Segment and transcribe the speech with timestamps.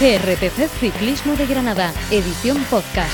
[0.00, 3.12] GRPC Ciclismo de Granada, edición podcast.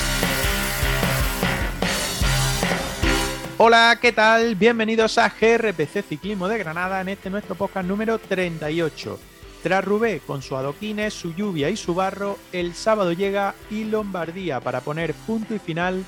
[3.57, 4.55] Hola, ¿qué tal?
[4.55, 9.19] Bienvenidos a GRPC Ciclismo de Granada en este nuestro podcast número 38.
[9.63, 14.61] Tras Rubé, con su adoquines, su lluvia y su barro, el sábado llega y Lombardía
[14.61, 16.05] para poner punto y final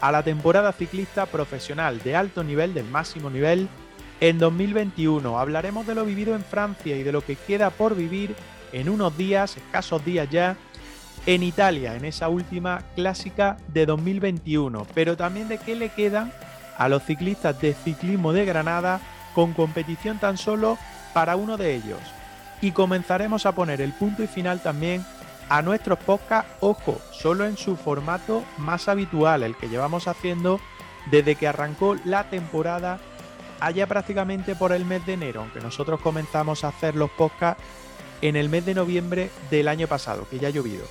[0.00, 3.68] a la temporada ciclista profesional de alto nivel, del máximo nivel,
[4.22, 5.38] en 2021.
[5.38, 8.34] Hablaremos de lo vivido en Francia y de lo que queda por vivir
[8.74, 10.56] en unos días, escasos días ya,
[11.26, 16.32] en Italia, en esa última clásica de 2021, pero también de qué le quedan
[16.76, 19.00] a los ciclistas de ciclismo de Granada
[19.32, 20.76] con competición tan solo
[21.14, 22.00] para uno de ellos.
[22.60, 25.06] Y comenzaremos a poner el punto y final también
[25.48, 30.58] a nuestros podcasts, ojo, solo en su formato más habitual, el que llevamos haciendo
[31.12, 32.98] desde que arrancó la temporada
[33.60, 37.62] allá prácticamente por el mes de enero, aunque nosotros comenzamos a hacer los podcasts
[38.22, 40.84] en el mes de noviembre del año pasado, que ya ha llovido.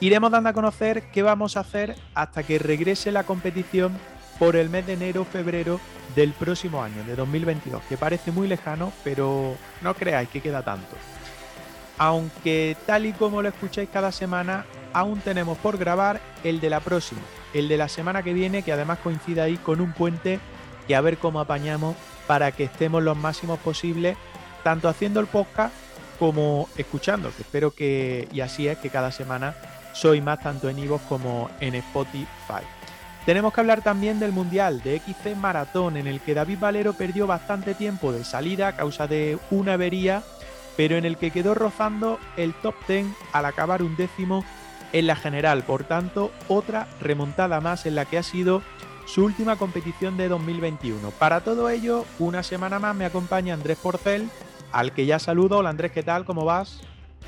[0.00, 3.98] Iremos dando a conocer qué vamos a hacer hasta que regrese la competición
[4.38, 5.78] por el mes de enero febrero
[6.16, 10.96] del próximo año, de 2022, que parece muy lejano, pero no creáis que queda tanto.
[11.98, 16.80] Aunque tal y como lo escucháis cada semana, aún tenemos por grabar el de la
[16.80, 17.20] próxima,
[17.52, 20.40] el de la semana que viene, que además coincide ahí con un puente
[20.86, 21.94] que a ver cómo apañamos
[22.26, 24.16] para que estemos los máximos posibles,
[24.64, 25.74] tanto haciendo el podcast
[26.20, 29.56] como escuchando, que espero que, y así es, que cada semana
[29.94, 32.62] soy más tanto en Ivo como en Spotify.
[33.24, 37.26] Tenemos que hablar también del Mundial de XC Maratón, en el que David Valero perdió
[37.26, 40.22] bastante tiempo de salida a causa de una avería,
[40.76, 44.44] pero en el que quedó rozando el top 10 al acabar un décimo
[44.92, 45.62] en la general.
[45.62, 48.62] Por tanto, otra remontada más en la que ha sido
[49.06, 51.10] su última competición de 2021.
[51.12, 54.28] Para todo ello, una semana más me acompaña Andrés Porcel,
[54.72, 55.58] al que ya saludo.
[55.58, 56.24] Hola Andrés, ¿qué tal?
[56.24, 56.80] ¿Cómo vas?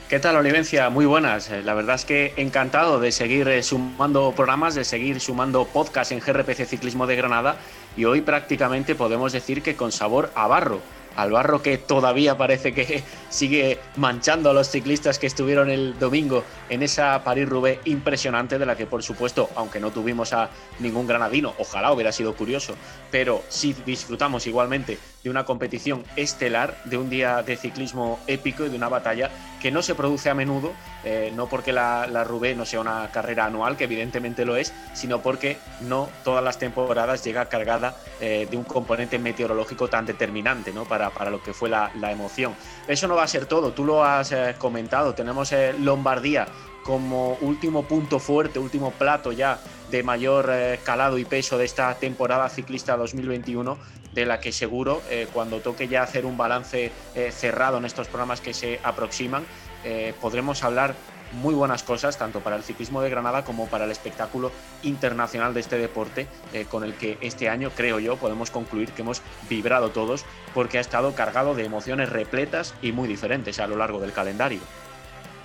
[0.08, 0.90] ¿Qué tal, Olivencia?
[0.90, 1.50] Muy buenas.
[1.50, 6.12] Eh, la verdad es que encantado de seguir eh, sumando programas, de seguir sumando podcasts
[6.12, 7.56] en GRPC Ciclismo de Granada
[7.96, 10.80] y hoy prácticamente podemos decir que con sabor a barro
[11.17, 16.45] al barro que todavía parece que sigue manchando a los ciclistas que estuvieron el domingo
[16.68, 21.55] en esa París-Roubaix impresionante de la que por supuesto, aunque no tuvimos a ningún granadino,
[21.58, 22.74] ojalá hubiera sido curioso,
[23.11, 28.68] pero sí disfrutamos igualmente de una competición estelar, de un día de ciclismo épico y
[28.68, 29.30] de una batalla
[29.61, 30.73] que no se produce a menudo,
[31.05, 35.23] eh, no porque la, Roubaix no sea una carrera anual, que evidentemente lo es, sino
[35.23, 40.84] porque no todas las temporadas llega cargada eh, de un componente meteorológico tan determinante ¿no?
[40.84, 42.55] para, para lo que fue la, emoción.
[42.86, 46.46] Eso no va a ser todo, tú lo has eh, comentado, tenemos Lombardía
[46.85, 49.61] como último punto fuerte, último plato ya
[49.91, 50.51] de mayor
[50.85, 53.79] calado y peso de esta temporada ciclista 2021
[54.12, 58.08] de la que seguro eh, cuando toque ya hacer un balance eh, cerrado en estos
[58.08, 59.45] programas que se aproximan,
[59.85, 60.95] eh, podremos hablar
[61.32, 65.60] muy buenas cosas, tanto para el ciclismo de Granada como para el espectáculo internacional de
[65.60, 66.26] este deporte,
[66.70, 70.80] con el que este año, creo yo, podemos concluir que hemos vibrado todos, porque ha
[70.80, 74.60] estado cargado de emociones repletas y muy diferentes a lo largo del calendario.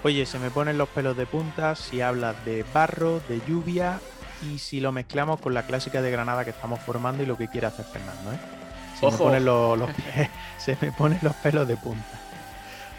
[0.03, 3.99] Oye, se me ponen los pelos de punta si hablas de barro, de lluvia
[4.43, 7.47] y si lo mezclamos con la clásica de Granada que estamos formando y lo que
[7.47, 8.31] quiere hacer Fernando.
[8.31, 8.37] ¿eh?
[8.99, 9.79] Se, Me ponen los,
[10.57, 12.19] se me ponen los pelos de punta.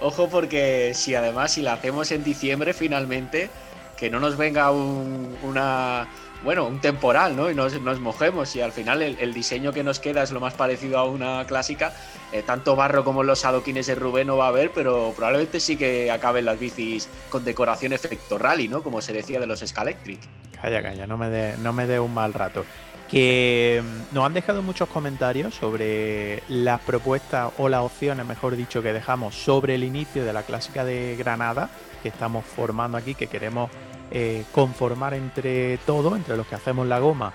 [0.00, 3.50] Ojo porque si además si la hacemos en diciembre finalmente,
[3.96, 6.08] que no nos venga un, una
[6.44, 7.50] bueno, un temporal, ¿no?
[7.50, 10.54] Y nos, nos mojemos y al final el, diseño que nos queda es lo más
[10.54, 11.92] parecido a una clásica.
[12.32, 15.76] Eh, tanto barro como los adoquines de Rubén no va a haber, pero probablemente sí
[15.76, 18.82] que acaben las bicis con decoración efecto rally, ¿no?
[18.82, 20.20] Como se decía de los Scalectric.
[20.60, 22.64] Calla, calla, no me dé no me dé un mal rato.
[23.10, 28.82] Que mm, nos han dejado muchos comentarios sobre las propuestas o las opciones, mejor dicho,
[28.82, 31.70] que dejamos sobre el inicio de la clásica de Granada,
[32.02, 33.70] que estamos formando aquí, que queremos
[34.10, 37.32] eh, conformar entre todos, entre los que hacemos la goma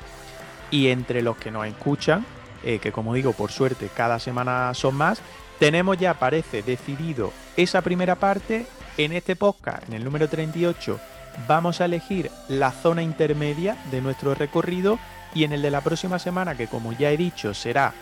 [0.72, 2.26] y entre los que nos escuchan,
[2.64, 5.22] eh, que como digo, por suerte cada semana son más,
[5.60, 8.66] tenemos ya, parece, decidido esa primera parte.
[8.96, 11.00] En este podcast, en el número 38,
[11.48, 15.00] vamos a elegir la zona intermedia de nuestro recorrido
[15.34, 17.94] y en el de la próxima semana, que como ya he dicho, será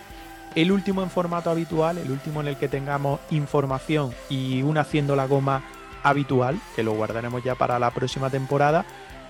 [0.54, 5.16] el último en formato habitual, el último en el que tengamos información y un haciendo
[5.16, 5.62] la goma
[6.02, 8.84] habitual, que lo guardaremos ya para la próxima temporada,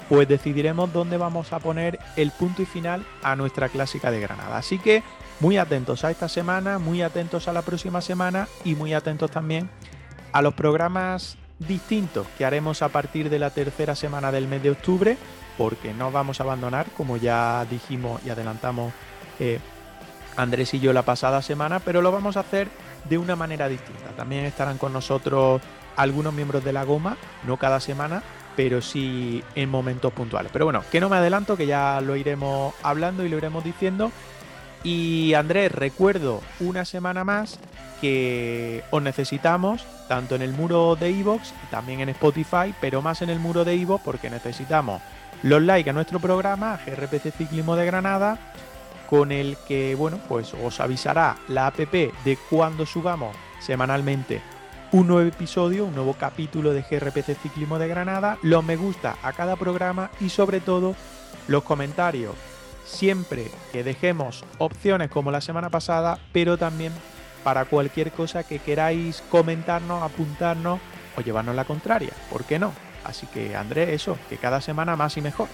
[0.09, 4.59] pues decidiremos dónde vamos a poner el punto y final a nuestra clásica de Granada.
[4.59, 5.03] Así que
[5.41, 9.71] muy atentos a esta semana, muy atentos a la próxima semana y muy atentos también
[10.33, 14.71] a los programas distintos que haremos a partir de la tercera semana del mes de
[14.71, 15.17] octubre,
[15.63, 18.93] porque no vamos a abandonar, como ya dijimos y adelantamos
[19.39, 19.61] eh,
[20.37, 22.67] Andrés y yo la pasada semana, pero lo vamos a hacer
[23.09, 24.09] de una manera distinta.
[24.17, 25.63] También estarán con nosotros
[25.95, 27.17] algunos miembros de la goma,
[27.47, 28.25] no cada semana,
[28.57, 30.51] pero sí en momentos puntuales.
[30.53, 34.11] Pero bueno, que no me adelanto, que ya lo iremos hablando y lo iremos diciendo.
[34.83, 37.61] Y Andrés, recuerdo una semana más
[38.01, 43.31] que os necesitamos, tanto en el muro de Evox, también en Spotify, pero más en
[43.31, 45.01] el muro de Evox porque necesitamos
[45.43, 48.39] los likes a nuestro programa, GRPC Ciclismo de Granada,
[49.09, 54.41] con el que, bueno, pues os avisará la app de cuando subamos semanalmente
[54.93, 59.33] un nuevo episodio, un nuevo capítulo de GRPC Ciclismo de Granada, los me gusta a
[59.33, 60.95] cada programa y sobre todo
[61.49, 62.35] los comentarios.
[62.85, 66.93] Siempre que dejemos opciones como la semana pasada, pero también
[67.43, 70.79] para cualquier cosa que queráis comentarnos, apuntarnos
[71.17, 72.13] o llevarnos la contraria.
[72.31, 72.73] ¿Por qué no?
[73.05, 75.49] Así que Andrés, eso, que cada semana más y mejor.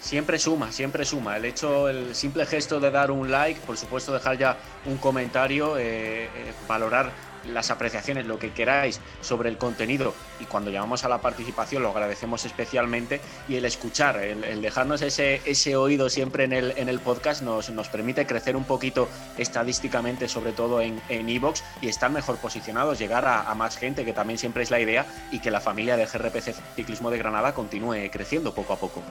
[0.00, 1.36] Siempre suma, siempre suma.
[1.36, 5.78] El hecho, el simple gesto de dar un like, por supuesto dejar ya un comentario,
[5.78, 7.12] eh, eh, valorar
[7.46, 11.90] las apreciaciones, lo que queráis sobre el contenido y cuando llamamos a la participación lo
[11.90, 17.00] agradecemos especialmente y el escuchar, el, dejarnos ese, ese oído siempre en el, en el
[17.00, 19.08] podcast nos, nos permite crecer un poquito
[19.38, 24.12] estadísticamente, sobre todo en Evox y estar mejor posicionados, llegar a, a, más gente, que
[24.12, 28.10] también siempre es la idea y que la familia de GRPC Ciclismo de Granada continúe
[28.10, 29.02] creciendo poco a poco.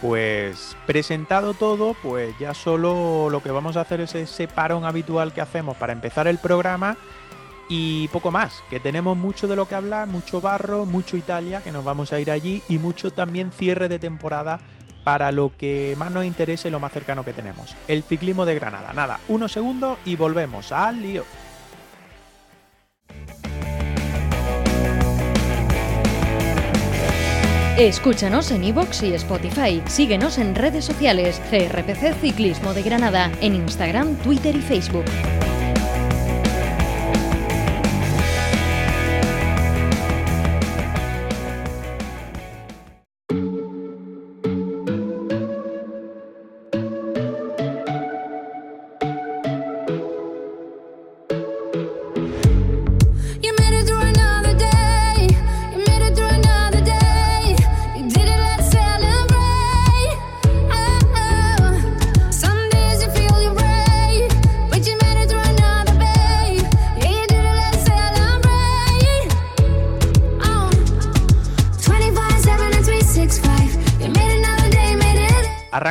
[0.00, 5.32] Pues presentado todo, pues ya solo lo que vamos a hacer es ese parón habitual
[5.32, 6.98] que hacemos para empezar el programa
[7.68, 11.72] y poco más, que tenemos mucho de lo que hablar, mucho barro, mucho Italia, que
[11.72, 14.60] nos vamos a ir allí, y mucho también cierre de temporada
[15.04, 17.76] para lo que más nos interese, lo más cercano que tenemos.
[17.86, 18.92] El ciclismo de Granada.
[18.92, 21.24] Nada, unos segundos y volvemos al lío.
[27.78, 29.82] Escúchanos en iVoox y Spotify.
[29.86, 31.42] Síguenos en redes sociales.
[31.50, 33.30] CRPC Ciclismo de Granada.
[33.42, 35.04] En Instagram, Twitter y Facebook.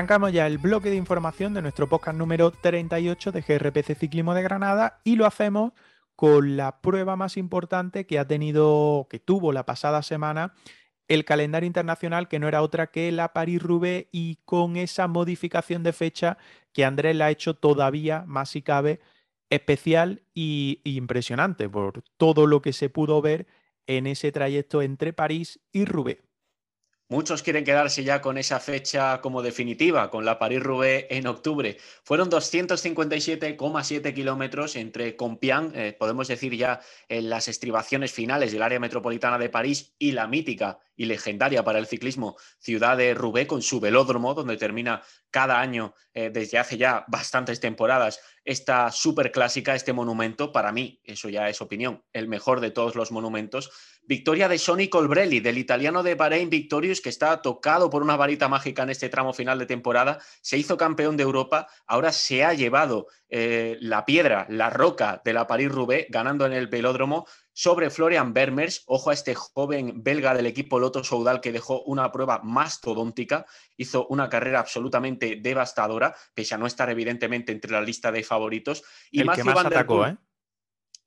[0.05, 4.43] Arrancamos ya el bloque de información de nuestro podcast número 38 de GRPC Ciclismo de
[4.43, 5.71] Granada y lo hacemos
[6.15, 10.53] con la prueba más importante que ha tenido, que tuvo la pasada semana
[11.07, 15.91] el calendario internacional, que no era otra que la París-Roubaix y con esa modificación de
[15.91, 16.37] fecha
[16.71, 18.99] que Andrés la ha hecho todavía más si cabe
[19.49, 23.47] especial y impresionante por todo lo que se pudo ver
[23.87, 26.21] en ese trayecto entre París y Roubaix.
[27.07, 31.77] Muchos quieren quedarse ya con esa fecha como definitiva, con la París-Roubaix en octubre.
[32.03, 38.79] Fueron 257,7 kilómetros entre Compián, eh, podemos decir ya en las estribaciones finales del área
[38.79, 43.61] metropolitana de París, y la mítica y legendaria para el ciclismo ciudad de Roubaix con
[43.61, 49.73] su velódromo, donde termina cada año eh, desde hace ya bastantes temporadas esta super clásica,
[49.73, 53.71] este monumento, para mí, eso ya es opinión, el mejor de todos los monumentos.
[54.03, 58.47] Victoria de Sonny Colbrelli, del italiano de Bahrein Victorious, que está tocado por una varita
[58.47, 62.53] mágica en este tramo final de temporada, se hizo campeón de Europa, ahora se ha
[62.53, 67.25] llevado eh, la piedra, la roca de la París-Roubaix, ganando en el velódromo
[67.55, 68.83] sobre Florian Bermers.
[68.85, 73.45] Ojo a este joven belga del equipo Loto Soudal que dejó una prueba mastodóntica,
[73.77, 78.83] hizo una carrera absolutamente devastadora, pese a no estar evidentemente entre la lista de favoritos.
[79.09, 80.17] Y el que más atacó, ¿eh?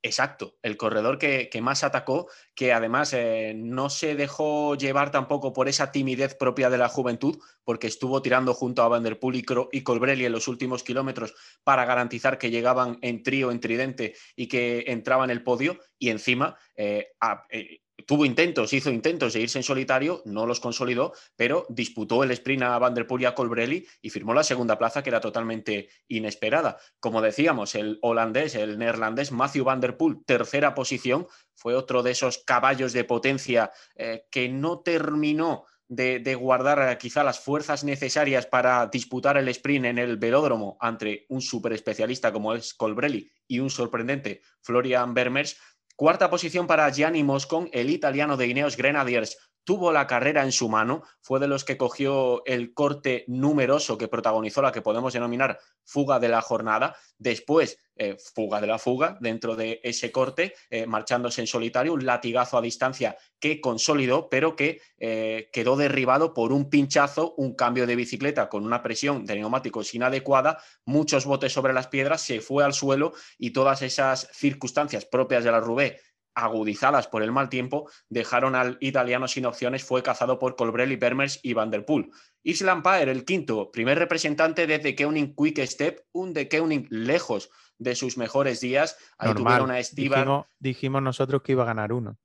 [0.01, 5.69] Exacto, el corredor que, más atacó, que además eh, no se dejó llevar tampoco por
[5.69, 9.83] esa timidez propia de la juventud, porque estuvo tirando junto a Van der Poel y,
[9.83, 14.85] Colbrelli en los últimos kilómetros para garantizar que llegaban en trío, en tridente y que
[14.87, 17.09] entraban en el podio, y encima eh,
[17.51, 22.31] eh, tuvo intentos, hizo intentos de irse en solitario, no los consolidó, pero disputó el
[22.31, 25.21] sprint a Van der Poel y a Colbrelli y firmó la segunda plaza que era
[25.21, 26.79] totalmente inesperada.
[27.01, 32.13] Como decíamos, el holandés, el neerlandés Matthew Van der Poel, tercera posición, fue otro de
[32.13, 37.83] esos caballos de potencia eh, que no terminó de, de, guardar eh, quizá las fuerzas
[37.83, 43.31] necesarias para disputar el sprint en el velódromo ante un super especialista como es Colbrelli
[43.49, 45.59] y un sorprendente Florian Bermers,
[45.99, 49.37] Cuarta posición para Gianni Moscon, el italiano de Ineos Grenadiers,
[49.69, 54.09] tuvo la carrera en su mano, fue de los que cogió el corte numeroso que
[54.09, 59.19] protagonizó la que podemos denominar fuga de la jornada, después eh, fuga de la fuga
[59.21, 64.57] dentro de ese corte, eh, marchándose en solitario, un latigazo a distancia que consolidó, pero
[64.57, 69.35] que eh, quedó derribado por un pinchazo, un cambio de bicicleta con una presión de
[69.35, 75.05] neumáticos inadecuada, muchos botes sobre las piedras, se fue al suelo y todas esas circunstancias
[75.05, 76.01] propias de la Rubé
[76.45, 81.41] agudizadas por el mal tiempo, dejaron al italiano sin opciones, fue cazado por Colbrelli, Bermers
[81.43, 82.11] y Van der Poel.
[82.43, 87.51] Island Paer, el quinto, primer representante de The Keuning Quick Step, un The Keuning lejos
[87.79, 88.97] de sus mejores días.
[89.19, 90.47] Ahí tuvieron a Estibar.
[90.59, 92.19] Dijimos, nosotros que iba a ganar uno.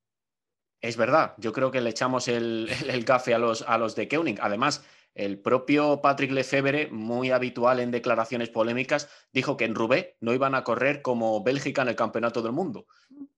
[0.80, 4.38] Es verdad, yo creo que le echamos el, el, a los, a los de Keuning.
[4.40, 10.34] Además, el propio Patrick Lefebvre, muy habitual en declaraciones polémicas, dijo que en Roubaix no
[10.34, 12.86] iban a correr como Bélgica en el Campeonato del Mundo.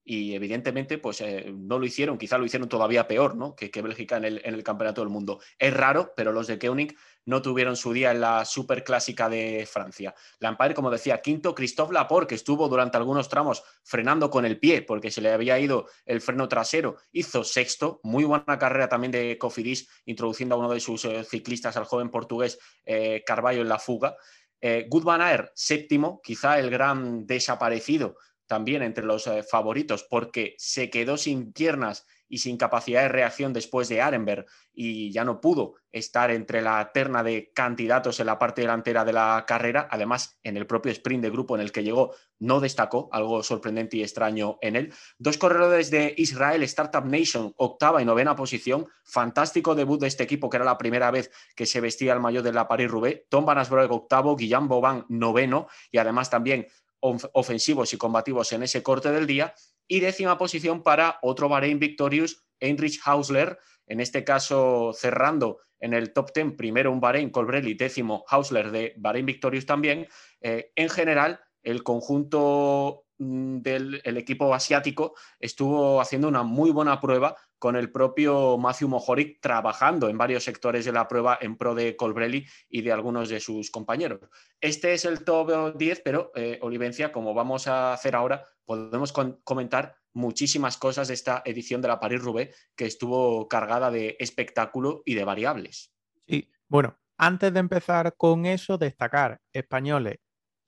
[0.05, 3.57] Y evidentemente, pues eh, no lo hicieron, quizá lo hicieron todavía peor, ¿no?
[3.57, 5.41] Que, Bélgica en el, en el, Campeonato del Mundo.
[5.59, 10.15] Es raro, pero los de Koenig no tuvieron su día en la Superclásica de Francia.
[10.39, 14.83] Lampard, como decía, quinto, Christophe Laporte, que estuvo durante algunos tramos frenando con el pie
[14.83, 18.01] porque se le había ido el freno trasero, hizo sexto.
[18.03, 22.11] Muy buena carrera también de Cofidis, introduciendo a uno de sus eh, ciclistas, al joven
[22.11, 24.17] portugués eh, Carballo, en la fuga.
[24.61, 31.17] Eh, Air, séptimo, quizá el gran desaparecido también entre los eh, favoritos porque se quedó
[31.17, 36.31] sin piernas y sin capacidad de reacción después de Arenberg y ya no pudo estar
[36.31, 39.89] entre la terna de candidatos en la parte delantera de la carrera.
[39.91, 43.97] Además, en el propio sprint de grupo en el que llegó no destacó, algo sorprendente
[43.97, 44.93] y extraño en él.
[45.19, 48.87] Dos corredores de Israel, Startup Nation, octava y novena posición.
[49.05, 52.43] Fantástico debut de este equipo, que era la primera vez que se vestía el mayor
[52.43, 53.23] de la Paris-Roubaix.
[53.31, 56.67] Tom Van Asbroek, octavo, Guillaume Boban, noveno y además también
[57.01, 59.55] ofensivos y combativos en ese corte del día.
[59.89, 66.13] Y décima posición para otro Bahrein Victorious, Heinrich Hausler, en este caso cerrando en el
[66.13, 70.09] top 10, primero un Bahrein Colbrelli, décimo Hausler de Bahrein Victorious también.
[70.41, 77.37] Eh, en general, el conjunto mm, del equipo asiático estuvo haciendo una muy buena prueba
[77.67, 81.97] con el propio Matthew Mohoric trabajando en varios sectores de la prueba en pro de
[81.97, 84.21] Colbrelli y de algunos de sus compañeros.
[84.61, 89.97] Este es el top 10, pero eh, Olivencia, como vamos a hacer ahora, podemos comentar
[90.13, 95.25] muchísimas cosas de esta edición de la París-Roubaix que estuvo cargada de espectáculo y de
[95.25, 95.93] variables.
[96.29, 100.19] Sí, bueno, antes de empezar con eso, destacar españoles.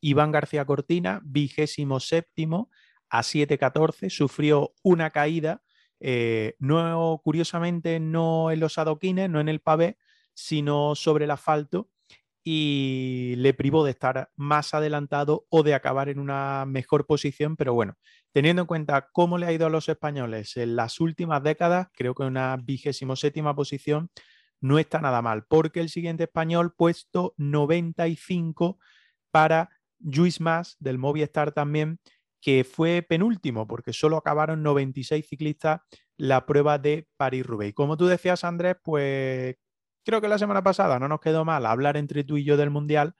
[0.00, 2.72] Iván García Cortina, vigésimo séptimo
[3.08, 5.62] a 7.14, sufrió una caída
[6.00, 9.98] eh, no, curiosamente, no en los adoquines, no en el pavé,
[10.34, 11.88] sino sobre el asfalto
[12.50, 17.74] y le privó de estar más adelantado o de acabar en una mejor posición, pero
[17.74, 17.98] bueno,
[18.32, 22.14] teniendo en cuenta cómo le ha ido a los españoles en las últimas décadas, creo
[22.14, 24.10] que una vigésimo séptima posición
[24.60, 28.78] no está nada mal, porque el siguiente español puesto 95
[29.30, 32.00] para Luis Mas del Movistar también,
[32.40, 35.80] que fue penúltimo, porque solo acabaron 96 ciclistas
[36.16, 37.74] la prueba de París-Roubaix.
[37.74, 39.56] Como tú decías, Andrés, pues
[40.04, 42.70] creo que la semana pasada no nos quedó mal hablar entre tú y yo del
[42.70, 43.14] Mundial,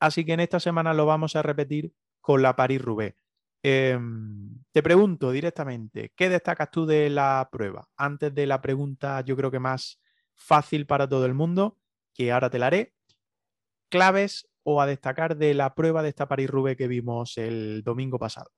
[0.00, 3.14] así que en esta semana lo vamos a repetir con la París-Roubaix.
[3.62, 7.88] Em, te pregunto directamente, ¿qué destacas tú de la prueba?
[7.96, 10.00] Antes de la pregunta, yo creo que más
[10.36, 11.78] fácil para todo el mundo,
[12.12, 12.94] que ahora te la haré.
[13.90, 18.50] Claves o a destacar de la prueba de esta París-Roubaix que vimos el domingo pasado?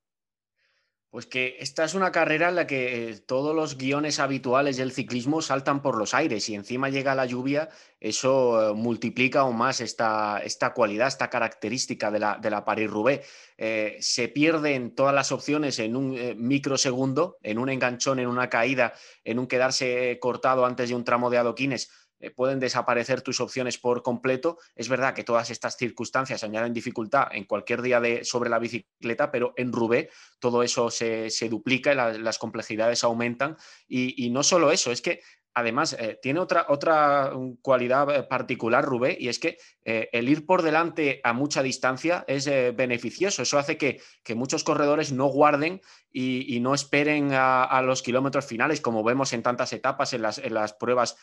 [1.16, 4.92] Pues que esta es una carrera en la que eh, todos los guiones habituales del
[4.92, 7.70] ciclismo saltan por los aires y encima llega la lluvia,
[8.00, 13.26] eso eh, multiplica aún más esta, esta cualidad, esta característica de la, de la Paris-Roubaix.
[13.56, 18.92] Eh, se pierden todas las opciones en un microsegundo, en un enganchón, en una caída,
[19.24, 23.78] en un quedarse cortado antes de un tramo de adoquines eh, pueden desaparecer tus opciones
[23.78, 24.58] por completo.
[24.74, 29.30] Es verdad que todas estas circunstancias añaden dificultad en cualquier día de, sobre la bicicleta,
[29.30, 33.56] pero en Rubé todo eso se, duplica y las complejidades aumentan.
[33.86, 35.20] Y, y, no solo eso, es que
[35.54, 37.32] además eh, tiene otra, otra
[37.62, 42.46] cualidad eh, particular, Rubé, y es que el ir por delante a mucha distancia es
[42.74, 43.42] beneficioso.
[43.42, 44.00] Eso hace que,
[44.34, 45.80] muchos corredores no guarden
[46.18, 50.54] y, no esperen a, los kilómetros finales, como vemos en tantas etapas en las, en
[50.54, 51.16] las pruebas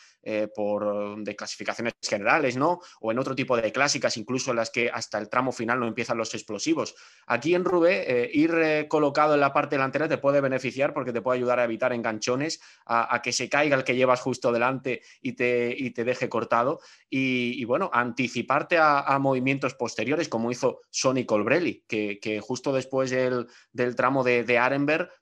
[0.54, 2.80] por, de clasificaciones generales, ¿no?
[3.00, 5.88] O en otro tipo de clásicas, incluso en las que hasta el tramo final no
[5.88, 6.94] empiezan los explosivos.
[7.26, 11.38] Aquí en Rubé, ir colocado en la parte delantera te puede beneficiar porque te puede
[11.38, 15.32] ayudar a evitar enganchones, a, a que se caiga el que llevas justo delante y
[15.32, 16.80] te, y te deje cortado.
[17.10, 23.46] Y, bueno, anticiparte a, movimientos posteriores, como hizo Sonny Colbrelli, que, que justo después del,
[23.94, 24.58] tramo de, de,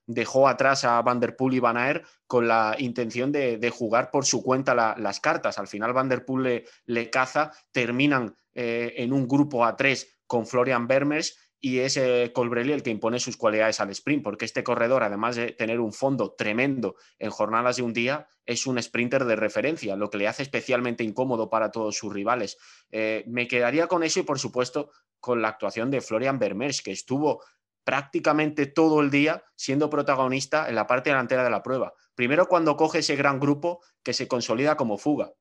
[0.06, 4.24] Dejó atrás a Van der Poel y Van Aert con la intención de, jugar por
[4.24, 5.58] su cuenta las cartas.
[5.58, 10.18] Al final Van der Poel le, le caza, terminan eh, en un grupo a tres
[10.26, 14.44] con Florian Bermers y es eh, Colbrelli el que impone sus cualidades al sprint, porque
[14.44, 18.82] este corredor, además de tener un fondo tremendo en jornadas de un día, es un
[18.82, 22.58] sprinter de referencia, lo que le hace especialmente incómodo para todos sus rivales.
[22.90, 24.90] Eh, me quedaría con eso y, por supuesto,
[25.20, 27.44] con la actuación de Florian Bermers, que estuvo
[27.84, 31.92] prácticamente todo el día siendo protagonista en la parte delantera de la prueba.
[32.14, 35.32] Primero cuando coge ese gran grupo que se consolida como fuga.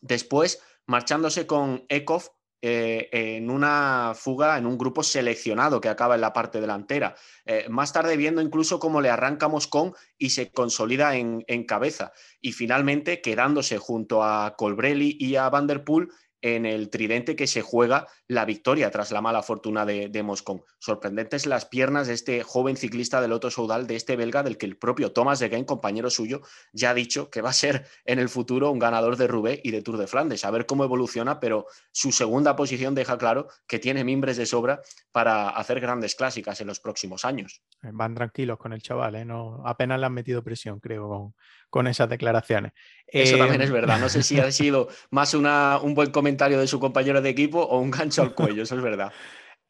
[0.00, 2.30] Después marchándose con Ekov
[2.64, 7.16] eh, en una fuga, en un grupo seleccionado que acaba en la parte delantera.
[7.44, 12.12] Eh, más tarde viendo incluso cómo le arrancamos con y se consolida en, en, cabeza.
[12.40, 18.08] Y finalmente quedándose junto a Colbrelli y a Vanderpool en el tridente que se juega
[18.26, 20.62] la victoria tras la mala fortuna de, de Moscón.
[20.78, 24.66] Sorprendentes las piernas de este joven ciclista del Loto Soudal, de este belga, del que
[24.66, 28.18] el propio Thomas de Gain, compañero suyo, ya ha dicho que va a ser en
[28.18, 30.44] el futuro un ganador de Roubaix y de Tour de Flandes.
[30.44, 34.80] A ver cómo evoluciona, pero su segunda posición deja claro que tiene mimbres de sobra
[35.12, 37.62] para hacer grandes clásicas en los próximos años.
[37.82, 39.24] Van tranquilos con el chaval, ¿eh?
[39.24, 41.34] no, apenas le han metido presión, creo, con,
[41.72, 42.72] con esas declaraciones.
[43.06, 43.98] Eso también es em, verdad.
[43.98, 47.60] No sé si ha sido más una, un buen comentario de su compañero de equipo
[47.60, 49.10] o un gancho al cuello, eso es verdad.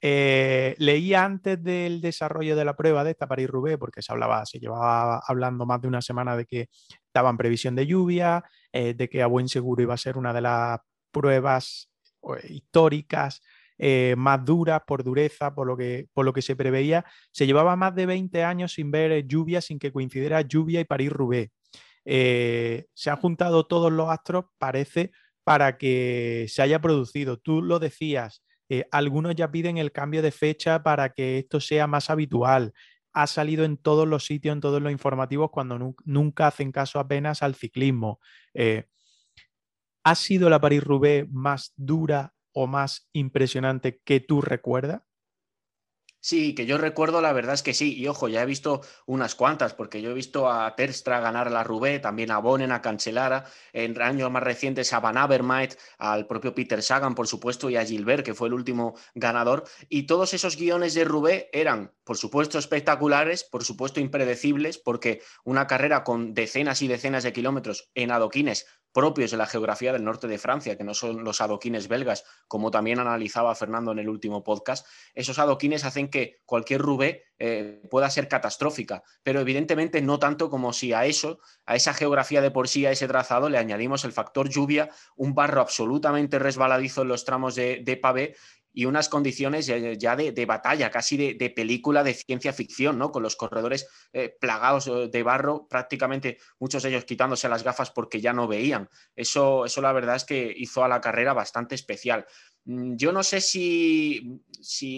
[0.05, 4.59] Eh, leía antes del desarrollo de la prueba de esta París-Roubaix, porque se hablaba, se
[4.59, 6.67] llevaba hablando más de una semana de que
[7.07, 8.43] estaban previsión de lluvia,
[8.73, 10.81] eh, de que a buen seguro iba a ser una de las
[11.13, 11.89] pruebas
[12.49, 13.43] históricas
[13.79, 17.05] eh, más duras por dureza, por lo, que, por lo que se preveía.
[17.31, 21.53] Se llevaba más de 20 años sin ver lluvia, sin que coincidiera lluvia y París-Roubaix.
[22.05, 25.13] Eh, se han juntado todos los astros, parece,
[25.45, 27.39] para que se haya producido.
[27.39, 31.87] Tú lo decías, eh, algunos ya piden el cambio de fecha para que esto sea
[31.87, 32.73] más habitual.
[33.13, 37.43] Ha salido en todos los sitios, en todos los informativos, cuando nunca hacen caso apenas
[37.43, 38.21] al ciclismo.
[38.55, 38.87] Eh,
[40.05, 45.03] ¿Ha sido la París-Roubaix más dura o más impresionante que tú recuerdas?
[46.25, 47.97] Sí, que yo recuerdo, la verdad es que sí.
[47.99, 51.65] Y ojo, ya he visto unas cuantas, porque yo he visto a Terstra ganar la
[51.65, 56.55] Rubé, también a Bonen, a Cancelara, en años más recientes a Van Avermaet, al propio
[56.55, 59.65] Peter Sagan, por supuesto, y a Gilbert, que fue el último ganador.
[59.89, 65.67] Y todos esos guiones de Rubé eran, por supuesto, espectaculares, por supuesto, impredecibles, porque una
[65.67, 70.29] carrera con decenas y decenas de kilómetros en adoquines propios de la geografía del norte
[70.29, 74.45] de Francia, que no son los adoquines belgas, como también analizaba Fernando en el último
[74.45, 80.51] podcast, esos adoquines hacen que cualquier Rubé eh, pueda ser catastrófica, pero evidentemente no tanto
[80.51, 84.05] como si a eso, a esa geografía de por sí, a ese trazado, le añadimos
[84.05, 88.37] el factor lluvia, un barro absolutamente resbaladizo en los tramos de, de pavé
[88.73, 93.13] y unas condiciones ya de, batalla, casi de, película de ciencia ficción, ¿no?
[93.13, 97.91] Con los corredores eh, plagados eh, de barro, prácticamente muchos de ellos quitándose las gafas
[97.91, 98.89] porque ya no veían.
[99.15, 102.27] Eso, eso la verdad es que hizo a la carrera bastante especial.
[102.65, 104.41] Mm, yo no sé si,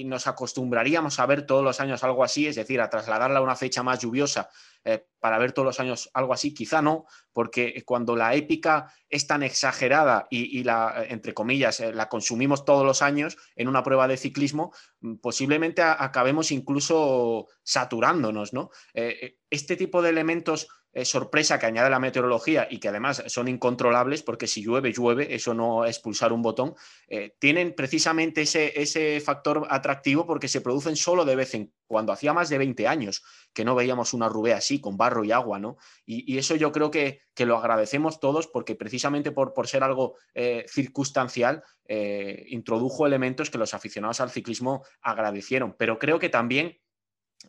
[0.05, 3.57] nos acostumbraríamos a ver todos los años algo así, es decir, a trasladarla a una
[3.57, 4.51] fecha más lluviosa
[4.85, 9.27] eh, para ver todos los años algo así, quizá no, porque cuando la épica es
[9.27, 14.09] tan exagerada y, la, entre comillas, eh, la consumimos todos los años en una prueba
[14.09, 18.71] de ciclismo, mm, posiblemente acabemos incluso saturándonos, ¿no?
[18.93, 20.69] Eh, este tipo de elementos
[21.03, 25.55] sorpresa que añade la meteorología y que además son incontrolables porque si llueve, llueve, eso
[25.55, 26.75] no es pulsar un botón,
[27.09, 32.13] eh, tienen precisamente ese, ese, factor atractivo porque se producen solo de vez en cuando.
[32.13, 35.59] Hacía más de 20 años que no veíamos una rubé así, con barro y agua,
[35.59, 35.77] ¿no?
[36.07, 40.17] Y, eso yo creo que, que, lo agradecemos todos porque precisamente por, por ser algo
[40.35, 45.77] eh, circunstancial, eh, introdujo elementos que los aficionados al ciclismo agradecieron.
[45.79, 46.79] Pero creo que también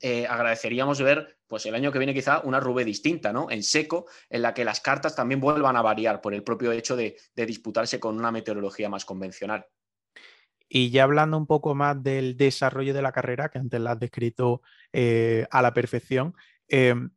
[0.02, 3.50] eh, agradeceríamos ver, pues el año que viene quizá una Rubé distinta, ¿no?
[3.50, 6.96] En seco, en la que las cartas también vuelvan a variar por el propio hecho
[6.96, 9.66] de, disputarse con una meteorología más convencional.
[10.68, 14.00] Y ya hablando un poco más del desarrollo de la carrera, que antes la has
[14.00, 16.34] descrito eh, a la perfección,
[16.68, 17.12] em,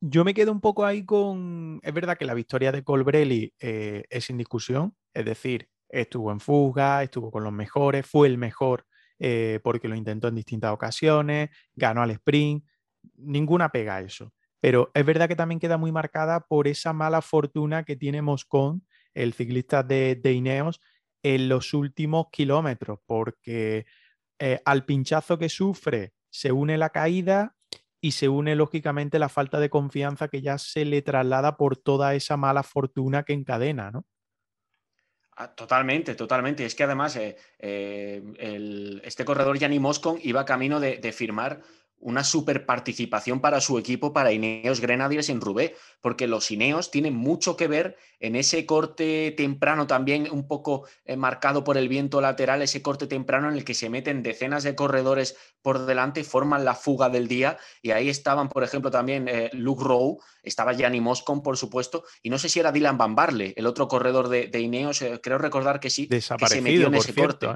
[0.00, 1.80] yo me quedo un poco ahí con.
[1.82, 6.40] Es verdad que la victoria de Colbrelli eh, es sin discusión, es decir, estuvo en
[6.40, 8.86] fuga, estuvo con los mejores, fue el mejor
[9.18, 12.64] eh, porque lo intentó en distintas ocasiones, ganó al sprint,
[13.16, 14.32] ninguna pega a eso.
[14.60, 18.86] Pero es verdad que también queda muy marcada por esa mala fortuna que tiene Moscón,
[19.14, 20.80] el ciclista de, Ineos,
[21.22, 23.86] en los últimos kilómetros, porque
[24.38, 27.56] eh, al pinchazo que sufre se une la caída
[28.00, 32.14] y se une lógicamente la falta de confianza que ya se le traslada por toda
[32.14, 34.06] esa mala fortuna que encadena, ¿no?
[35.40, 36.64] Ah, totalmente, totalmente.
[36.64, 41.60] Es que además eh, eh, este corredor Gianni Moscon iba camino de firmar
[42.00, 47.14] una super participación para su equipo, para Ineos Grenadiers en Rubé, porque los Ineos tienen
[47.14, 52.20] mucho que ver en ese corte temprano también un poco eh, marcado por el viento
[52.20, 56.64] lateral, ese corte temprano en el que se meten decenas de corredores por delante, forman
[56.64, 61.00] la fuga del día y ahí estaban, por ejemplo, también eh, Luke Rowe, estaba Gianni
[61.00, 64.58] Moscon, por supuesto, y no sé si era Dylan Van Barle, el otro corredor de,
[64.58, 67.48] Ineos, eh, creo recordar que sí, que se metió en ese corte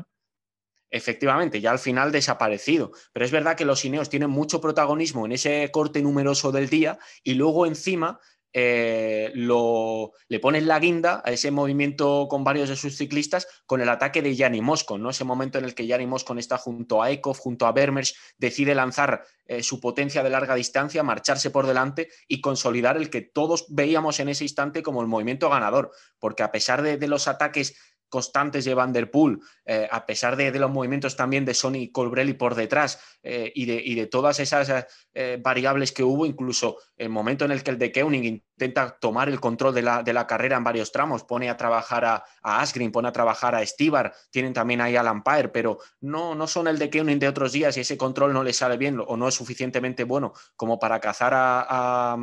[0.93, 2.93] efectivamente, ya al final desaparecido.
[3.13, 6.99] Pero es verdad que los Ineos tienen mucho protagonismo en ese corte numeroso del día
[7.25, 8.21] y luego encima
[8.55, 13.81] eh, lo, le ponen la guinda a ese movimiento con varios de sus ciclistas con
[13.81, 15.09] el ataque de Yanni Moscon, ¿no?
[15.09, 18.75] Ese momento en el que Yanni Moscon está junto a Ekov, junto a Bermers, decide
[18.75, 23.65] lanzar eh, su potencia de larga distancia, marcharse por delante y consolidar el que todos
[23.71, 27.75] veíamos en ese instante como el movimiento ganador, porque a pesar de los ataques
[28.13, 32.35] constantes de Van der Poel, eh, a pesar de, los movimientos también de Sonny Colbrelli
[32.35, 37.09] por detrás eh, y, de, y, de, todas esas eh, variables que hubo, incluso el
[37.09, 40.27] momento en el que el de Keuning intenta tomar el control de la, de la
[40.27, 44.13] carrera en varios tramos, pone a trabajar a, a, Asgreen, pone a trabajar a Stibar,
[44.31, 47.75] tienen también ahí a Lampire, pero no, no son el de Keuning de otros días
[47.79, 51.33] y ese control no le sale bien o no es suficientemente bueno como para cazar
[51.35, 52.17] a,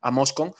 [0.00, 0.54] a Moscon,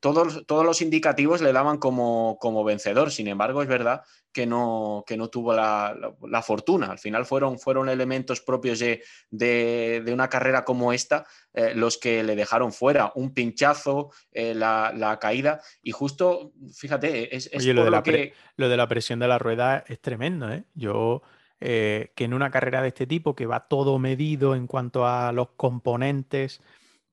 [0.00, 3.10] todos, todos los indicativos le daban como, como vencedor.
[3.10, 6.86] Sin embargo, es verdad que no, que no tuvo la, fortuna.
[6.86, 12.34] Al final fueron, fueron elementos propios de, una carrera como esta eh, los que le
[12.34, 13.12] dejaron fuera.
[13.14, 15.60] Un pinchazo, eh, la, caída.
[15.82, 18.32] Y justo, fíjate, es, lo, de la que...
[18.56, 20.50] lo de la presión de la rueda es tremendo.
[20.50, 20.64] ¿eh?
[20.74, 21.22] Yo,
[21.60, 25.50] que en una carrera de este tipo, que va todo medido en cuanto a los
[25.50, 26.60] componentes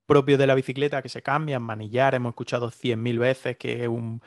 [0.05, 4.21] propios de la bicicleta que se cambian, manillar, hemos escuchado 100.000 veces que es un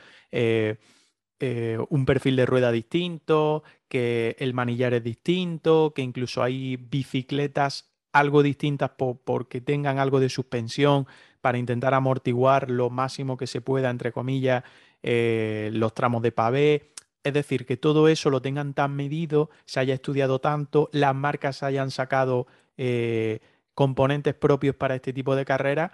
[1.45, 7.91] eh, un perfil de rueda distinto, que el manillar es distinto, que incluso hay bicicletas
[8.13, 8.93] algo distintas
[9.25, 11.09] porque tengan algo de suspensión
[11.41, 14.63] para intentar amortiguar lo máximo que se pueda, entre comillas,
[15.03, 16.93] eh, los tramos de pavé.
[17.25, 21.65] Es decir, que todo eso lo tengan tan medido, se haya estudiado tanto, las marcas
[21.65, 23.41] hayan sacado eh,
[23.75, 25.91] componentes propios para este tipo de carrera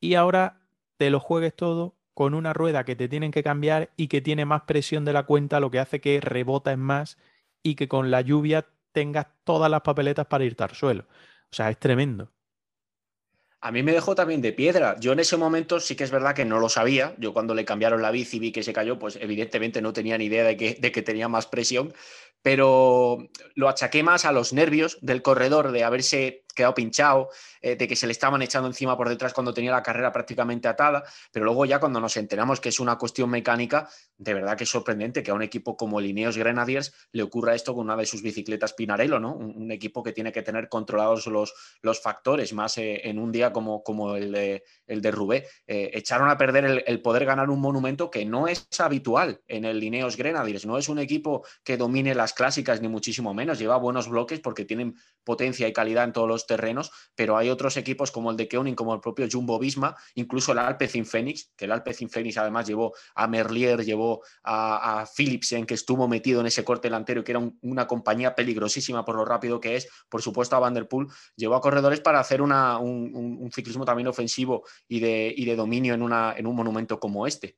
[0.00, 0.62] y ahora
[0.96, 4.44] te lo juegues todo con una rueda que te tienen que cambiar y que tiene
[4.44, 7.16] más presión de la cuenta, lo que hace que rebotes más
[7.62, 11.04] y que con la lluvia tengas todas las papeletas para irte al suelo.
[11.48, 12.32] O sea, es tremendo.
[13.60, 14.96] A mí me dejó también de piedra.
[14.98, 17.14] Yo en ese momento sí que es verdad que no lo sabía.
[17.18, 20.18] Yo cuando le cambiaron la bici y vi que se cayó, pues evidentemente no tenía
[20.18, 21.94] ni idea de que, de que tenía más presión,
[22.42, 27.30] pero lo achaqué más a los nervios del corredor de haberse quedado pinchado,
[27.62, 30.68] eh, de que se le estaban echando encima por detrás cuando tenía la carrera prácticamente
[30.68, 34.64] atada, pero luego ya cuando nos enteramos que es una cuestión mecánica, de verdad que
[34.64, 38.06] es sorprendente que a un equipo como Lineos Grenadiers le ocurra esto con una de
[38.06, 39.34] sus bicicletas Pinarello, ¿no?
[39.34, 43.52] Un, equipo que tiene que tener controlados los, los factores, más eh, en un día
[43.52, 45.46] como, como el, de, el de Rubé.
[45.66, 49.78] Eh, echaron a perder el, poder ganar un monumento que no es habitual en el
[49.78, 54.08] Lineos Grenadiers, no es un equipo que domine las clásicas ni muchísimo menos, lleva buenos
[54.08, 58.32] bloques porque tienen potencia y calidad en todos los terrenos, pero hay otros equipos como
[58.32, 62.10] el de Keuning, como el propio Jumbo Visma, incluso el Alpecin Phoenix, que el Alpecin
[62.10, 66.88] Phoenix además llevó a Merlier, llevó a, a Philipsen, que estuvo metido en ese corte
[66.88, 71.08] delantero, que era una compañía peligrosísima por lo rápido que es, por supuesto a Vanderpool,
[71.36, 76.02] llevó a corredores para hacer un, ciclismo también ofensivo y de, dominio en
[76.46, 77.56] un monumento como este.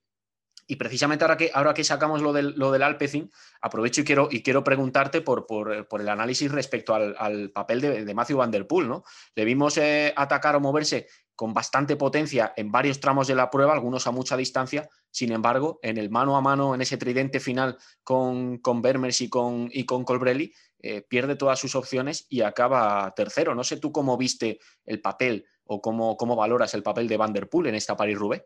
[0.71, 3.29] Y precisamente ahora que, ahora que sacamos lo del, lo del Alpecin,
[3.61, 8.37] aprovecho y quiero, y quiero preguntarte por, por, el análisis respecto al, papel de, Matthew
[8.37, 8.87] Van Der Poel.
[8.87, 9.03] ¿no?
[9.35, 13.73] Le vimos eh, atacar o moverse con bastante potencia en varios tramos de la prueba,
[13.73, 14.89] algunos a mucha distancia.
[15.11, 18.81] Sin embargo, en el mano a mano, en ese tridente final con, con
[19.19, 23.57] y con, y con Colbrelli, eh, pierde todas sus opciones y acaba tercero.
[23.57, 27.33] No sé tú cómo viste el papel o cómo, cómo valoras el papel de Van
[27.33, 28.45] Der Poel en esta París-Roubaix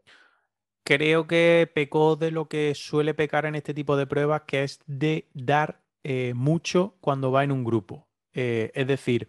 [0.84, 4.80] creo que pecó de lo que suele pecar en este tipo de pruebas, que es
[4.86, 8.06] de dar eh, mucho cuando va en un grupo.
[8.34, 9.28] Eh, es decir,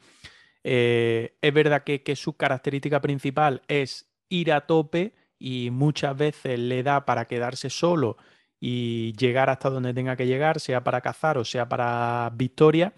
[0.63, 6.83] eh, es verdad que, su característica principal es ir a tope y muchas veces le
[6.83, 8.17] da para quedarse solo
[8.59, 12.93] y llegar hasta donde tenga que llegar, sea para cazar o sea para victoria.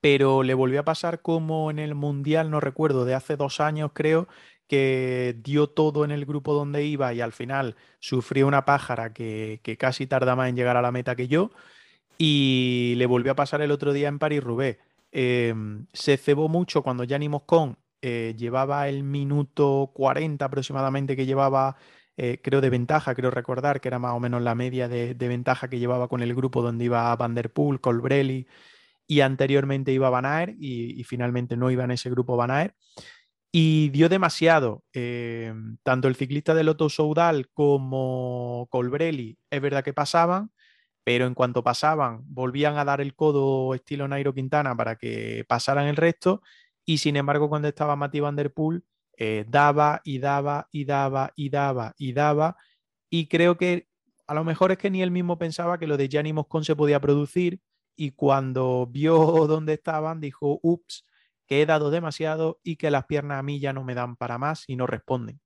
[0.00, 3.90] Pero le volvió a pasar como en el Mundial, no recuerdo, de hace dos años
[3.92, 4.28] creo,
[4.72, 9.60] que dio todo en el grupo donde iba y al final sufrió una pájara que,
[9.78, 11.50] casi tarda más en llegar a la meta que yo.
[12.16, 14.78] Y le volvió a pasar el otro día en París-Roubaix.
[15.12, 21.76] Em, se cebó mucho cuando Gianni Moscón eh, llevaba el minuto 40 aproximadamente que llevaba,
[22.16, 25.68] eh, creo, de ventaja, creo recordar que era más o menos la media de, ventaja
[25.68, 28.46] que llevaba con el grupo donde iba Van der Colbrelli
[29.06, 32.74] y anteriormente iba Van Aert y, finalmente no iba en ese grupo Van Aert.
[33.54, 34.82] Y dio demasiado.
[34.94, 40.50] Eh, tanto el ciclista de Lotto Soudal como Colbrelli, es verdad que pasaban,
[41.04, 45.86] pero en cuanto pasaban, volvían a dar el codo estilo Nairo Quintana para que pasaran
[45.88, 46.42] el resto,
[46.86, 48.84] y sin embargo, cuando estaba Mati Van Der Poel,
[49.18, 52.56] eh, daba y daba y daba y daba y daba,
[53.10, 53.88] y creo que
[54.26, 56.76] a lo mejor es que ni él mismo pensaba que lo de Gianni Moscón se
[56.76, 57.60] podía producir,
[57.96, 59.16] y cuando vio
[59.48, 61.04] dónde estaban, dijo, ups,
[61.52, 64.38] que he dado demasiado y que las piernas a mí ya no me dan para
[64.38, 65.38] más y no responden.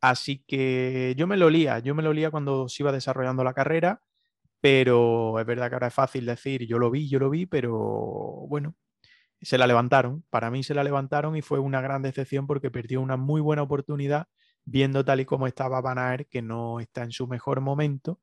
[0.00, 3.54] Así que yo me lo lía, yo me lo lía cuando se iba desarrollando la
[3.54, 4.00] carrera
[4.60, 7.72] pero es verdad que ahora es fácil decir, yo lo vi, yo lo vi, pero
[8.48, 8.74] bueno,
[9.42, 10.24] se la levantaron.
[10.30, 13.62] Para mí se la levantaron y fue una gran decepción porque perdió una muy buena
[13.62, 14.28] oportunidad
[14.64, 18.20] viendo tal y como estaba Van que no está en su mejor momento.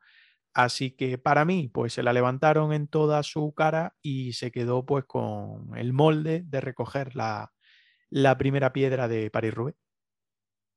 [0.55, 4.85] Así que para mí, pues se la levantaron en toda su cara y se quedó
[4.85, 7.53] pues con el molde de recoger la,
[8.11, 9.77] la primera piedra de París-Roubaix.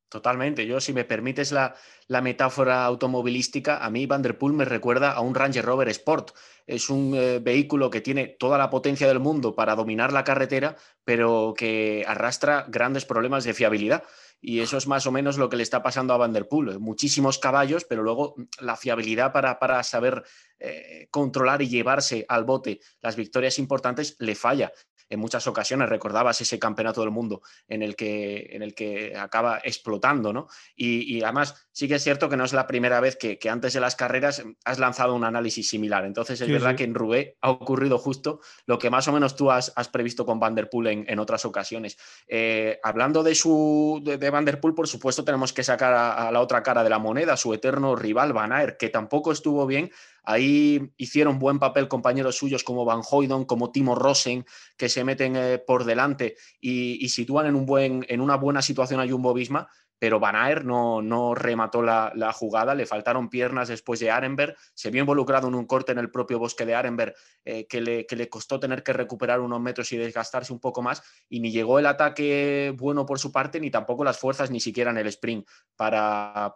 [0.09, 0.67] Totalmente.
[0.67, 1.75] Yo, si me permites la,
[2.23, 6.31] metáfora automovilística, a mí Vanderpool me recuerda a un Ranger Rover Sport.
[6.67, 10.77] Es un eh, vehículo que tiene toda la potencia del mundo para dominar la carretera,
[11.05, 14.03] pero que arrastra grandes problemas de fiabilidad.
[14.41, 16.79] Y eso es más o menos lo que le está pasando a Vanderpool.
[16.81, 20.23] Muchísimos caballos, pero luego la fiabilidad para, para saber
[20.59, 24.73] eh, controlar y llevarse al bote las victorias importantes le falla
[25.09, 29.61] en muchas ocasiones recordabas ese campeonato del mundo en el que, en el que acaba
[29.65, 30.49] explotando, ¿no?
[30.77, 33.81] Y, además sí que es cierto que no es la primera vez que, antes de
[33.81, 36.05] las carreras has lanzado un análisis similar.
[36.05, 39.51] Entonces es verdad que en Roubaix ha ocurrido justo lo que más o menos tú
[39.51, 41.97] has, previsto con Van der Poel en, otras ocasiones.
[42.27, 46.33] Eh, hablando de, su, de, Van der Poel, por supuesto tenemos que sacar a, a,
[46.33, 49.91] la otra cara de la moneda, su eterno rival Van Aert, que tampoco estuvo bien
[50.31, 54.45] Ahí hicieron buen papel compañeros suyos como Van Hoydon, como Timo Rosen,
[54.77, 59.01] que se meten eh, por delante y, sitúan en, un buen, en una buena situación
[59.01, 64.11] a Jumbo Visma, pero Van Aert no, remató la, jugada, le faltaron piernas después de
[64.11, 67.81] Arenberg, se vio involucrado en un corte en el propio bosque de Arenberg eh, que,
[67.81, 71.79] le, costó tener que recuperar unos metros y desgastarse un poco más, y ni llegó
[71.79, 75.47] el ataque bueno por su parte, ni tampoco las fuerzas, ni siquiera en el sprint,
[75.77, 76.53] para,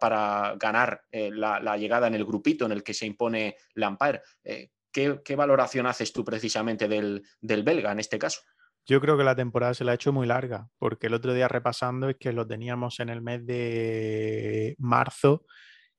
[0.58, 4.20] ganar eh, la, llegada en el grupito en el que se impone Lampard.
[4.44, 8.42] Eh, ¿qué, valoración haces tú precisamente del belga en este caso?
[8.86, 11.48] Yo creo que la temporada se la ha hecho muy larga, porque el otro día
[11.48, 15.44] repasando es que lo teníamos en el mes de marzo,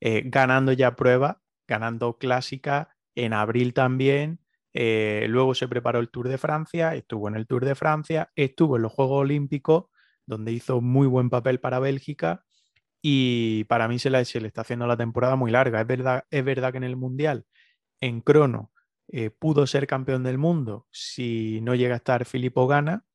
[0.01, 4.39] eh, ganando ya pruebas, ganando clásica, en abril también,
[4.73, 8.75] eh, luego se preparó el Tour de Francia, estuvo en el Tour de Francia, estuvo
[8.75, 9.85] en los Juegos Olímpicos,
[10.25, 12.43] donde hizo muy buen papel para Bélgica,
[13.01, 15.81] y para mí se, se le está haciendo la temporada muy larga.
[15.81, 17.45] Es verdad, es verdad que en el Mundial,
[18.01, 18.72] en crono,
[19.09, 23.05] eh, pudo ser campeón del mundo si no llega a estar Filippo Gana.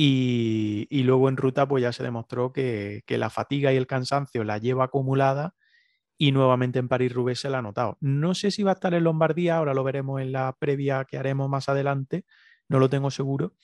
[0.00, 4.58] Y, luego en ruta pues ya se demostró que, la fatiga y el cansancio la
[4.58, 5.54] lleva acumulada
[6.18, 7.98] y nuevamente en París-Roubaix se la ha notado.
[8.00, 11.18] No sé si va a estar en Lombardía, ahora lo veremos en la previa que
[11.18, 12.24] haremos más adelante,
[12.68, 13.54] no lo tengo seguro,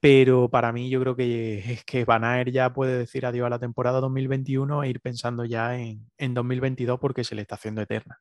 [0.00, 3.50] pero para mí yo creo que es que Van Aert ya puede decir adiós a
[3.50, 7.82] la temporada 2021 e ir pensando ya en, en 2022 porque se le está haciendo
[7.82, 8.20] eterna.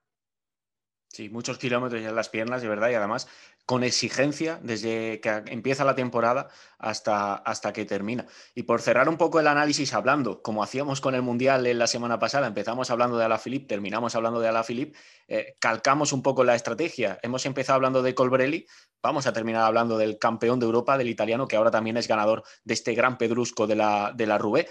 [1.11, 3.27] Sí, muchos kilómetros en las piernas, de verdad, y además
[3.65, 8.25] con exigencia desde que empieza la temporada hasta, hasta que termina.
[8.55, 11.85] Y por cerrar un poco el análisis hablando, como hacíamos con el Mundial en la
[11.85, 16.55] semana pasada, empezamos hablando de Alaphilippe, terminamos hablando de Alaphilippe, eh, calcamos un poco la
[16.55, 17.19] estrategia.
[17.21, 18.65] Hemos empezado hablando de Colbrelli,
[19.03, 22.43] vamos a terminar hablando del campeón de Europa, del italiano, que ahora también es ganador
[22.63, 24.67] de este gran pedrusco de la, de la Roubaix.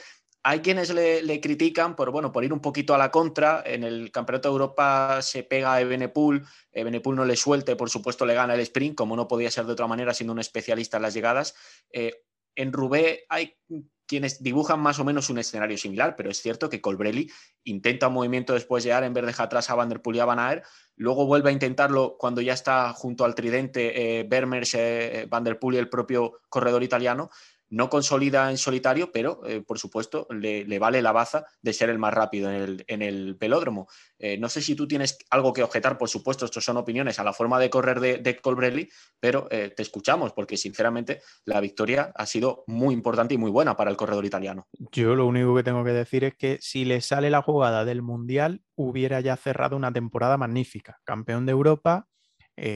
[0.48, 3.62] Hay quienes le, critican por, bueno, por ir un poquito a la contra.
[3.66, 6.42] En el Campeonato de Europa se pega a Ebenepool.
[6.72, 9.72] Ebenepool no le suelte, por supuesto le gana el sprint, como no podía ser de
[9.72, 11.54] otra manera, siendo un especialista en las llegadas.
[11.92, 12.22] Eh,
[12.54, 13.58] en Rubé hay
[14.06, 17.30] quienes dibujan más o menos un escenario similar, pero es cierto que Colbrelli
[17.64, 20.24] intenta un movimiento después de en vez dejar atrás a Van der Poel y a
[20.24, 20.64] Van Aert,
[20.96, 25.58] luego vuelve a intentarlo cuando ya está junto al tridente eh, Bermers, eh, Van der
[25.58, 27.28] Poel y el propio corredor italiano,
[27.70, 31.98] no consolida en solitario, pero eh, por supuesto le, vale la baza de ser el
[31.98, 33.88] más rápido en el, pelódromo.
[34.18, 37.24] Eh, no sé si tú tienes algo que objetar, por supuesto, estos son opiniones a
[37.24, 38.88] la forma de correr de, Colbrelli,
[39.20, 43.76] pero eh, te escuchamos porque sinceramente la victoria ha sido muy importante y muy buena
[43.76, 44.68] para el corredor italiano.
[44.92, 48.02] Yo lo único que tengo que decir es que si le sale la jugada del
[48.02, 51.00] Mundial, hubiera ya cerrado una temporada magnífica.
[51.04, 52.07] Campeón de Europa,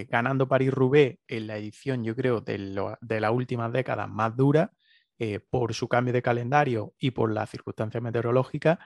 [0.09, 4.72] ganando París-Roubaix en la edición, yo creo, de, de las últimas décadas más dura
[5.24, 8.80] eh, por su cambio de calendario y por las circunstancias meteorológicas.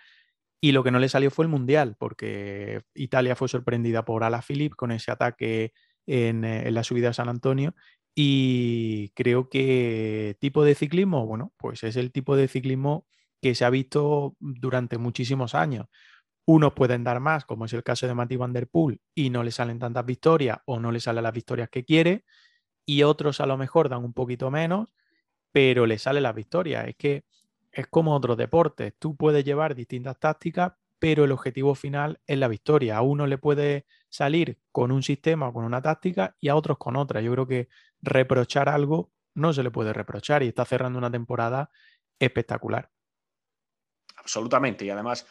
[0.60, 4.76] Y lo que no le salió fue el Mundial, porque Italia fue sorprendida por Alaphilippe
[4.76, 5.72] con ese ataque
[6.06, 7.74] en, en, la subida a San Antonio.
[8.14, 13.06] Y creo que tipo de ciclismo, bueno, pues es el tipo de ciclismo
[13.40, 15.86] que se ha visto durante muchísimos años.
[16.44, 19.42] Unos pueden dar más, como es el caso de Mati Van Der Poel, y no
[19.42, 22.26] le salen tantas victorias o no le salen las victorias que quiere,
[22.84, 24.92] y otros a lo mejor dan un poquito menos,
[25.52, 26.88] pero le sale las victorias.
[26.88, 27.24] Es que
[27.72, 32.48] es como otros deportes, tú puedes llevar distintas tácticas, pero el objetivo final es la
[32.48, 32.96] victoria.
[32.96, 36.78] A uno le puede salir con un sistema o con una táctica y a otros
[36.78, 37.20] con otra.
[37.20, 37.68] Yo creo que
[38.00, 41.70] reprochar algo no se le puede reprochar y está cerrando una temporada
[42.18, 42.90] espectacular.
[44.16, 44.86] Absolutamente.
[44.86, 45.26] Y además,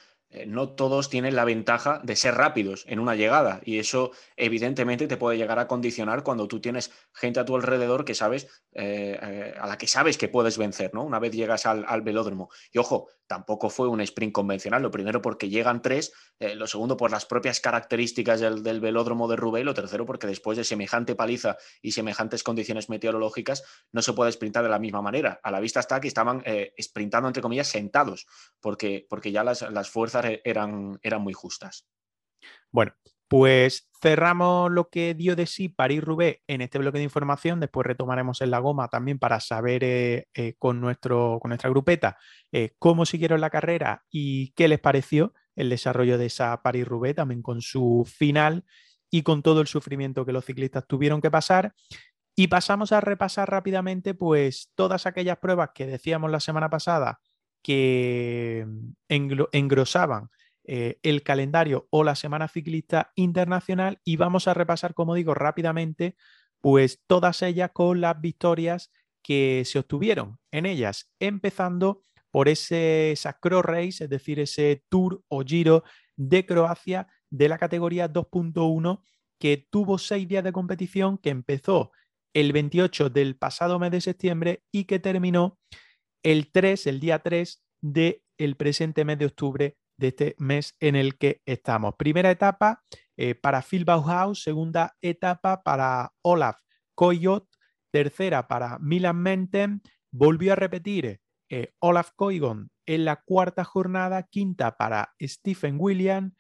[0.48, 5.18] no todos tienen la ventaja de ser rápidos en una llegada y eso evidentemente te
[5.18, 9.54] puede llegar a condicionar cuando tú tienes gente a tu alrededor que sabes, eh, eh,
[9.60, 11.04] a la que sabes que puedes vencer, ¿no?
[11.04, 12.50] Una vez llegas al, al, velódromo.
[12.72, 17.12] Y ojo, tampoco fue un sprint convencional, lo primero porque llegan tres, lo segundo por
[17.12, 21.92] las propias características del, velódromo de Roubaix, lo tercero porque después de semejante paliza y
[21.92, 25.40] semejantes condiciones meteorológicas no se puede sprintar de la misma manera.
[25.44, 26.44] A la vista está que estaban
[26.80, 28.28] sprintando, entre comillas, sentados,
[28.60, 31.88] porque, porque ya las, las fuerzas e-, eran, eran muy justas.
[32.72, 32.94] Bueno,
[33.28, 37.60] pues cerramos lo que dio de sí París-Roubaix en este bloque de información.
[37.60, 42.18] Después retomaremos en la goma también para saber eh, eh, con, nuestro, con nuestra grupeta
[42.52, 47.42] eh, cómo siguieron la carrera y qué les pareció el desarrollo de esa París-Roubaix, también
[47.42, 48.66] con su final
[49.10, 51.74] y con todo el sufrimiento que los ciclistas tuvieron que pasar.
[52.36, 57.20] Y pasamos a repasar rápidamente pues todas aquellas pruebas que decíamos la semana pasada
[57.64, 58.92] que mm,
[59.52, 60.30] engrosaban
[60.68, 66.16] eh, el calendario o la semana ciclista internacional y vamos a repasar, como digo, rápidamente,
[66.60, 72.02] pues todas ellas con las victorias que se obtuvieron en ellas, empezando
[72.32, 75.84] por ese, esa Cross Race, es decir, ese Tour o Giro
[76.16, 79.02] de Croacia de la categoría 2.1
[79.40, 81.92] que tuvo seis días de competición, que empezó
[82.34, 85.60] el 28 del pasado mes de septiembre y que terminó
[86.24, 90.96] el 3, el día 3 del el presente mes de octubre de este mes en
[90.96, 91.96] el que estamos.
[91.96, 92.84] Primera etapa
[93.18, 96.58] eh, para Phil Bauhaus, segunda etapa para Olaf
[96.96, 97.48] Koyot,
[97.92, 99.82] tercera para Milan Menten,
[100.12, 106.34] volvió a repetir eh, Olaf Koigon en la cuarta jornada, quinta para Stephen William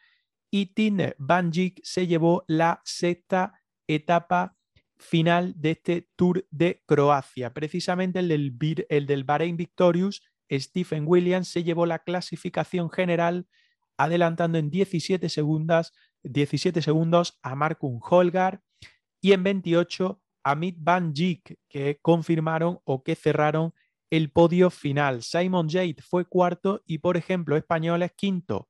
[0.51, 1.51] y Tine Van
[1.83, 4.55] se llevó la sexta etapa
[4.97, 7.53] final de este Tour de Croacia.
[7.53, 13.47] Precisamente el del, el del Bahrein Victorious, Stephen Williams se llevó la clasificación general
[13.97, 18.61] adelantando en 17 segundos, 17 segundos a Markun Holgar
[19.21, 23.73] y en 28 a Mitt Van Dijk, que confirmaron o que cerraron
[24.11, 25.23] el podio final.
[25.23, 28.69] Simon Jade fue cuarto y, por ejemplo, españoles quinto.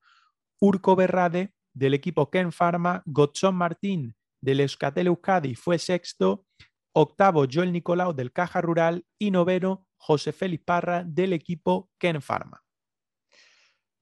[0.59, 6.45] Urco Berrade del equipo Ken Pharma, Gotson Martín del Euskatel Euskadi fue sexto,
[6.93, 12.64] octavo Joel Nicolau del Caja Rural y noveno José Félix Parra del equipo Ken Pharma.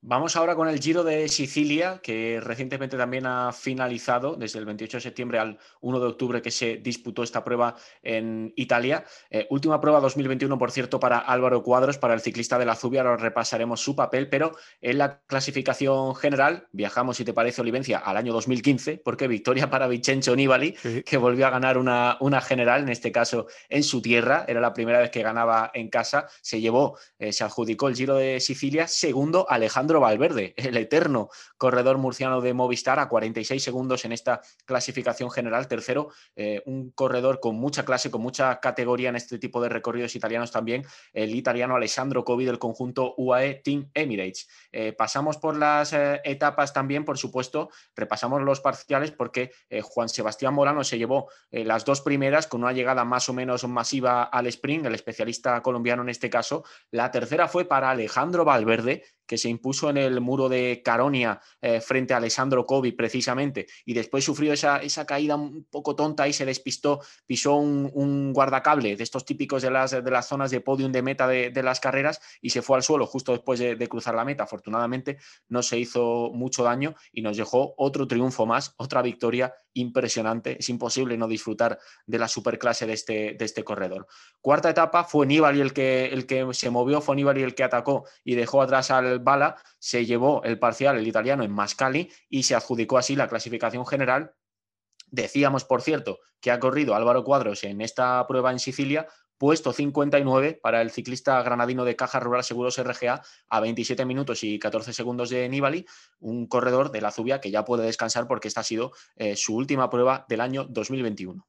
[0.06, 4.98] Vamos ahora con el Giro de Sicilia, que recientemente también ha finalizado desde el 28
[4.98, 9.06] de septiembre al 1 de octubre que se disputó esta prueba en Italia.
[9.30, 13.00] Eh, última prueba 2021, por cierto, para Álvaro Cuadros, para el ciclista de la Zubia.
[13.00, 18.18] Ahora repasaremos su papel, pero en la clasificación general viajamos, si te parece, Olivencia, al
[18.18, 20.74] año 2015, porque victoria para Vincenzo Nibali,
[21.06, 24.44] que volvió a ganar una, una, general, en este caso en su tierra.
[24.50, 26.28] Era la primera vez que ganaba en casa.
[26.42, 28.86] Se llevó, eh, se adjudicó el Giro de Sicilia.
[28.90, 35.32] Segundo, Alejandro Valverde, el eterno corredor murciano de Movistar, a 46 segundos en esta clasificación
[35.32, 35.68] general.
[35.68, 40.16] Tercero, eh, un corredor con mucha clase, con mucha categoría en este tipo de recorridos
[40.16, 44.48] italianos también, el italiano Alessandro Covi del conjunto UAE Team Emirates.
[44.72, 49.52] Eh, pasamos por las eh, etapas también, por supuesto, repasamos los parciales porque
[49.82, 54.24] Juan Sebastián Morano se llevó las dos primeras con una llegada más o menos masiva
[54.24, 56.64] al sprint, el especialista colombiano en este caso.
[56.92, 61.82] La tercera fue para Alejandro Valverde, que se impuso en el muro de Caronia eh,
[61.82, 66.34] frente a Alessandro Covi precisamente y después sufrió esa, esa, caída un poco tonta y
[66.34, 70.92] se despistó, pisó un, guardacable de estos típicos de las, de las zonas de podium
[70.92, 74.26] de meta de, las carreras y se fue al suelo justo después de, cruzar la
[74.26, 74.44] meta.
[74.44, 75.18] Afortunadamente
[75.50, 80.58] no se hizo mucho daño y nos dejó otro triunfo más, otra victoria impresionante.
[80.60, 84.08] Es imposible no disfrutar de la superclase de este, de este corredor.
[84.42, 88.06] Cuarta etapa fue Nibali el que, el que se movió, fue Nibali el que atacó
[88.24, 89.58] y dejó atrás al Bala.
[89.80, 94.34] Se llevó el parcial, el italiano, en Mascali y se adjudicó así la clasificación general.
[95.12, 99.08] Decíamos, por cierto, que ha corrido Álvaro Cuadros en esta prueba en Sicilia
[99.38, 104.58] puesto 59 para el ciclista granadino de Caja Rural Seguros RGA a 27 minutos y
[104.58, 105.86] 14 segundos de Nibali,
[106.20, 109.56] un corredor de la Zubia que ya puede descansar porque esta ha sido eh, su
[109.56, 111.46] última prueba del año 2021.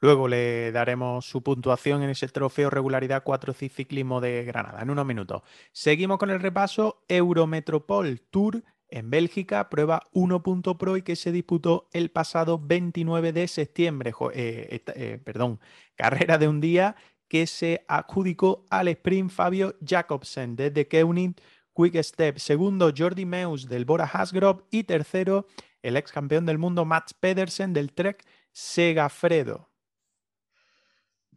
[0.00, 5.06] Luego le daremos su puntuación en ese trofeo regularidad 4 ciclismo de Granada en unos
[5.06, 5.42] minutos.
[5.72, 12.10] Seguimos con el repaso Eurometropol Tour en Bélgica, prueba 1.pro y que se disputó el
[12.10, 14.12] pasado 29 de septiembre.
[14.34, 15.60] Eh, eh, perdón,
[15.94, 16.96] carrera de un día
[17.28, 21.36] que se adjudicó al sprint Fabio Jacobsen desde Keuning
[21.74, 22.38] Quick Step.
[22.38, 24.64] Segundo, Jordi Meus del Bora Hasgrove.
[24.70, 25.46] Y tercero,
[25.82, 29.67] el ex campeón del mundo Mats Pedersen del Trek Segafredo.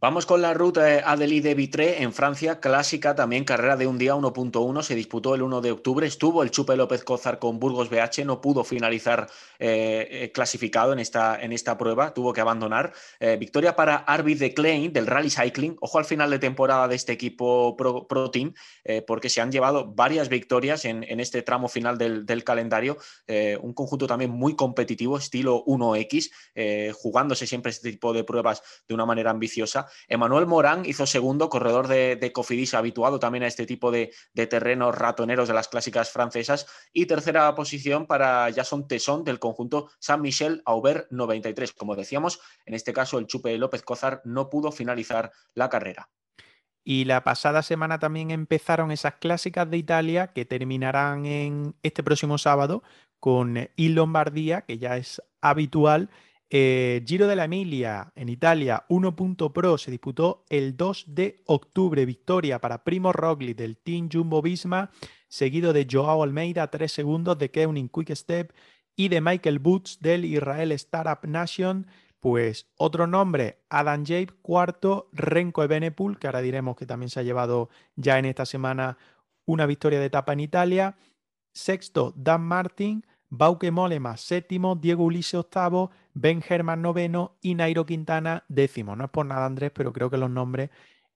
[0.02, 4.82] Vamos con la ruta Adélie Vitré en Francia, clásica también, carrera de un día 1.1,
[4.82, 8.40] se disputó el 1 de octubre, estuvo el Chupe López Cozar con Burgos BH, no
[8.40, 9.28] pudo finalizar
[9.60, 12.92] eh, eh, clasificado en esta, en esta prueba, tuvo que abandonar.
[13.20, 16.96] Eh, victoria para Arvid de Klein del Rally Cycling, ojo al final de temporada de
[16.96, 18.54] este equipo Pro, Team,
[19.06, 22.96] porque se han llevado varias victorias en, este tramo final del calendario,
[23.60, 29.06] un conjunto también muy competitivo, estilo 1X, jugándose siempre este tipo de pruebas de una
[29.06, 29.86] manera ambiciosa.
[30.08, 35.48] Emanuel Morán hizo segundo, corredor de, Cofidis, habituado también a este tipo de, terrenos ratoneros
[35.48, 36.66] de las clásicas francesas.
[36.92, 41.72] Y tercera posición para Jason Tesson del conjunto San Michel Aubert 93.
[41.72, 46.08] Como decíamos, en este caso el Chupe López Cozar no pudo finalizar la carrera.
[46.84, 52.38] Y la pasada semana también empezaron esas clásicas de Italia que terminarán en este próximo
[52.38, 52.82] sábado
[53.20, 56.10] con Il Lombardía, que ya es habitual
[56.54, 62.04] eh, Giro de la Emilia en Italia 1.pro se disputó el 2 de octubre.
[62.04, 64.90] Victoria para Primo Roglic del Team Jumbo Visma,
[65.28, 68.52] seguido de Joao Almeida 3 segundos de Keuning Quick Step
[68.94, 71.86] y de Michael Boots del Israel Startup Nation.
[72.20, 77.22] Pues otro nombre, Adam Jabe, cuarto, Renko Ebenepul, que ahora diremos que también se ha
[77.22, 78.98] llevado ya en esta semana
[79.46, 80.98] una victoria de etapa en Italia.
[81.54, 83.06] Sexto, Dan Martin.
[83.34, 88.96] Bauke Molema, séptimo, Diego Ulises, octavo, Ben Germán, noveno y Nairo Quintana, décimo.
[88.96, 90.70] No es por nada, Andrés, pero creo que los nombres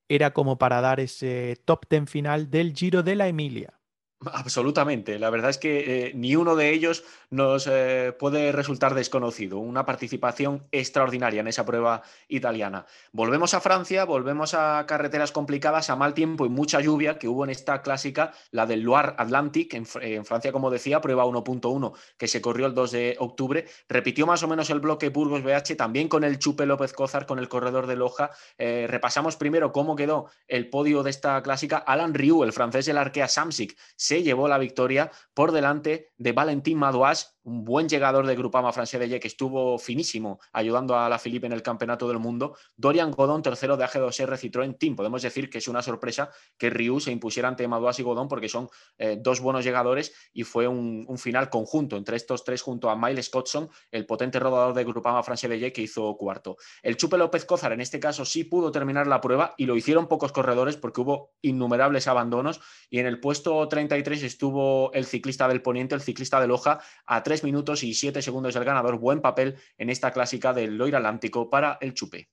[0.08, 3.75] era como para dar ese top ten final del Giro de la Emilia.
[4.24, 5.18] Absolutamente.
[5.18, 9.58] La verdad es que eh, ni uno de ellos nos eh, puede resultar desconocido.
[9.58, 12.86] Una participación extraordinaria en esa prueba italiana.
[13.12, 17.44] Volvemos a Francia, volvemos a carreteras complicadas, a mal tiempo y mucha lluvia que hubo
[17.44, 19.84] en esta clásica, la del Loire Atlantic, en,
[20.24, 23.66] Francia, como decía, prueba 1.1 que se corrió el 2 de octubre.
[23.86, 27.38] Repitió más o menos el bloque Burgos BH, también con el Chupe López Cózar, con
[27.38, 28.30] el corredor de Loja.
[28.56, 31.76] Eh, repasamos primero cómo quedó el podio de esta clásica.
[31.76, 36.78] Alan Riou, el francés del Arkea Samsic, se llevó la victoria por delante de Valentín
[36.78, 41.46] Madouas un buen llegador de Grupama Francia de que estuvo finísimo ayudando a la Filipe
[41.46, 42.56] en el Campeonato del Mundo.
[42.76, 44.96] Dorian Godón, tercero de AG2R Citroën Team.
[44.96, 48.48] Podemos decir que es una sorpresa que Ryu se impusiera ante Madouas y Godón porque
[48.48, 48.68] son
[48.98, 53.26] eh, dos buenos llegadores y fue un, final conjunto entre estos tres junto a Miles
[53.26, 56.56] Scottson, el potente rodador de Grupama Francia de que hizo cuarto.
[56.82, 60.08] El Chupe López Cózar en este caso sí pudo terminar la prueba y lo hicieron
[60.08, 65.62] pocos corredores porque hubo innumerables abandonos y en el puesto 33 estuvo el ciclista del
[65.62, 68.98] Poniente, el ciclista de Loja, a tres minutos y siete segundos del ganador.
[68.98, 72.28] Buen papel en esta clásica del Loira Atlántico para el Chupe.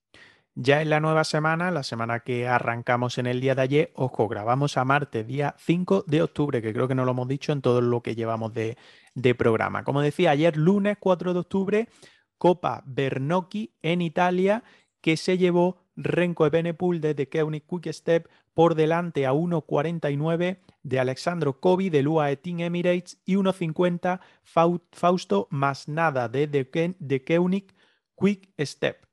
[0.56, 4.28] Ya en la nueva semana, la semana que arrancamos en el día de ayer, ojo,
[4.28, 7.62] grabamos a martes, día 5 de octubre, que creo que no lo hemos dicho en
[7.62, 8.78] todo lo que llevamos de,
[9.16, 9.84] de programa.
[9.84, 11.90] Como decía, ayer lunes 4 de octubre,
[12.38, 14.64] Copa Bernocchi en Italia,
[15.02, 21.60] que se llevó Renko Ebenepul desde Keunig Quick Step por delante a 1.49 de Alexandro
[21.60, 24.20] Kobe del UAE Team Emirates y 1.50
[24.92, 27.74] Fausto Masnada de, de, Keunig
[28.18, 29.04] Quick Step.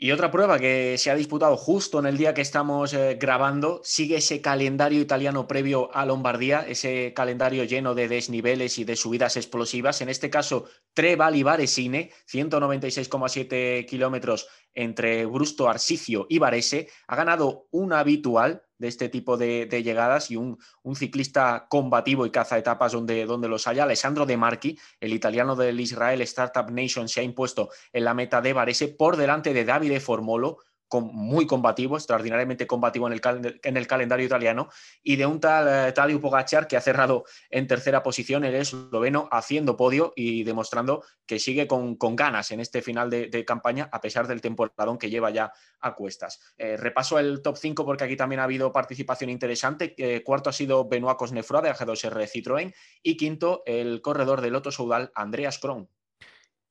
[0.00, 3.80] Y otra prueba que se ha disputado justo en el día que estamos eh, grabando,
[3.82, 9.36] sigue ese calendario italiano previo a Lombardía, ese calendario lleno de desniveles y de subidas
[9.36, 10.00] explosivas.
[10.00, 14.46] En este caso, Trevali Varesine, 196,7 kilómetros
[14.78, 16.88] entre Brusto, Arsicio y Varese.
[17.08, 20.56] Ha ganado un habitual de este tipo de, llegadas y un,
[20.94, 23.82] ciclista combativo y caza etapas donde, donde los haya.
[23.82, 28.40] Alessandro De Marchi, el italiano del Israel Startup Nation, se ha impuesto en la meta
[28.40, 30.58] de Varese por delante de Davide Formolo,
[30.96, 34.68] muy combativo, extraordinariamente combativo en el, en el calendario italiano,
[35.02, 39.28] y de un tal eh, Tadej Pogacar que ha cerrado en tercera posición, el esloveno,
[39.30, 44.26] haciendo podio y demostrando que sigue con, ganas en este final de, campaña, a pesar
[44.26, 46.40] del temporadón que lleva ya a cuestas.
[46.56, 49.94] Eh, repaso el top 5 porque aquí también ha habido participación interesante.
[49.98, 54.70] Eh, cuarto ha sido Benoit Cosnefroy de AG2R Citroën y quinto el corredor del Loto
[54.70, 55.88] Soudal, Andreas Kron.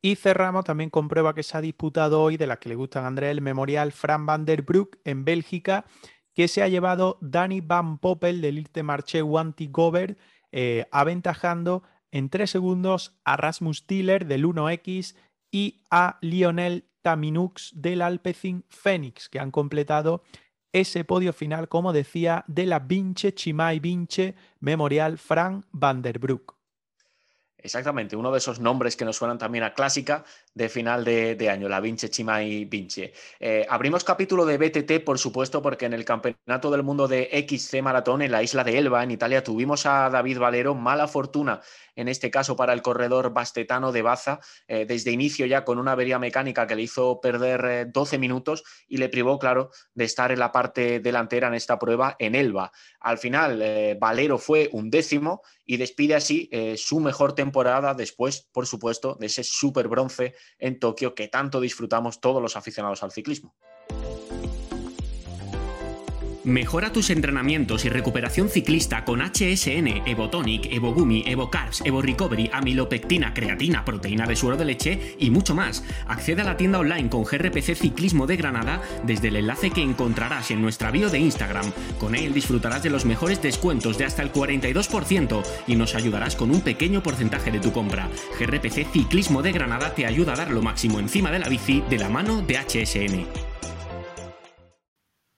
[0.02, 3.04] Y cerramos también con prueba que se ha disputado hoy, de las que le gustan
[3.04, 5.86] a Andrés, el Memorial Fran van der Broek en Bélgica,
[6.34, 10.18] que se ha llevado Danny Van Poppel del Irte Marché Wanty Gover,
[10.52, 15.16] eh, aventajando en tres segundos a Rasmus Tiller del 1X
[15.52, 20.22] y a Lionel Taminux del Alpecin Phoenix, que han completado
[20.74, 26.57] ese podio final, como decía, de la Vinche Chimay Vinche Memorial Frank van der Broek.
[27.60, 30.24] Exactamente, uno de esos nombres que nos suenan también a clásica
[30.58, 33.14] de final de, año, la Vince Chimay Vince.
[33.40, 37.82] Eh, abrimos capítulo de BTT, por supuesto, porque en el Campeonato del Mundo de XC
[37.84, 41.62] Maratón en la isla de Elba, en Italia, tuvimos a David Valero, mala fortuna
[41.96, 45.94] en este caso para el corredor bastetano de Baza, eh, desde inicio ya con una
[45.94, 50.32] avería mecánica que le hizo perder 12 eh, minutos y le privó, claro, de estar
[50.32, 52.72] en la parte delantera en esta prueba en Elba.
[53.00, 59.16] Al final, Valero fue un décimo y despide así su mejor temporada después, por supuesto,
[59.20, 63.56] de ese super bronce en Tokio que tanto disfrutamos todos los aficionados al ciclismo.
[66.48, 74.26] Mejora tus entrenamientos y recuperación ciclista con HSN, Evotonic, Evogumi, Evocarbs, Recovery, amilopectina, creatina, proteína
[74.26, 75.84] de suero de leche y mucho más.
[76.08, 80.50] Accede a la tienda online con GRPC Ciclismo de Granada desde el enlace que encontrarás
[80.50, 81.70] en nuestra bio de Instagram.
[82.00, 86.52] Con él disfrutarás de los mejores descuentos de hasta el 42% y nos ayudarás con
[86.52, 88.10] un pequeño porcentaje de tu compra.
[88.40, 91.98] GRPC Ciclismo de Granada te ayuda a dar lo máximo encima de la bici de
[91.98, 93.48] la mano de HSN.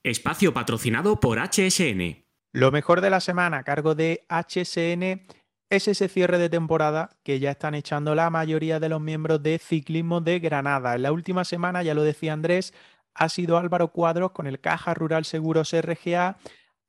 [0.03, 2.23] Espacio patrocinado por HSN.
[2.53, 5.27] Lo mejor de la semana a cargo de HSN
[5.69, 9.59] es ese cierre de temporada que ya están echando la mayoría de los miembros de
[9.59, 10.95] Ciclismo de Granada.
[10.95, 12.73] En la última semana, ya lo decía Andrés,
[13.13, 16.37] ha sido Álvaro Cuadros con el Caja Rural Seguros RGA.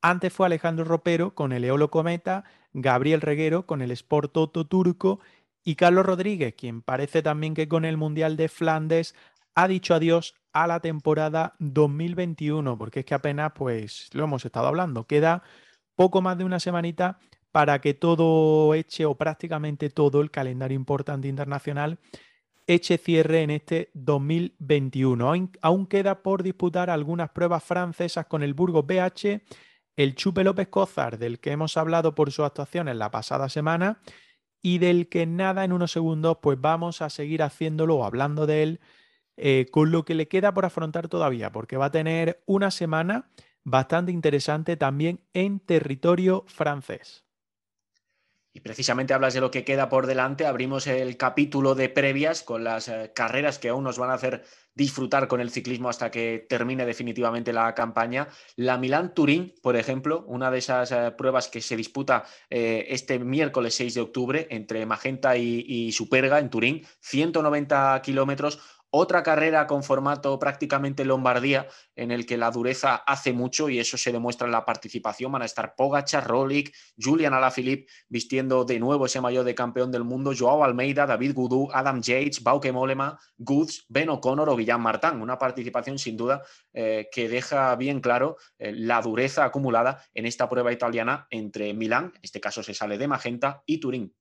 [0.01, 5.19] Antes fue Alejandro Ropero con el Eolo Cometa, Gabriel Reguero con el Sport Toto Turco
[5.65, 9.17] y Carlos Rodríguez, quien parece también que con el Mundial de Flandes
[9.57, 14.67] ha dicho adiós a la temporada 2021, porque es que apenas, pues, lo hemos estado
[14.67, 15.43] hablando, queda
[15.95, 17.19] poco más de una semanita
[17.53, 21.99] para que todo eche o prácticamente todo el calendario importante internacional
[22.67, 25.51] eche cierre en este 2021.
[25.61, 29.43] Aún queda por disputar algunas pruebas francesas con el Burgos BH,
[29.97, 34.01] el Chupe López Cozar, del que hemos hablado por su actuación en la pasada semana
[34.63, 38.63] y del que nada en unos segundos pues vamos a seguir haciéndolo o hablando de
[38.63, 38.81] él
[39.43, 43.31] eh, con lo que le queda por afrontar todavía, porque va a tener una semana
[43.65, 47.25] bastante interesante también en territorio francés.
[48.53, 50.45] Y precisamente hablas de lo que queda por delante.
[50.45, 54.45] Abrimos el capítulo de previas con las eh, carreras que aún nos van a hacer
[54.75, 58.29] disfrutar con el ciclismo hasta que termine definitivamente la campaña.
[58.57, 63.95] La Milán-Turín, por ejemplo, una de esas eh, pruebas que se disputa este miércoles 6
[63.95, 71.05] de octubre entre Magenta y Superga en Turín, 190 kilómetros otra carrera con formato prácticamente
[71.05, 75.33] Lombardía, en el que la dureza hace mucho y eso se demuestra en la participación.
[75.33, 80.05] Van a estar Pogacar, Rolik, Julian Alaphilippe vistiendo de nuevo ese mayor de campeón del
[80.05, 85.21] mundo, Joao Almeida, David Goudou, Adam Yates, Bauke Molema, Goods, Ben O'Connor o Guillaume Martin.
[85.21, 90.49] Una participación sin duda eh, que deja bien claro eh, la dureza acumulada en esta
[90.49, 94.15] prueba italiana entre Milán, en este caso se sale de Magenta, y Turín.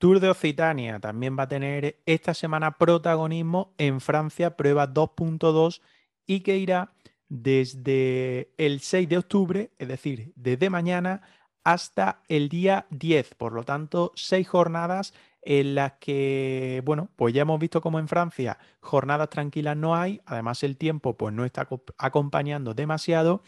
[0.00, 5.82] Tour de Occitania también va a tener esta semana protagonismo en Francia, prueba 2.2
[6.26, 6.94] y que irá
[7.28, 11.20] desde el 6 de octubre, es decir, desde mañana
[11.64, 13.34] hasta el día 10.
[13.34, 18.08] Por lo tanto, seis jornadas en las que, bueno, pues ya hemos visto como en
[18.08, 23.42] Francia jornadas tranquilas no hay, además el tiempo pues no está acompañando demasiado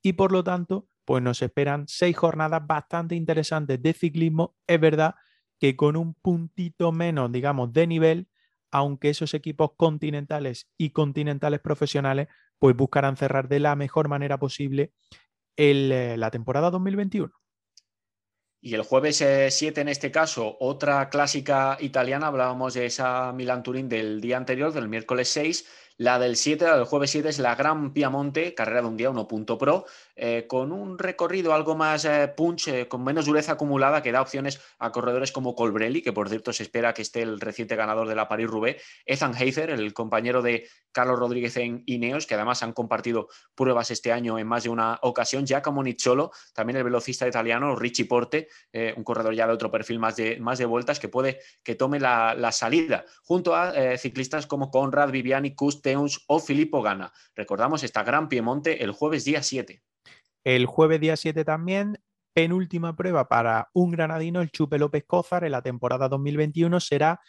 [0.00, 4.54] y por lo tanto, pues nos esperan seis jornadas bastante interesantes de ciclismo.
[4.64, 5.16] Es verdad
[5.58, 8.28] que con un puntito menos, digamos, de nivel,
[8.70, 12.28] aunque esos equipos continentales y continentales profesionales,
[12.58, 14.92] pues buscarán cerrar de la mejor manera posible
[15.56, 17.32] eh, la temporada 2021.
[18.60, 23.62] Y el jueves 7, eh, en este caso, otra clásica italiana, hablábamos de esa Milan
[23.62, 25.64] Turín del día anterior, del miércoles 6,
[25.96, 29.10] la del 7, la del jueves 7 es la Gran Piamonte, carrera de un día
[29.10, 29.84] 1.pro,
[30.20, 34.20] eh, con un recorrido algo más eh, punch, eh, con menos dureza acumulada, que da
[34.20, 38.08] opciones a corredores como Colbrelli, que por cierto se espera que esté el reciente ganador
[38.08, 42.72] de la Paris-Roubaix, Ethan Heiser, el compañero de Carlos Rodríguez en Ineos, que además han
[42.72, 47.76] compartido pruebas este año en más de una ocasión, Giacomo Nicciolo, también el velocista italiano,
[47.76, 48.48] Richie Porte,
[48.96, 52.00] un corredor ya de otro perfil más de, más de vueltas, que puede que tome
[52.00, 55.86] la, la salida, junto a ciclistas como Conrad, Viviani, Kust,
[56.26, 57.12] o Filippo Gana.
[57.36, 59.82] Recordamos esta Gran Piemonte el jueves día 7.
[60.48, 62.00] El jueves día 7 también,
[62.32, 67.20] penúltima prueba para un granadino, el Chupe López Cózar, en la temporada 2021 será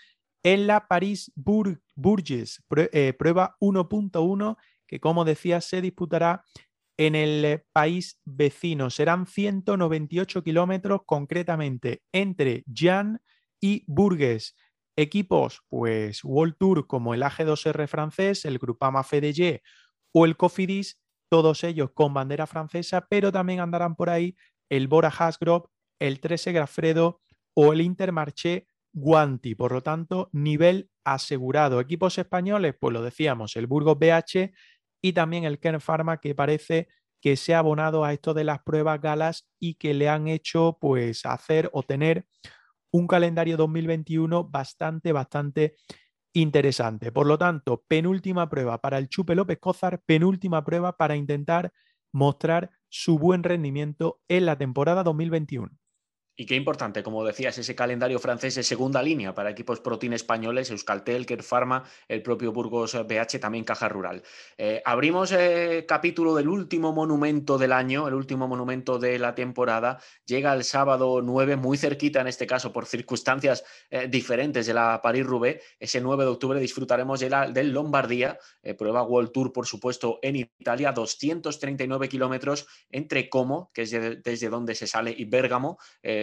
[0.42, 2.64] en la París Bourges,
[2.94, 4.56] eh, prueba 1.1,
[4.88, 6.46] que como decía se disputará
[6.98, 8.90] en el país vecino.
[8.90, 13.22] Serán 198 kilómetros concretamente entre Jean
[13.60, 14.56] y Bourges.
[14.96, 19.60] Equipos, pues World Tour como el AG2R francés, el Groupama FDG
[20.14, 24.36] o el Cofidis, todos ellos con bandera francesa, pero también andarán por ahí
[24.70, 25.68] el Bora Hasgrove,
[26.00, 27.22] el 13 Grafredo
[27.54, 29.56] o el Intermarché Guanti.
[29.56, 31.80] Por lo tanto, nivel asegurado.
[31.80, 34.52] Equipos españoles, pues lo decíamos, el Burgos BH
[35.02, 36.88] y también el Kern Pharma, que parece
[37.22, 40.78] que se ha abonado a esto de las pruebas galas y que le han hecho
[40.80, 42.26] pues hacer o tener
[42.92, 45.76] un calendario 2021 bastante, bastante
[46.34, 47.12] interesante.
[47.12, 51.72] Por lo tanto, penúltima prueba para el Chupe López Cózar, penúltima prueba para intentar
[52.12, 55.70] mostrar su buen rendimiento en la temporada 2021.
[56.40, 60.72] Y qué importante, como decías, ese calendario francés de segunda línea para equipos protein españoles,
[60.72, 64.24] Euskaltel, Pharma, el propio Burgos BH, también Caja Rural.
[64.58, 70.00] Eh, abrimos eh, capítulo del último monumento del año, el último monumento de la temporada.
[70.24, 75.02] Llega el sábado 9, muy cerquita en este caso, por circunstancias eh, diferentes de la
[75.02, 75.62] París-Roubaix.
[75.78, 78.40] Ese 9 de octubre disfrutaremos de del Lombardía,
[78.78, 84.74] prueba World Tour, por supuesto, en Italia, 239 kilómetros entre Como, que es desde donde
[84.74, 85.78] se sale, y Bérgamo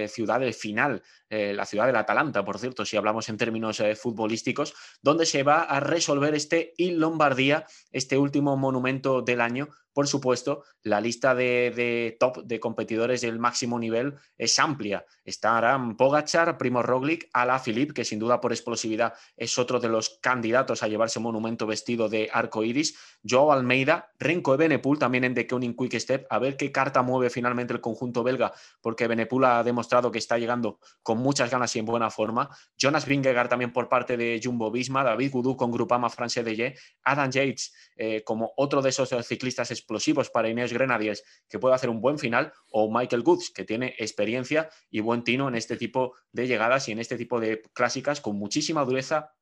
[0.09, 3.95] ciudad del final, eh, la ciudad del Atalanta, por cierto, si hablamos en términos eh,
[3.97, 10.09] futbolísticos, donde se va a resolver este Il Lombardía, este último monumento del año por
[10.09, 15.07] supuesto, la lista de, top de competidores del máximo nivel es amplia.
[15.25, 20.19] Estarán Pogachar, Primo Roglic, Ala Philippe, que sin duda por explosividad es otro de los
[20.21, 22.95] candidatos a llevarse monumento vestido de arco iris,
[23.27, 27.31] Joao Almeida, Renko Benepul, también en The Koning Quick Step, a ver qué carta mueve
[27.31, 31.79] finalmente el conjunto belga, porque Benepul ha demostrado que está llegando con muchas ganas y
[31.79, 32.51] en buena forma.
[32.77, 37.31] Jonas Vingegaard también por parte de Jumbo Visma, David Goudou con Grupama France de Adam
[37.31, 42.01] Yates eh, como otro de esos ciclistas explosivos para Inés Grenadiers que puede hacer un
[42.01, 46.49] buen final, o Michael Goods, que tiene experiencia y buen tino en este tipo de
[46.49, 49.36] llegadas y en este tipo de clásicas con muchísima dureza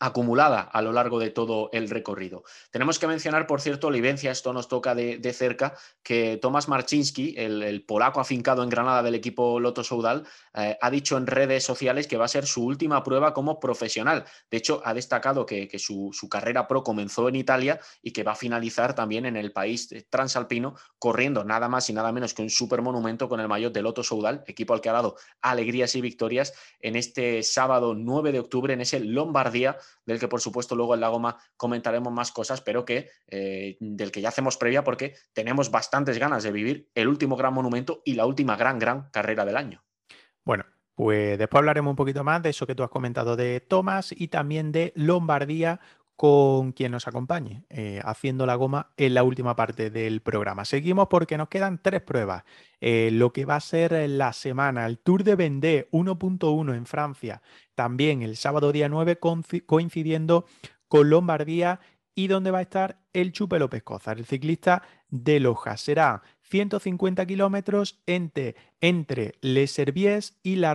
[0.00, 2.44] acumulada a lo largo de todo el recorrido.
[2.70, 7.84] Tenemos que mencionar, por cierto, Livencia, esto nos toca de, cerca, que Tomás Marczynski, el,
[7.84, 12.16] polaco afincado en Granada del equipo Loto Soudal, eh, ha dicho en redes sociales que
[12.16, 14.24] va a ser su última prueba como profesional.
[14.50, 18.36] De hecho, ha destacado que, su, carrera pro comenzó en Italia y que va a
[18.36, 23.28] finalizar también en el país transalpino, corriendo nada más y nada menos que un supermonumento
[23.28, 26.96] con el maillot de Loto Soudal, equipo al que ha dado alegrías y victorias en
[26.96, 31.08] este sábado 9 de octubre en ese Lombardía del que por supuesto luego en la
[31.08, 36.18] goma comentaremos más cosas, pero que eh, del que ya hacemos previa porque tenemos bastantes
[36.18, 39.84] ganas de vivir el último gran monumento y la última gran, gran carrera del año.
[40.44, 40.64] Bueno,
[40.98, 44.28] pues después hablaremos un poquito más de eso que tú has comentado de Tomás y
[44.28, 45.78] también de Lombardía
[46.18, 50.64] con quien nos acompañe eh, haciendo la goma en la última parte del programa.
[50.64, 52.42] Seguimos porque nos quedan tres pruebas.
[52.80, 57.40] Eh, lo que va a ser la semana, el Tour de Vendée 1.1 en Francia,
[57.76, 59.20] también el sábado día 9
[59.64, 60.44] coincidiendo
[60.88, 61.78] con Lombardía
[62.16, 65.76] y donde va a estar el Chupe López Cózar, el ciclista de Loja.
[65.76, 70.74] Será 150 kilómetros entre, entre Les Herbiers y La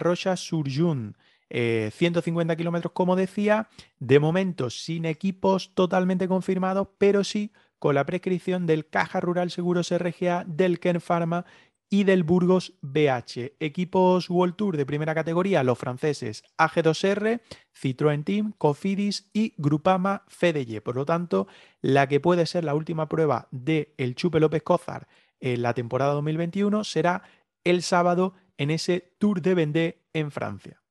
[1.53, 1.91] Rocha-sur-Yon.
[1.91, 8.05] 150 eh, kilómetros, como decía, de momento sin equipos totalmente confirmados, pero sí con la
[8.05, 11.45] prescripción del Caja Rural Seguros RGA, del Ken Pharma
[11.89, 13.57] y del Burgos BH.
[13.59, 17.41] Equipos World Tour de primera categoría, los franceses AG2R,
[17.79, 20.81] Citroën Team, Cofidis y Grupama FDG.
[20.81, 21.47] Por lo tanto,
[21.81, 25.07] la que puede ser la última prueba de el Chupe López Cózar
[25.39, 27.21] en la temporada 2021 será
[27.63, 30.82] el sábado en ese Tour de Vendée en Francia.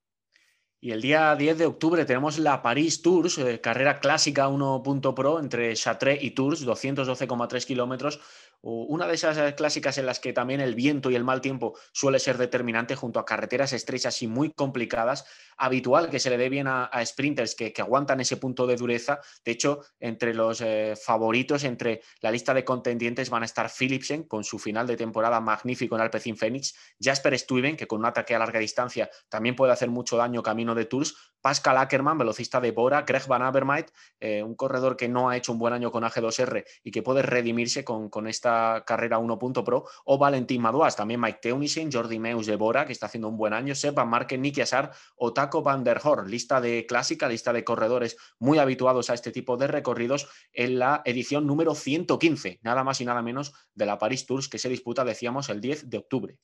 [0.84, 5.72] Y el día 10 de octubre tenemos la Paris Tours, eh, carrera clásica 1.pro entre
[5.76, 8.18] Chartres y Tours, 212,3 kilómetros,
[8.62, 12.18] una de esas clásicas en las que también el viento y el mal tiempo suele
[12.20, 16.68] ser determinante junto a carreteras estrechas y muy complicadas, habitual que se le dé bien
[16.68, 19.20] a, sprinters que, aguantan ese punto de dureza.
[19.44, 24.24] De hecho, entre los eh, favoritos, entre la lista de contendientes van a estar Philipsen
[24.24, 28.34] con su final de temporada magnífico en Alpecin Phoenix, Jasper Stuyven, que con un ataque
[28.34, 32.70] a larga distancia también puede hacer mucho daño camino de Tours, Pascal Ackermann, velocista de
[32.70, 36.04] Bora, Greg Van Avermaet, eh, un corredor que no ha hecho un buen año con
[36.04, 41.90] AG2R y que puede redimirse con, esta carrera 1.pro, o Valentín Madouas, también Mike Teunissen,
[41.92, 44.92] Jordi Meus de Bora, que está haciendo un buen año, Seb Van Marken, Nicky Asar
[45.16, 49.32] o Taco Van der Horn, lista de clásica, lista de corredores muy habituados a este
[49.32, 53.98] tipo de recorridos en la edición número 115, nada más y nada menos de la
[53.98, 56.38] Paris Tours que se disputa, decíamos, el 10 de octubre.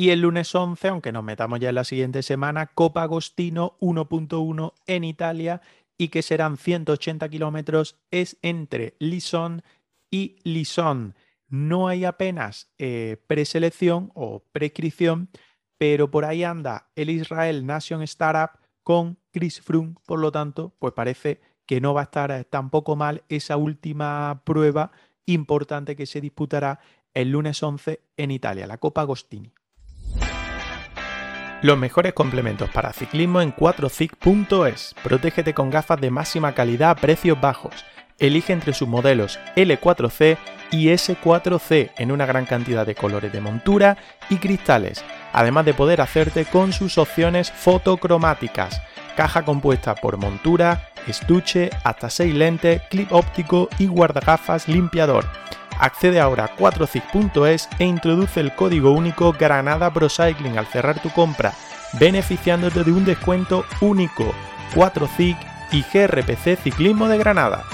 [0.00, 4.72] Y el lunes 11, aunque nos metamos ya en la siguiente semana, Copa Agostino 1.1
[4.86, 5.60] en Italia
[5.98, 9.62] y que serán 180 kilómetros, es entre Lison
[10.10, 11.14] y Lison.
[11.48, 15.28] No hay apenas eh, preselección o prescripción,
[15.76, 20.94] pero por ahí anda el Israel Nation Startup con Chris Froome, por lo tanto, pues
[20.94, 24.92] parece que no va a estar eh, tampoco mal esa última prueba
[25.26, 26.80] importante que se disputará
[27.12, 29.52] el lunes 11 en Italia, la Copa Agostini.
[31.62, 34.94] Los mejores complementos para ciclismo en 4cic.es.
[35.02, 37.84] Protégete con gafas de máxima calidad a precios bajos.
[38.18, 40.38] Elige entre sus modelos L4C
[40.70, 43.98] y S4C en una gran cantidad de colores de montura
[44.30, 45.04] y cristales,
[45.34, 48.80] además de poder hacerte con sus opciones fotocromáticas.
[49.14, 55.26] Caja compuesta por montura, estuche, hasta 6 lentes, clip óptico y guardagafas limpiador.
[55.80, 61.54] Accede ahora a 4cic.es e introduce el código único Granada Procycling al cerrar tu compra,
[61.98, 64.34] beneficiándote de un descuento único.
[64.74, 65.38] 4cic
[65.72, 67.64] y GRPC Ciclismo de Granada.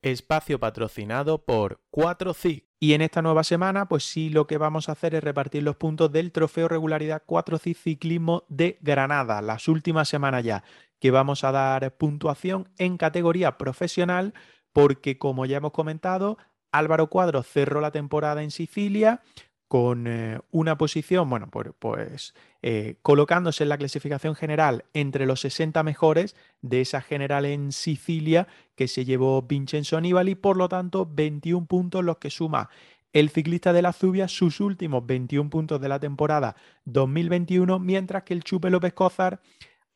[0.00, 2.64] Espacio patrocinado por 4cic.
[2.80, 5.76] Y en esta nueva semana, pues sí, lo que vamos a hacer es repartir los
[5.76, 10.64] puntos del trofeo regularidad 4CIC Ciclismo de Granada, las últimas semanas ya,
[11.00, 14.32] que vamos a dar puntuación en categoría profesional,
[14.72, 16.38] porque como ya hemos comentado,
[16.74, 19.22] Álvaro Cuadro cerró la temporada en Sicilia
[19.68, 25.82] con eh, una posición, bueno, pues, eh, colocándose en la clasificación general entre los 60
[25.84, 31.66] mejores de esa general en Sicilia que se llevó Vincenzo Nibali, por lo tanto 21
[31.66, 32.70] puntos los que suma
[33.12, 36.56] el ciclista de la Zubia sus últimos 21 puntos de la temporada
[36.86, 39.40] 2021, mientras que el Chupe López Cózar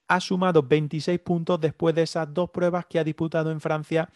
[0.07, 4.09] ha sumado 26 puntos después de esas dos pruebas que ha disputado en Francia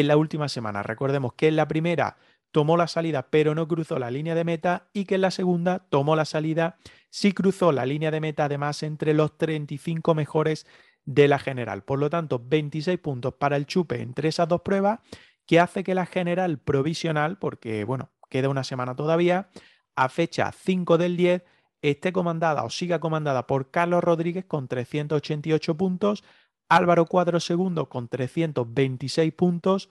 [0.00, 0.82] en la última semana.
[0.82, 2.16] Recordemos que en la primera
[2.50, 5.86] tomó la salida pero no cruzó la línea de meta y que en la segunda
[5.88, 6.78] tomó la salida,
[7.10, 10.66] sí cruzó la línea de meta además entre los 35 mejores
[11.04, 11.84] de la general.
[11.84, 14.98] Por lo tanto, 26 puntos para el chupe entre esas dos pruebas
[15.46, 19.48] que hace que la general provisional, porque bueno, queda una semana todavía,
[19.94, 21.44] a fecha 5 del 10,
[21.82, 26.24] esté comandada o siga comandada por Carlos Rodríguez con 388 puntos,
[26.68, 29.90] Álvaro Cuadro segundo con 326 puntos,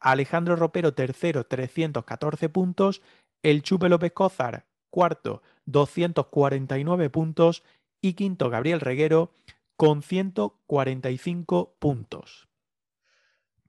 [0.00, 3.02] Alejandro Ropero tercero 314 puntos,
[3.42, 7.64] el Chupe López Cózar cuarto 249 puntos
[8.00, 9.32] y quinto Gabriel Reguero
[9.76, 12.48] con 145 puntos.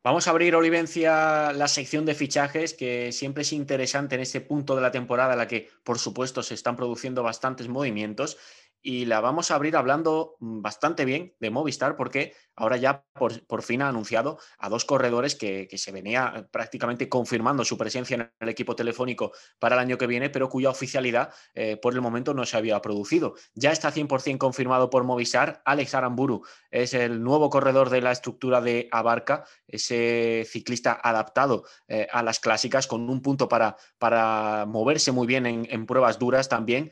[0.04, 4.76] Vamos a abrir, Olivencia, la sección de fichajes, que siempre es interesante en este punto
[4.76, 8.38] de la temporada en la que, por supuesto, se están produciendo bastantes movimientos
[8.86, 13.64] y la vamos a abrir hablando mm, bastante bien de Movistar porque ahora ya por,
[13.64, 18.32] fin ha anunciado a dos corredores que, se venía eh, prácticamente confirmando su presencia en
[18.40, 22.36] el equipo telefónico para el año que viene, pero cuya oficialidad eh, por el momento
[22.36, 23.34] no se había producido.
[23.56, 25.64] Ya está 100% confirmado por Movistar.
[25.66, 32.08] Alex Aramburu es el nuevo corredor de la estructura de Abarca, ese ciclista adaptado eh,
[32.12, 36.92] a las clásicas con un punto para, para moverse muy bien en, pruebas duras también,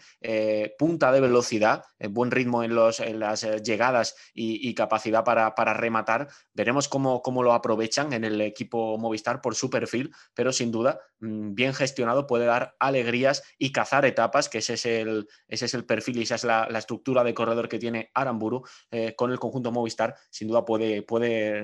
[0.78, 3.00] punta de velocidad eh, buen ritmo en, las
[3.44, 6.28] eh, llegadas y, capacidad para, rematar.
[6.54, 11.54] Veremos cómo, lo aprovechan en el equipo Movistar por su perfil, pero sin duda, mm,
[11.54, 16.36] bien gestionado, puede dar alegrías y cazar etapas, que ese es el, perfil y esa
[16.36, 20.16] es la, estructura de corredor que tiene Aramburu eh, con el conjunto Movistar.
[20.30, 21.06] Sin duda puede,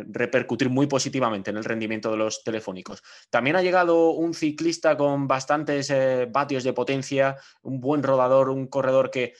[0.07, 3.03] repercutir muy positivamente en el rendimiento de los telefónicos.
[3.29, 5.91] También ha llegado un ciclista con bastantes
[6.31, 9.33] vatios de potencia, un buen rodador, un corredor que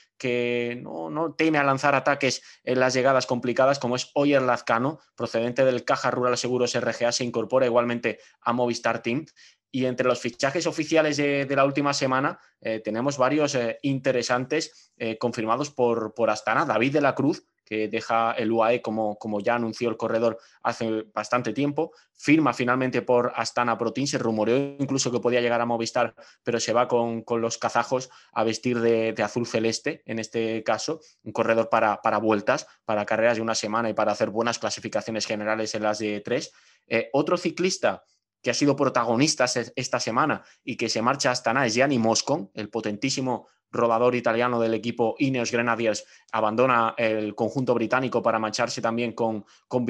[0.76, 5.86] no, teme a lanzar ataques en las llegadas complicadas, como es Oyer Lazcano, procedente del
[5.86, 9.26] Caja Rural Seguros RGA, se incorpora igualmente a Movistar Team.
[9.72, 15.18] Y entre los fichajes oficiales de, la última semana eh, tenemos varios eh, interesantes eh,
[15.20, 16.66] confirmados por, por Astana.
[16.66, 21.06] David de la Cruz, que deja el UAE como, como ya anunció el corredor hace
[21.14, 21.92] bastante tiempo.
[22.16, 26.74] Firma finalmente por Astana Pro se rumoreó incluso que podía llegar a Movistar, pero se
[26.74, 32.02] va con, los kazajos a vestir de, azul celeste, en este caso, un corredor para,
[32.02, 36.00] para, vueltas, para carreras de una semana y para hacer buenas clasificaciones generales en las
[36.00, 36.52] de tres.
[36.88, 38.04] Eh, otro ciclista
[38.42, 39.46] que ha sido protagonista
[39.76, 44.60] esta semana y que se marcha a Astana es Gianni Moscon, el potentísimo rodador italiano
[44.60, 49.86] del equipo Ineos Grenadiers, abandona el conjunto británico para marcharse también con, con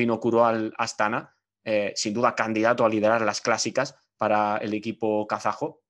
[0.45, 5.81] al Astana, eh, sin duda candidato a liderar las clásicas para el equipo kazajo.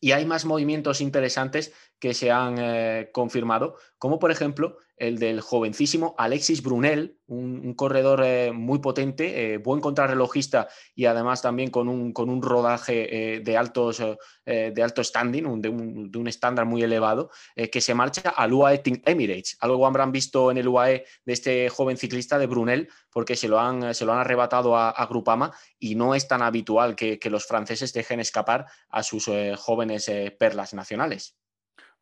[0.00, 1.72] Y hay más movimientos interesantes
[2.04, 8.20] que se han eh, confirmado, como por ejemplo el del jovencísimo Alexis Brunel, un, corredor
[8.22, 13.56] eh, muy potente, eh, buen contrarrelojista y además también con un, con un rodaje de,
[13.56, 14.02] altos,
[14.44, 17.30] de alto standing, de, un, estándar muy elevado,
[17.72, 19.56] que se marcha al UAE Team Emirates.
[19.60, 23.58] Algo habrán visto en el UAE de este joven ciclista de Brunel, porque se lo
[23.58, 27.94] han, se lo han arrebatado a, Grupama y no es tan habitual que, los franceses
[27.94, 31.38] dejen escapar a sus jóvenes perlas nacionales.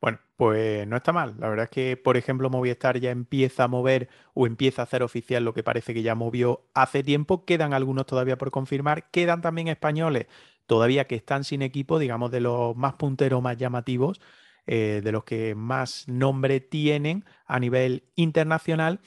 [0.03, 1.37] Bueno, pues no está mal.
[1.39, 5.05] La verdad es que, por ejemplo, Movistar ya empieza a mover o empieza a hacer
[5.05, 7.45] oficial lo que parece que ya movió hace tiempo.
[7.45, 9.11] Quedan algunos todavía por confirmar.
[9.13, 10.27] Quedan también españoles
[10.67, 14.21] todavía que están sin equipo, digamos, de los más punteros, más llamativos,
[14.67, 19.01] eh, de los que más nombre tienen a nivel internacional.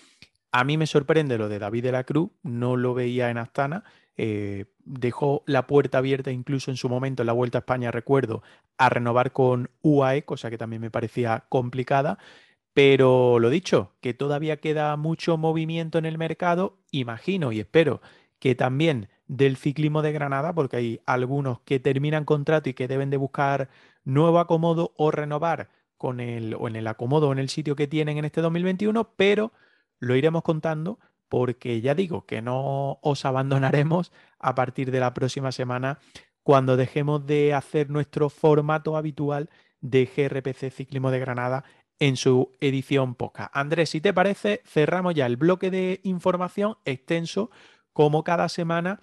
[0.54, 3.84] A mí me sorprende lo de David de la Cruz, no lo veía en Astana
[4.18, 8.44] eh, dejó la puerta abierta incluso en su momento en la Vuelta a España, recuerdo,
[8.78, 12.18] a renovar con UAE, cosa que también me parecía complicada.
[12.74, 18.02] Pero lo dicho, que todavía queda mucho movimiento en el mercado, imagino y espero
[18.40, 23.10] que también del ciclismo de Granada, porque hay algunos que terminan contrato y que deben
[23.10, 23.70] de buscar
[24.04, 27.88] nuevo acomodo o renovar con el, o en el acomodo o en el sitio que
[27.88, 29.52] tienen en este 2021, pero
[30.00, 31.00] lo iremos contando
[31.30, 36.00] porque ya digo que no os abandonaremos a partir de la próxima semana
[36.44, 39.50] cuando dejemos de hacer nuestro formato habitual
[39.82, 41.64] de GRPC Ciclismo de Granada
[42.00, 43.50] en su edición poca.
[43.54, 47.50] Andrés, si te parece, cerramos ya el bloque de información extenso
[47.94, 49.00] como cada semana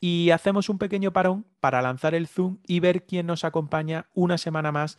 [0.00, 4.38] y hacemos un pequeño parón para lanzar el zoom y ver quién nos acompaña una
[4.38, 4.98] semana más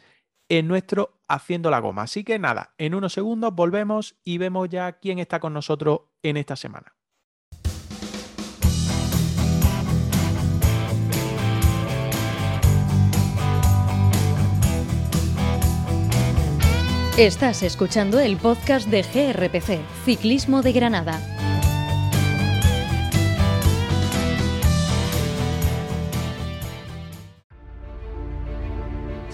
[0.50, 2.04] en nuestro Haciendo la Goma.
[2.04, 6.38] Así que nada, en unos segundos volvemos y vemos ya quién está con nosotros en
[6.38, 6.94] esta semana.
[17.18, 21.43] Estás escuchando el podcast de GRPC, Ciclismo de Granada.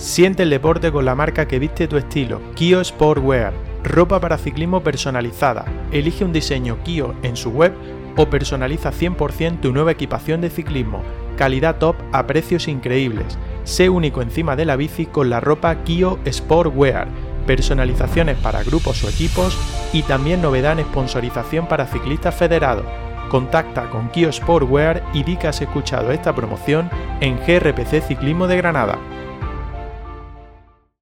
[0.10, 3.54] Siente el deporte con la marca que viste tu estilo, Kio Sportwear,
[3.84, 5.66] ropa para ciclismo personalizada.
[5.92, 7.74] Elige un diseño Kio en su web
[8.18, 11.04] o personaliza 100% tu nueva equipación de ciclismo.
[11.38, 13.38] Calidad top a precios increíbles.
[13.66, 17.08] Sé único encima de la bici con la ropa Kio Sportwear.
[17.46, 19.56] Personalizaciones para grupos o equipos
[19.94, 22.86] y también novedad en sponsorización para ciclistas federados.
[23.30, 26.90] Contacta con Kio Sportwear y di que has escuchado esta promoción
[27.22, 28.98] en GRPC Ciclismo de Granada.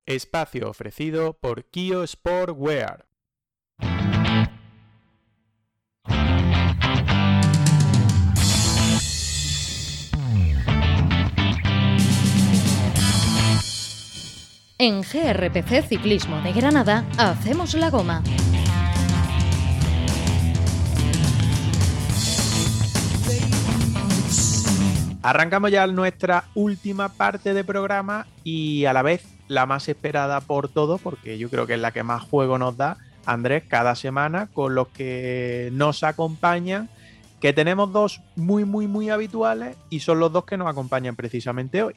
[0.08, 3.06] Espacio ofrecido por Kio Sportwear.
[14.80, 18.24] En GRPC Ciclismo de Granada hacemos la goma.
[25.22, 30.70] Arrancamos ya nuestra última parte de programa y a la vez la más esperada por
[30.70, 34.48] todos, porque yo creo que es la que más juego nos da, Andrés, cada semana,
[34.54, 36.90] con los que nos acompañan,
[37.42, 41.84] que tenemos dos muy, muy, muy habituales y son los dos que nos acompañan precisamente
[41.84, 41.94] hoy.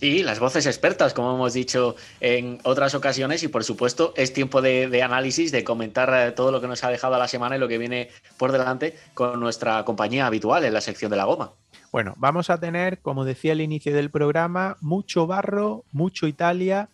[0.00, 4.60] Sí, las voces expertas, como hemos dicho en otras ocasiones, y por supuesto es tiempo
[4.60, 7.66] de, análisis, de comentar eh, todo lo que nos ha dejado la semana y lo
[7.66, 11.54] que viene por delante con nuestra compañía habitual en la sección de la goma.
[11.92, 16.90] Bueno, vamos a tener, como decía al inicio del programa, mucho barro, mucho Italia,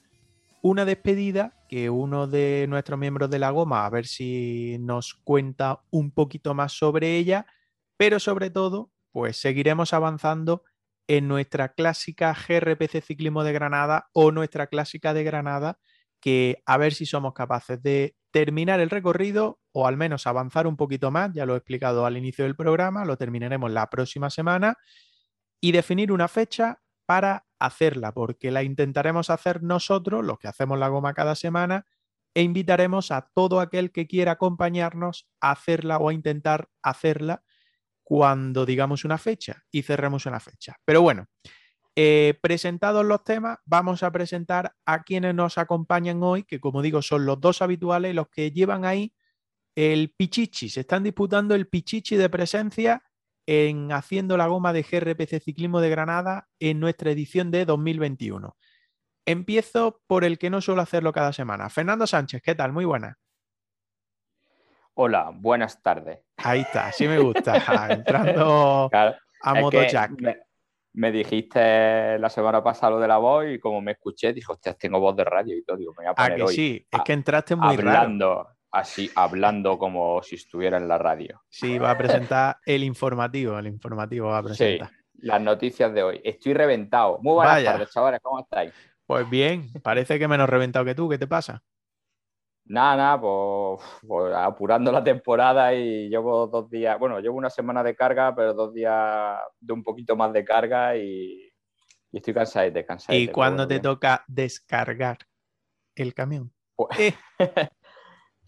[0.62, 5.80] una despedida que uno de nuestros miembros de la goma, a ver si nos cuenta
[5.90, 7.46] un poquito más sobre ella,
[7.96, 10.62] pero sobre todo, pues seguiremos avanzando
[11.08, 15.78] en nuestra clásica GRPC Ciclismo de Granada o nuestra clásica de Granada,
[16.20, 20.76] que a ver si somos capaces de terminar el recorrido o al menos avanzar un
[20.76, 24.76] poquito más, ya lo he explicado al inicio del programa, lo terminaremos la próxima semana
[25.60, 30.88] y definir una fecha para hacerla, porque la intentaremos hacer nosotros, los que hacemos la
[30.88, 31.86] goma cada semana,
[32.34, 37.42] e invitaremos a todo aquel que quiera acompañarnos a hacerla o a intentar hacerla
[38.02, 40.76] cuando digamos una fecha y cerremos una fecha.
[40.84, 41.26] Pero bueno,
[41.94, 47.02] eh, presentados los temas, vamos a presentar a quienes nos acompañan hoy, que como digo
[47.02, 49.12] son los dos habituales, los que llevan ahí
[49.74, 50.68] el pichichi.
[50.68, 53.02] Se están disputando el pichichi de presencia
[53.46, 58.56] en Haciendo la Goma de GRPC Ciclismo de Granada en nuestra edición de 2021.
[59.26, 61.68] Empiezo por el que no suelo hacerlo cada semana.
[61.68, 62.72] Fernando Sánchez, ¿qué tal?
[62.72, 63.18] Muy buena.
[64.94, 66.20] Hola, buenas tardes.
[66.36, 67.54] Ahí está, así me gusta.
[67.90, 70.12] Entrando a modo Jack
[70.94, 74.74] me dijiste la semana pasada lo de la voz y como me escuché, dije, hostia,
[74.74, 75.76] tengo voz de radio y todo.
[75.78, 78.46] Digo, me voy a Ah, poner que hoy sí, es que entraste muy raro.
[78.72, 81.42] Así, hablando como si estuviera en la radio.
[81.48, 84.90] Sí, va a presentar el informativo, el informativo va a Sí, presentar.
[85.18, 86.20] las noticias de hoy.
[86.24, 87.18] Estoy reventado.
[87.22, 87.72] Muy buenas Vaya.
[87.72, 88.72] tardes, chavales, ¿cómo estáis?
[89.06, 91.62] Pues bien, parece que menos reventado que tú, ¿qué te pasa?
[92.64, 97.82] Nada, nada, pues, pues apurando la temporada y llevo dos días, bueno, llevo una semana
[97.82, 101.52] de carga, pero dos días de un poquito más de carga y,
[102.12, 103.22] y estoy cansadete, cansadete.
[103.22, 103.82] ¿Y pero cuándo te bien.
[103.82, 105.18] toca descargar
[105.96, 106.52] el camión?
[106.76, 107.14] Pues, Eh.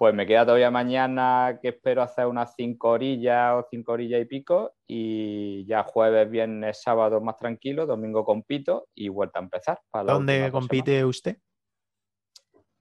[0.05, 4.27] pues me queda todavía mañana que espero hacer unas cinco orillas o cinco orillas y
[4.27, 9.81] pico y ya jueves, viernes, sábado más tranquilo, domingo compito y vuelta a empezar.
[9.91, 11.39] para ¿Dónde compite usted?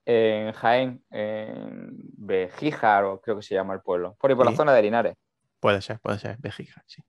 [0.04, 4.16] en Jaén, en Bejíjar, o creo que se llama el pueblo.
[4.20, 4.52] Por ahí, por Sí.
[4.52, 5.14] la zona de Linares.
[5.60, 7.00] Puede ser, puede ser, Vejiga, sí.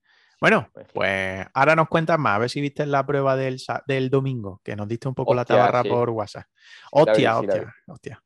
[0.42, 0.94] Bueno, Vejiga.
[0.94, 3.58] pues ahora nos cuentas más, a ver si viste la prueba del,
[3.88, 5.90] del domingo, que nos diste un poco la tabarra sí.
[5.90, 6.46] por WhatsApp.
[6.46, 6.58] vi,
[6.92, 7.92] Hostia, sí hostia, vi.
[7.92, 8.24] hostia.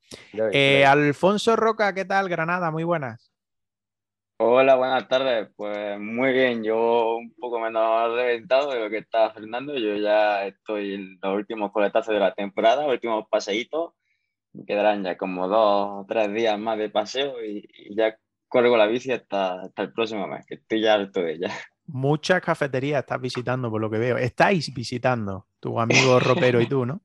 [0.51, 2.27] Eh, Alfonso Roca, ¿qué tal?
[2.29, 3.31] Granada, muy buenas.
[4.41, 5.49] Hola, buenas tardes.
[5.55, 9.77] Pues muy bien, yo un poco menos reventado de lo que está Fernando.
[9.77, 13.93] Yo ya estoy en los últimos coletazos de la temporada, últimos paseitos.
[14.53, 18.75] Me quedarán ya como dos o tres días más de paseo y, y ya corro
[18.77, 21.49] la bici hasta, hasta el próximo mes, que estoy ya harto de ella.
[21.91, 24.17] Muchas cafeterías estás visitando, por lo que veo.
[24.17, 27.01] Estáis visitando, tu amigo ropero y tú, ¿no?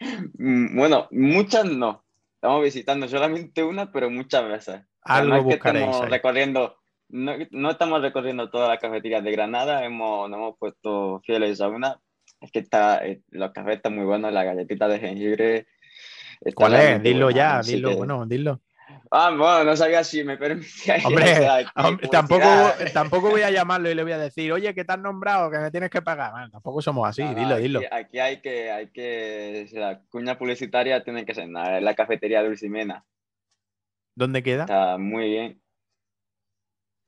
[0.34, 2.04] Bueno, muchas no.
[2.34, 4.80] Estamos visitando solamente una, pero muchas veces.
[5.02, 6.10] Algo que ahí.
[6.10, 6.76] recorriendo,
[7.08, 11.68] no, no estamos recorriendo todas las cafeterías de Granada, hemos, nos hemos puesto fieles a
[11.68, 12.00] una.
[12.40, 15.66] Es que está, eh, los cafés están muy buenos, las galletitas de jengibre.
[16.54, 17.02] ¿Cuál es?
[17.02, 18.60] Dilo ya, dilo, que- bueno, dilo.
[19.16, 20.96] Ah, bueno, no sabía si me permitía.
[21.04, 21.24] Hombre,
[21.76, 22.48] Hombre, tampoco,
[22.92, 25.58] tampoco voy a llamarlo y le voy a decir, oye, que te has nombrado, que
[25.58, 26.32] me tienes que pagar.
[26.32, 27.80] Bueno, tampoco somos así, dilo, dilo.
[27.92, 33.04] Aquí, hay que, hay que, la cuña publicitaria tiene que ser nada, la cafetería Dulcimena.
[34.16, 34.64] ¿Dónde queda?
[34.64, 35.62] Está muy bien.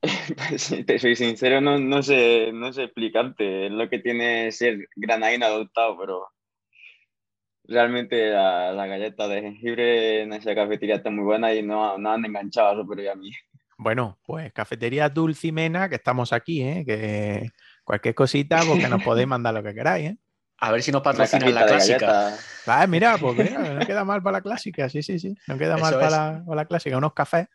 [0.37, 3.67] Pues, si te soy sincero, no, no sé, no sé explicarte.
[3.67, 6.29] Es lo que tiene ser granadino adoptado, pero
[7.69, 12.13] realmente la, la galleta de jengibre en esa cafetería está muy buena y no, no
[12.13, 13.31] han enganchado a Super y a mí.
[13.79, 16.85] Bueno, pues cafetería Dulcimena, que estamos aquí, ¿eh?
[16.87, 17.51] Que
[17.85, 20.19] cualquier cosita, pues que nos podéis mandar lo que queráis, ¿eh?
[20.59, 22.35] A ver si nos patrocinan la clásica.
[22.67, 25.35] Ah, mira, pues mira, no queda mal para la clásica, sí, sí, sí.
[25.47, 26.97] No queda mal para la, para la clásica.
[26.97, 27.49] Unos cafés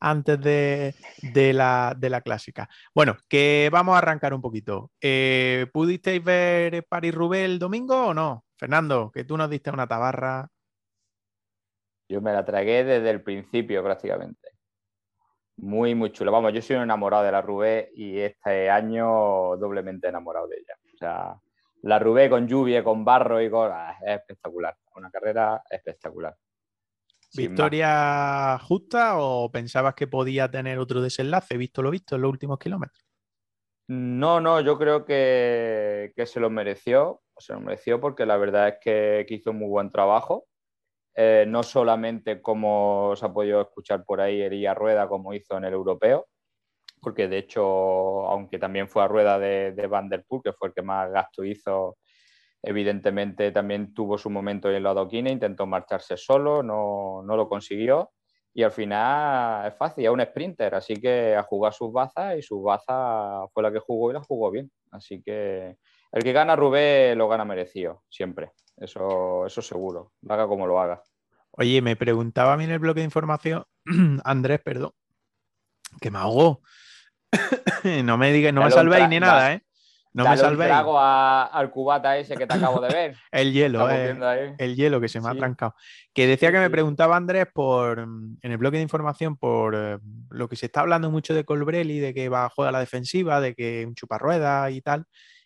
[0.00, 0.94] antes de,
[1.52, 2.68] la, clásica.
[2.94, 4.90] Bueno, que vamos a arrancar un poquito.
[5.00, 8.44] Eh, ¿Pudisteis ver París-Roubaix el domingo o no?
[8.56, 10.48] Fernando, que tú nos diste una tabarra.
[12.08, 14.50] Yo me la tragué desde el principio prácticamente.
[15.56, 16.32] Muy, muy chulo.
[16.32, 20.74] Vamos, yo soy un enamorado de la Rubé y este año doblemente enamorado de ella.
[20.94, 21.40] O sea,
[21.82, 23.70] la Rubé con lluvia, con barro y con...
[23.72, 24.76] ah, es espectacular.
[24.96, 26.34] Una carrera espectacular.
[27.34, 32.58] ¿Victoria justa o pensabas que podía tener otro desenlace, visto lo visto en los últimos
[32.58, 33.04] kilómetros?
[33.88, 37.22] No, no, yo creo que, que se lo mereció.
[37.36, 40.46] Se lo mereció porque la verdad es que, que hizo muy buen trabajo.
[41.14, 45.64] Eh, no solamente como se ha podido escuchar por ahí Ería Rueda, como hizo en
[45.64, 46.28] el europeo,
[47.00, 47.62] porque de hecho,
[48.28, 51.10] aunque también fue a rueda de, de Van der Poel, que fue el que más
[51.10, 51.98] gasto hizo,
[52.62, 58.10] evidentemente también tuvo su momento en la adoquina, intentó marcharse solo, no, no lo consiguió.
[58.52, 62.42] Y al final es fácil, es un sprinter, así que a jugar sus bazas y
[62.42, 64.70] su baza fue la que jugó y la jugó bien.
[64.90, 65.76] Así que
[66.10, 68.50] el que gana Rubé lo gana merecido, siempre.
[68.76, 71.00] Eso, eso seguro, lo haga como lo haga.
[71.52, 73.64] Oye, me preguntaba a mí en el bloque de información,
[74.24, 74.92] Andrés, perdón,
[76.00, 76.62] que me ahogó.
[78.04, 79.62] no me diga, no me salvéis ni nada, da- ¿eh?
[80.12, 80.68] No me Dale un salvéis.
[80.70, 83.14] trago a- al cubata ese que te acabo de ver.
[83.30, 85.74] El hielo, eh, el hielo que se me ha trancado.
[86.12, 89.98] Que decía que me preguntaba Andrés por mm, en el bloque de información por eh,
[90.30, 92.80] lo que se está hablando mucho de Colbrelli, de que va a jugar a la
[92.80, 95.04] defensiva, de que un chuparrueda y tal.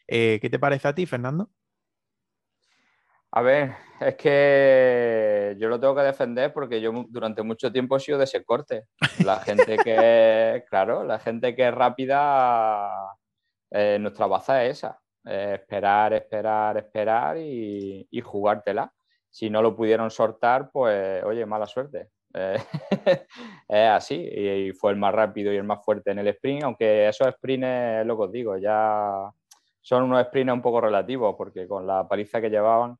[0.08, 1.50] Eh, ¿Qué te parece a ti, Fernando?
[3.32, 8.00] A ver, es que yo lo tengo que defender porque yo durante mucho tiempo he
[8.00, 8.84] sido de ese corte.
[9.24, 12.88] La gente que, claro, la gente que es rápida,
[13.74, 15.00] eh, nuestra baza es esa.
[15.26, 18.92] eh, esperar, esperar, esperar y, y jugártela.
[19.30, 22.10] Si no lo pudieron sortar, pues, oye, mala suerte.
[22.34, 22.56] Eh,
[23.68, 24.16] es así.
[24.16, 27.28] Y, y fue el más rápido y el más fuerte en el sprint, aunque esos
[27.34, 29.30] sprints, lo que os digo, ya
[29.82, 32.96] son unos sprints un poco relativos, porque con la paliza que llevaban,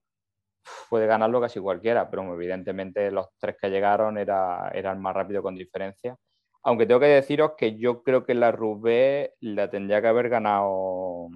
[0.90, 5.54] puede ganarlo casi cualquiera, pero evidentemente los tres que llegaron era, eran más rápido con
[5.56, 6.16] diferencia.
[6.64, 11.28] Aunque tengo que deciros que yo creo que la Rubé la tendría que haber ganado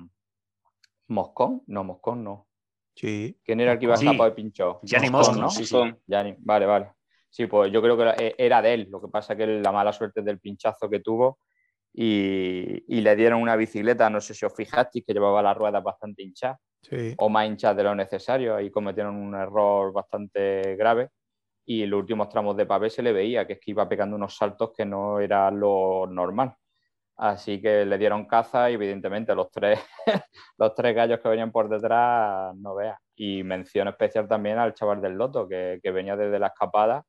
[1.09, 1.63] ¿Moscón?
[1.67, 2.47] No, Moscón no.
[2.95, 3.39] Sí.
[3.45, 4.07] ¿Quién era el que iba a Sí.
[4.07, 4.81] escapar de pincho?
[4.83, 5.51] Gianni Moscón, Moscon, ¿no?
[5.51, 5.95] sí, sí.
[6.07, 6.93] Gianni, vale, vale.
[7.31, 8.89] Sí, pues yo creo que era- era de él.
[8.91, 11.39] Lo que pasa es que la mala suerte del pinchazo que tuvo
[11.93, 15.83] y, y le dieron una bicicleta, no sé si os fijasteis, que llevaba las ruedas
[15.83, 17.15] bastante hinchadas Sí.
[17.19, 18.57] o más hinchadas de lo necesario.
[18.57, 21.11] Ahí cometieron un error bastante grave
[21.71, 24.17] y en los últimos tramos de pavé se le veía que es que iba pegando
[24.17, 26.55] unos saltos que no era lo normal.
[27.17, 29.79] Así que le dieron caza y evidentemente los tres,
[30.57, 32.99] los tres gallos que venían por detrás, no veas.
[33.17, 37.05] Y mención especial también al chaval del Loto, que, que venía desde la escapada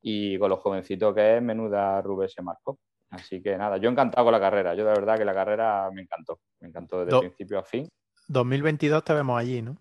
[0.00, 2.78] y con lo jovencito que es, menuda Rubén se marcó.
[3.10, 4.74] Así que nada, yo encantado con la carrera.
[4.74, 6.40] Yo de verdad que la carrera me encantó.
[6.60, 7.86] Me encantó desde Do- principio a fin.
[8.28, 9.76] 2022 te vemos allí, ¿no?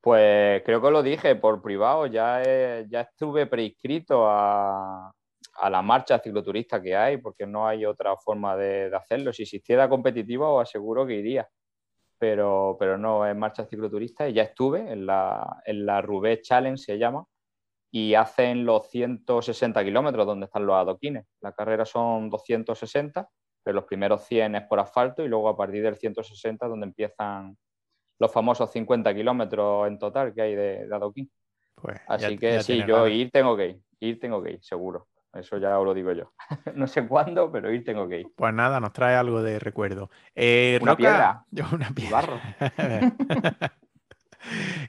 [0.00, 2.42] Pues creo que lo dije por privado, ya,
[2.88, 5.12] ya estuve preinscrito a,
[5.58, 9.32] a la marcha cicloturista que hay, porque no hay otra forma de, de hacerlo.
[9.32, 11.48] Si existiera competitiva, os aseguro que iría.
[12.18, 16.78] Pero, pero no, es marcha cicloturista y ya estuve en la, en la Roubaix Challenge,
[16.78, 17.24] se llama,
[17.90, 21.26] y hacen los 160 kilómetros donde están los adoquines.
[21.40, 23.28] La carrera son 260,
[23.62, 27.56] pero los primeros 100 es por asfalto y luego a partir del 160 donde empiezan
[28.18, 31.30] los famosos 50 kilómetros en total que hay de, de adoquín.
[31.74, 33.10] Pues Así ya- que ya sí, yo ganas.
[33.12, 35.06] ir tengo que ir, ir tengo que ir, seguro.
[35.32, 36.32] Eso ya os lo digo yo.
[36.74, 38.26] no sé cuándo, pero ir tengo que ir.
[38.34, 40.10] Pues nada, nos trae algo de recuerdo.
[40.34, 41.44] Eh, Una Roca- piedra.
[41.50, 42.20] Yo, una piedra.
[42.20, 42.40] barro.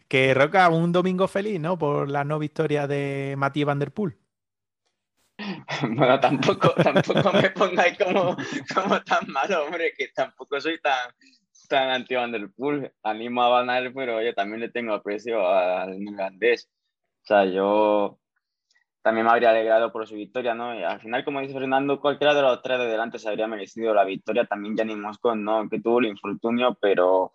[0.08, 1.78] que Roca, un domingo feliz, ¿no?
[1.78, 4.18] Por la no victoria de Matías Van Der Poel.
[5.90, 8.36] Bueno, tampoco, tampoco me pongáis como,
[8.76, 11.12] como tan malo, hombre, que tampoco soy tan,
[11.70, 12.92] tan anti Van der Poel.
[13.04, 16.70] Animo a Van Aert, pero yo también le tengo aprecio al neerlandés.
[17.24, 18.20] O sea, yo
[19.02, 20.78] también me habría alegrado por su victoria, ¿no?
[20.78, 23.94] Y al final, como dice Fernando, cualquiera de los tres de delante se habría merecido
[23.94, 24.46] la victoria.
[24.46, 25.70] También Gianni Moscon, ¿no?
[25.70, 27.34] Que tuvo el infortunio, pero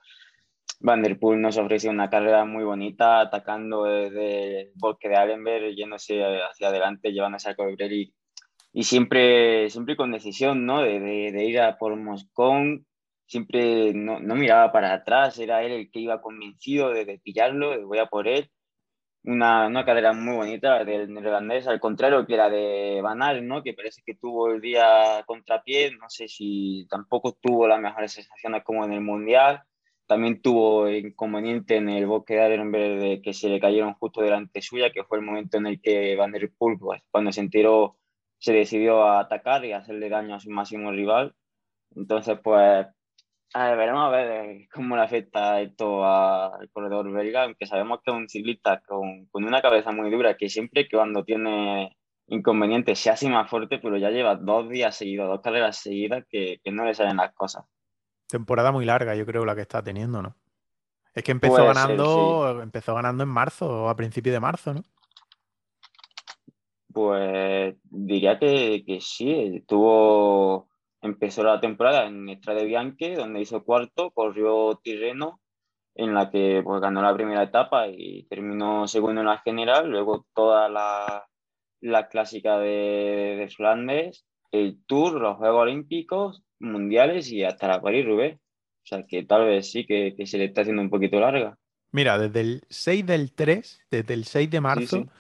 [0.80, 5.74] Van der Poel nos ofreció una carrera muy bonita, atacando desde el bosque de Allenberg,
[5.74, 8.12] yéndose hacia adelante, llevándose a Colbrelli
[8.76, 10.82] y siempre, siempre con decisión, ¿no?
[10.82, 12.84] De, de, de ir a por Moscón,
[13.26, 17.84] siempre no, no, miraba para atrás, era él el que iba convencido de, pillarlo, de
[17.84, 18.50] voy a por él.
[19.24, 23.62] Una, una carrera muy bonita del neerlandés, al contrario que la de Aert, ¿no?
[23.62, 28.62] Que parece que tuvo el día contrapié, no sé si tampoco tuvo las mejores sensaciones
[28.64, 29.62] como en el Mundial.
[30.06, 34.90] También tuvo inconveniente en el bosque de Arenberg que se le cayeron justo delante suya,
[34.92, 37.40] que fue el momento en el que Van der Poel, pues, cuando se
[38.38, 41.34] se decidió a atacar y hacerle daño a su máximo rival.
[41.96, 42.86] Entonces, pues,
[43.52, 48.10] a ver, veremos a ver cómo le afecta esto al corredor belga, aunque sabemos que
[48.10, 52.98] es un ciclista con, con una cabeza muy dura, que siempre que cuando tiene inconvenientes
[52.98, 56.72] se hace más fuerte, pero ya lleva dos días seguidos, dos carreras seguidas, que, que
[56.72, 57.64] no le salen las cosas
[58.34, 60.34] temporada muy larga, yo creo, la que está teniendo, ¿no?
[61.14, 62.62] Es que empezó Puede ganando, ser, sí.
[62.62, 64.84] empezó ganando en marzo o a principios de marzo, ¿no?
[66.92, 70.68] Pues diría que, que sí, tuvo,
[71.06, 75.40] empezó la temporada en Estrade Bianche, donde hizo cuarto, corrió Tirreno,
[75.94, 80.26] en la que pues, ganó la primera etapa y terminó segundo en la general, luego
[80.34, 81.26] toda la,
[81.80, 88.36] la clásica de, de Flandes, el Tour, los Juegos Olímpicos, Mundiales y hasta la París-Roubaix.
[88.36, 91.56] O sea que tal vez sí que, que, se le está haciendo un poquito larga.
[91.90, 95.10] Mira, desde el 6 del 3, desde el 6 de marzo, sí, sí.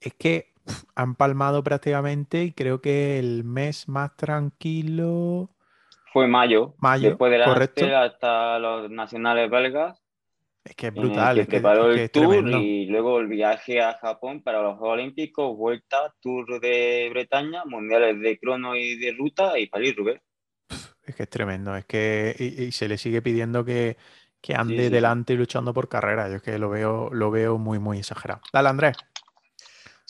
[0.00, 0.52] es que
[0.94, 5.50] han palmado prácticamente y creo que el mes más tranquilo...
[6.12, 6.74] Fue mayo.
[6.78, 7.84] Mayo, Después de la correcto.
[7.96, 10.00] hasta los nacionales belgas.
[10.64, 11.34] Es que es brutal.
[11.36, 14.78] que es preparó que, es el tour y luego el viaje a Japón para los
[14.78, 20.20] Juegos Olímpicos, vuelta, Tour de Bretaña, Mundiales de crono y de ruta y París-Roubaix.
[21.02, 23.96] Es que es tremendo, es que y, y se le sigue pidiendo que,
[24.42, 24.90] que ande Sí, sí.
[24.90, 26.28] delante luchando por carrera.
[26.28, 28.42] Yo es que lo veo, lo veo muy, muy exagerado.
[28.52, 28.96] Dale, Andrés.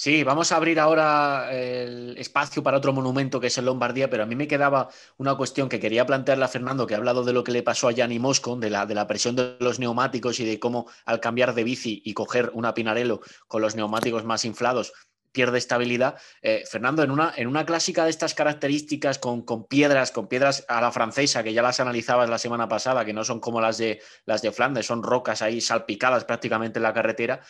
[0.01, 4.23] Sí, vamos a abrir ahora el espacio para otro monumento que es el Lombardía, pero
[4.23, 7.33] a mí me quedaba una cuestión que quería plantearle a Fernando, que ha hablado de
[7.33, 10.39] lo que le pasó a Gianni Moscon, de la, de la presión de los neumáticos
[10.39, 13.19] y de cómo al cambiar de bici y coger una Pinarello
[13.49, 14.93] con los neumáticos más inflados
[15.33, 16.17] pierde estabilidad.
[16.43, 20.65] Eh, Fernando, en una, en una clásica de estas características con, con, piedras, con piedras
[20.69, 23.79] a la francesa, que ya las analizabas la semana pasada, que no son como las
[23.79, 27.41] de, las de Flandes, son rocas ahí salpicadas prácticamente en la carretera.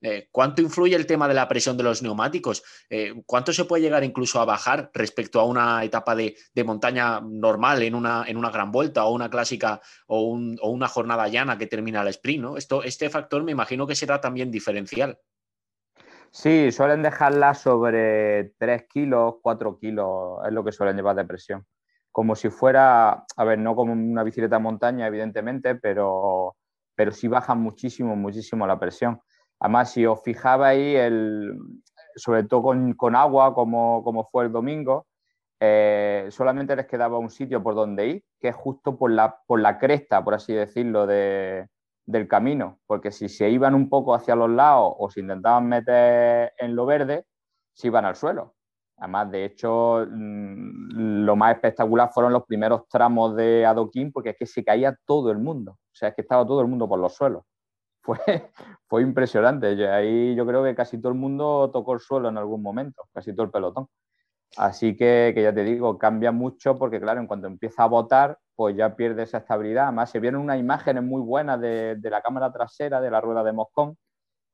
[0.00, 2.62] Eh, ¿Cuánto influye el tema de la presión de los neumáticos?
[2.88, 7.82] Eh, ¿Cuánto se puede llegar incluso a bajar respecto a una etapa de, montaña normal
[7.82, 11.58] en una, en una, gran vuelta o una clásica o, un, o, una jornada llana
[11.58, 12.42] que termina el sprint?
[12.42, 12.56] ¿no?
[12.56, 15.18] Esto, este factor me imagino que será también diferencial.
[16.30, 21.66] Sí, suelen dejarla sobre 3 kilos, 4 kilos, es lo que suelen llevar de presión.
[22.12, 26.56] como si fuera, a ver, no como una bicicleta de montaña, evidentemente, pero,
[26.96, 29.20] pero sí baja muchísimo, muchísimo la presión.
[29.60, 31.58] Además, si os fijabais, el,
[32.16, 35.06] sobre todo con, agua, como, fue el domingo,
[35.60, 40.22] eh, solamente les quedaba un sitio por donde ir, que es justo por la, cresta,
[40.22, 41.66] por así decirlo, de,
[42.06, 46.52] del camino, porque si se iban un poco hacia los lados o se intentaban meter
[46.58, 47.26] en lo verde,
[47.74, 48.54] se iban al suelo.
[48.98, 54.36] Además, de hecho, mm, lo más espectacular fueron los primeros tramos de adoquín, porque es
[54.36, 55.72] que se caía todo el mundo.
[55.72, 57.44] O sea, es que estaba todo el mundo por los suelos.
[58.08, 58.18] Fue,
[58.88, 59.86] fue impresionante.
[59.86, 63.34] ahí yo creo que casi todo el mundo tocó el suelo en algún momento, casi
[63.34, 63.86] todo el pelotón.
[64.56, 68.38] Así que, que ya te digo, cambia mucho porque, claro, en cuanto empieza a botar,
[68.56, 69.88] pues ya pierde esa estabilidad.
[69.88, 73.52] Además, se vieron unas imágenes muy buenas de, la cámara trasera de la rueda de
[73.52, 73.98] Moscón,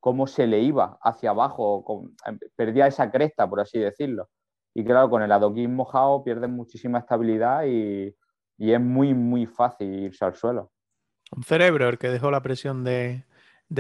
[0.01, 4.31] cómo se le iba hacia abajo, em, perdía esa cresta, por así decirlo.
[4.75, 8.17] Y claro, con el adoquín mojado pierde muchísima estabilidad y,
[8.59, 10.73] es muy, muy fácil irse al suelo.
[11.37, 13.25] Un cerebro el que dejó la presión de,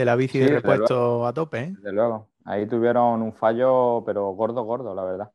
[0.02, 1.58] la bici de repuesto a tope.
[1.58, 1.72] ¿eh?
[1.76, 2.30] Desde luego.
[2.46, 5.30] Ahí tuvieron un fallo, pero gordo, gordo, la verdad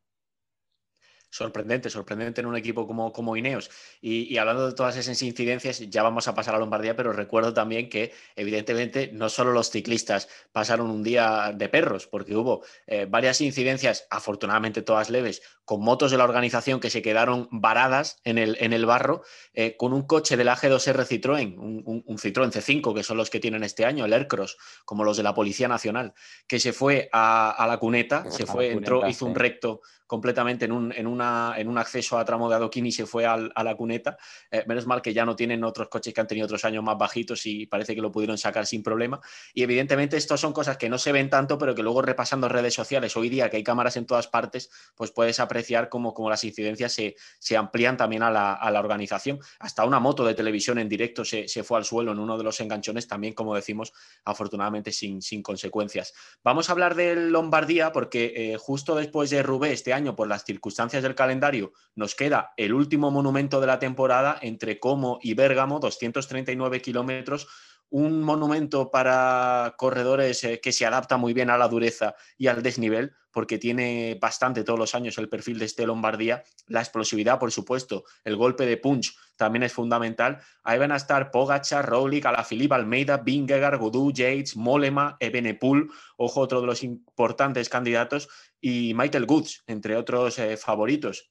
[1.30, 3.70] sorprendente, sorprendente en un equipo como, como Ineos.
[4.00, 7.88] Y, hablando de todas esas incidencias, ya vamos a pasar a Lombardía, pero recuerdo también
[7.88, 13.40] que evidentemente no solo los ciclistas pasaron un día de perros, porque hubo eh, varias
[13.40, 18.56] incidencias, afortunadamente todas leves, con motos de la organización que se quedaron varadas en el,
[18.58, 19.22] en el barro,
[19.54, 23.38] eh, con un coche del AG2R Citroën, un, un, Citroën C5, que son los que
[23.38, 26.12] tienen este año, el Aircross, como los de la Policía Nacional,
[26.48, 29.80] que se fue a, la cuneta, se fue, entró, hizo un recto
[30.10, 33.26] completamente en un, en, una, en un acceso a tramo de adoquín y se fue
[33.26, 34.18] a la cuneta.
[34.50, 36.98] Eh, menos mal que ya no tienen otros coches que han tenido otros años más
[36.98, 39.20] bajitos y parece que lo pudieron sacar sin problema.
[39.54, 42.74] Y evidentemente estas son cosas que no se ven tanto, pero que luego repasando redes
[42.74, 46.92] sociales hoy día, que hay cámaras en todas partes, pues puedes apreciar cómo, las incidencias
[46.92, 49.38] se, se, amplían también a la, a la, organización.
[49.58, 52.44] Hasta una moto de televisión en directo se, se, fue al suelo en uno de
[52.44, 53.92] los enganchones, también, como decimos,
[54.24, 56.14] afortunadamente sin, sin consecuencias.
[56.42, 60.44] Vamos a hablar de Lombardía porque eh, justo después de Rubé este año, por las
[60.44, 65.78] circunstancias del calendario, nos queda el último monumento de la temporada entre Como y Bérgamo,
[65.78, 67.48] 239 kilómetros,
[67.90, 72.62] un monumento para corredores eh, que se adapta muy bien a la dureza y al
[72.62, 76.42] desnivel, porque tiene bastante todos los años el perfil de este Lombardía.
[76.66, 80.40] La explosividad, por supuesto, el golpe de punch también es fundamental.
[80.62, 86.60] Ahí van a estar Pogacar, Roglic, Alaphilippe, Almeida, Vingegaard, Godú, Yates, Molema, Ebenepul, ojo, otro
[86.60, 88.28] de los importantes candidatos,
[88.60, 91.30] y Michael Goods, entre otros eh, favoritos.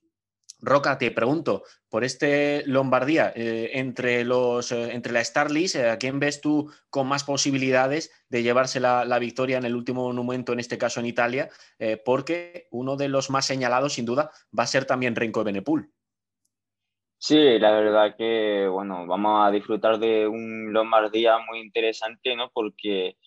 [0.61, 6.19] Roca, te pregunto, por este Lombardía, eh, entre, los, eh, entre la Star ¿a quién
[6.19, 10.77] ves tú con más posibilidades de llevarse la, victoria en el último monumento, en este
[10.77, 11.49] caso en Italia?
[12.05, 15.91] porque uno de los más señalados, sin duda, va a ser también Renko Benepul.
[17.21, 22.49] Sí, la verdad que, bueno, vamos a disfrutar de un Lombardía muy interesante, ¿no?
[22.49, 23.17] Porque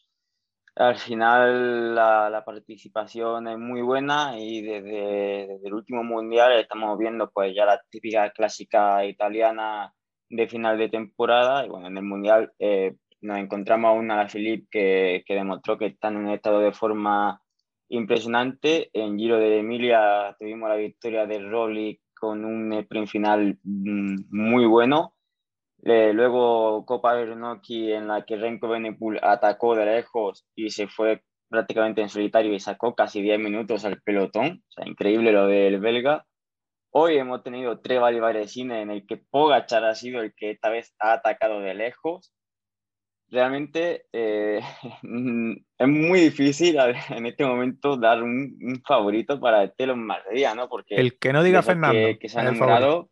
[0.76, 7.54] al final la, participación es muy buena y desde, el último mundial estamos viendo pues
[7.54, 9.92] ya la típica clásica italiana
[10.30, 14.66] de final de temporada y bueno, en el mundial eh, nos encontramos a una Philippe
[14.70, 17.40] que, que demostró que está en un estado de forma
[17.88, 18.90] impresionante.
[18.94, 24.64] En Giro de Emilia tuvimos la victoria de Rolly con un sprint final mm, muy
[24.64, 25.14] bueno
[25.82, 32.00] luego Copa Bernocchi en la que Renko Benepul atacó de lejos y se fue prácticamente
[32.00, 34.62] en solitario y sacó casi 10 minutos al pelotón.
[34.68, 36.24] O sea, increíble lo del belga.
[36.94, 38.00] Hoy hemos tenido tres
[38.46, 42.32] cine en el que Pogachar ha sido el que esta vez ha atacado de lejos.
[43.28, 44.60] Realmente eh,
[45.78, 46.76] es muy difícil
[47.10, 50.68] en este momento dar un, favorito para el Telon Madrid, ¿no?
[50.68, 52.18] Porque el que no diga Fernando.
[52.18, 53.08] Que, se ha nombrado,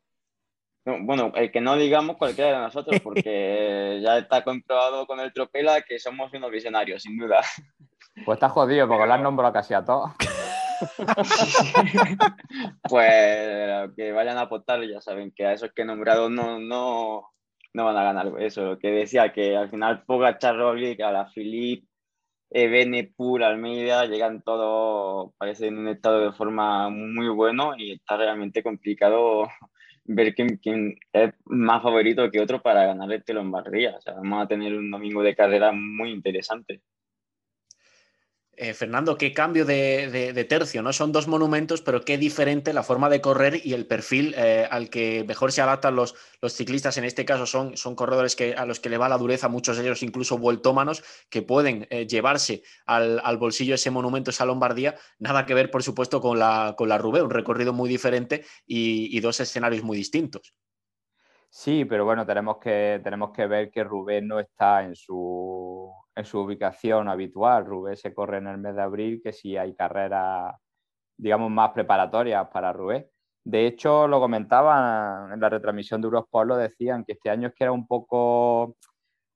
[0.84, 5.82] bueno, el que no digamos cualquiera de nosotros, porque ya está comprobado con el Tropela
[5.82, 7.40] que somos unos visionarios, sin duda.
[8.24, 10.10] Pues está jodido, porque lo han nombrado casi a todos.
[12.88, 17.28] pues que vayan a apostar, ya saben que a esos que he nombrado no, no,
[17.74, 18.32] no van a ganar.
[18.38, 21.86] Eso, lo que decía, que al final Pogachar, Roglic, a la Philippe,
[22.50, 28.62] Benepur, Almeida, llegan todos, parece en un estado de forma muy bueno y está realmente
[28.62, 29.48] complicado
[30.12, 33.96] ver quién, es más favorito que otro para ganar este Lombardía.
[33.96, 36.80] O sea, vamos a tener un domingo de carrera muy interesante.
[38.62, 40.92] Eh, Fernando, qué cambio de, tercio, ¿no?
[40.92, 44.90] Son dos monumentos, pero qué diferente la forma de correr y el perfil eh, al
[44.90, 46.14] que mejor se adaptan los,
[46.46, 46.98] ciclistas.
[46.98, 49.84] En este caso son, corredores que, a los que le va la dureza, muchos de
[49.84, 54.94] ellos incluso vueltómanos, que pueden eh, llevarse al, bolsillo ese monumento, esa Lombardía.
[55.18, 59.18] Nada que ver, por supuesto, con la, con la Rubé, un recorrido muy diferente y,
[59.20, 60.54] dos escenarios muy distintos.
[61.48, 66.24] Sí, pero bueno, tenemos que, tenemos que ver que Rubén no está en su, en
[66.24, 67.66] su ubicación habitual.
[67.66, 70.54] Rubén se corre en el mes de abril, que si hay carreras,
[71.16, 73.06] digamos, más preparatorias para Rubén.
[73.44, 77.54] De hecho, lo comentaban en la retransmisión de Eurosport, lo decían que este año es
[77.54, 78.76] que era un poco,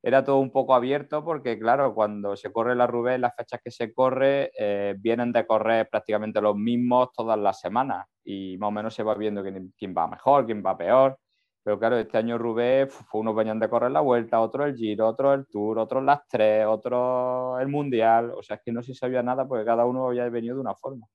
[0.02, 3.70] era todo un poco abierto porque, claro, cuando se corre la Rubén, las fechas que
[3.70, 8.72] se corre eh, vienen de correr prácticamente los mismos todas las semanas y más o
[8.72, 11.18] menos se va viendo quién, quién va mejor, quién va peor.
[11.64, 15.32] Pero claro, este año Rubén, unos venían de correr la vuelta, otro el Giro, otro
[15.32, 18.32] el Tour, otro las tres, otro el Mundial.
[18.32, 20.74] O sea, es que no se sabía nada porque cada uno había venido de una
[20.74, 21.06] forma.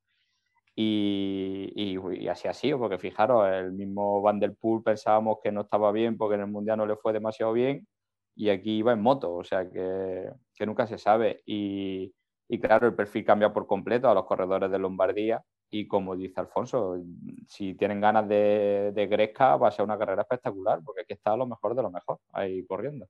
[0.75, 5.61] Y, y, así ha sido, porque fijaros, el mismo Van der Poel pensábamos que no
[5.61, 7.87] estaba bien porque en el Mundial no le fue demasiado bien
[8.35, 11.41] y aquí iba en moto, o sea que, que nunca se sabe.
[11.45, 12.13] Y,
[12.47, 16.39] y, claro, el perfil cambia por completo a los corredores de Lombardía y como dice
[16.39, 16.97] Alfonso,
[17.47, 21.35] si tienen ganas de, de Gresca va a ser una carrera espectacular porque aquí está
[21.35, 23.07] lo mejor de lo mejor ahí corriendo.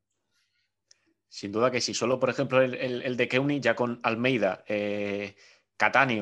[1.28, 4.64] Sin duda que sí, solo por ejemplo el, el, el de Keuni ya con Almeida.
[4.68, 5.36] Eh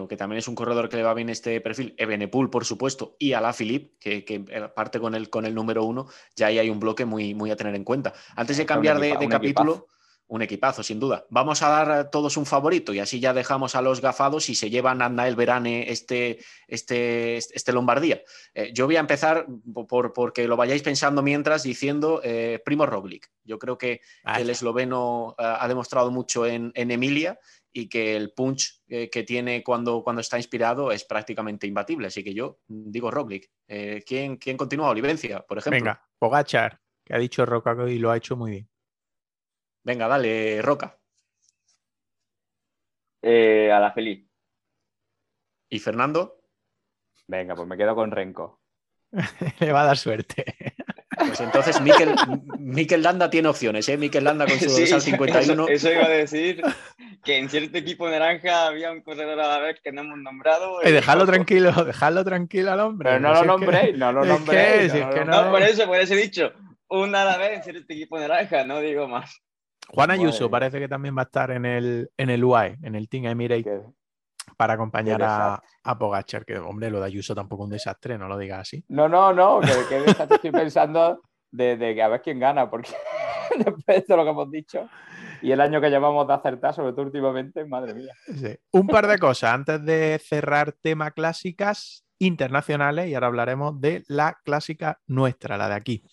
[0.08, 3.34] que también es un corredor que le va bien este perfil, Ebenepul, por supuesto, y
[3.34, 6.06] Alaphilippe, que, que eh, parte con el, con el número uno,
[6.36, 8.14] ya ahí hay un bloque muy, muy a tener en cuenta.
[8.36, 9.88] Antes de cambiar de, de capítulo.
[10.28, 11.26] Un equipazo, sin duda.
[11.30, 14.70] Vamos a dar todos un favorito y así ya dejamos a los gafados y se
[14.70, 18.22] llevan a el Verane este, este, este Lombardía.
[18.54, 19.48] Eh, yo voy a empezar
[19.88, 23.30] por, porque lo vayáis pensando mientras diciendo eh, Primo Roglic.
[23.44, 24.02] Yo creo que,
[24.38, 27.40] el esloveno uh, ha demostrado mucho en, en Emilia
[27.78, 32.08] y que el punch eh, que tiene cuando, cuando está inspirado es prácticamente imbatible.
[32.08, 33.52] Así que yo digo Roglic.
[33.68, 34.90] Eh, ¿quién, ¿Quién continúa?
[34.90, 35.80] Olivencia, por ejemplo.
[35.80, 38.70] Venga, Pogachar, que ha dicho Roca y lo ha hecho muy bien.
[39.88, 41.00] Venga, dale, Roca.
[43.22, 44.28] Eh, a la feliz.
[45.70, 46.42] ¿Y Fernando?
[47.26, 48.60] Venga, pues me quedo con Renko.
[49.62, 50.44] Le va a dar suerte.
[51.18, 52.16] Pues entonces Mikel,
[52.60, 53.96] Mikel Landa tiene opciones, ¿eh?
[53.96, 55.64] Mikel Landa con su Sí, dorsal 51.
[55.64, 56.62] Eso, eso iba a decir
[57.24, 60.82] que en cierto equipo naranja había un corredor a la vez que no hemos nombrado.
[60.84, 63.10] Eh, dejadlo tranquilo, dejadlo tranquilo al hombre.
[63.10, 64.92] Pero no lo Si es que- nombréis, no lo es nombréis.
[64.92, 66.52] si no es que lo- no- No, por eso, por eso he dicho
[66.90, 69.42] un a la vez en cierto equipo naranja, no digo más.
[69.90, 73.08] Juan Ayuso parece que también va a estar en el, en el UAE, en el
[73.10, 73.82] Team Emirates, que-
[74.56, 76.46] para acompañar qué a, a Pogachar.
[76.46, 78.84] Que, hombre, lo de Ayuso tampoco es un desastre, no lo digas así.
[78.88, 82.70] No, no, no, que, que desastre estoy pensando de, de que a ver quién gana,
[82.70, 82.90] porque
[83.58, 84.88] después de lo que hemos dicho
[85.42, 88.14] y el año que llevamos de acertar, sobre todo últimamente, madre mía.
[88.26, 88.58] Sí.
[88.72, 94.38] Un par de cosas antes de cerrar tema clásicas internacionales y ahora hablaremos de la
[94.44, 96.04] clásica nuestra, la de aquí,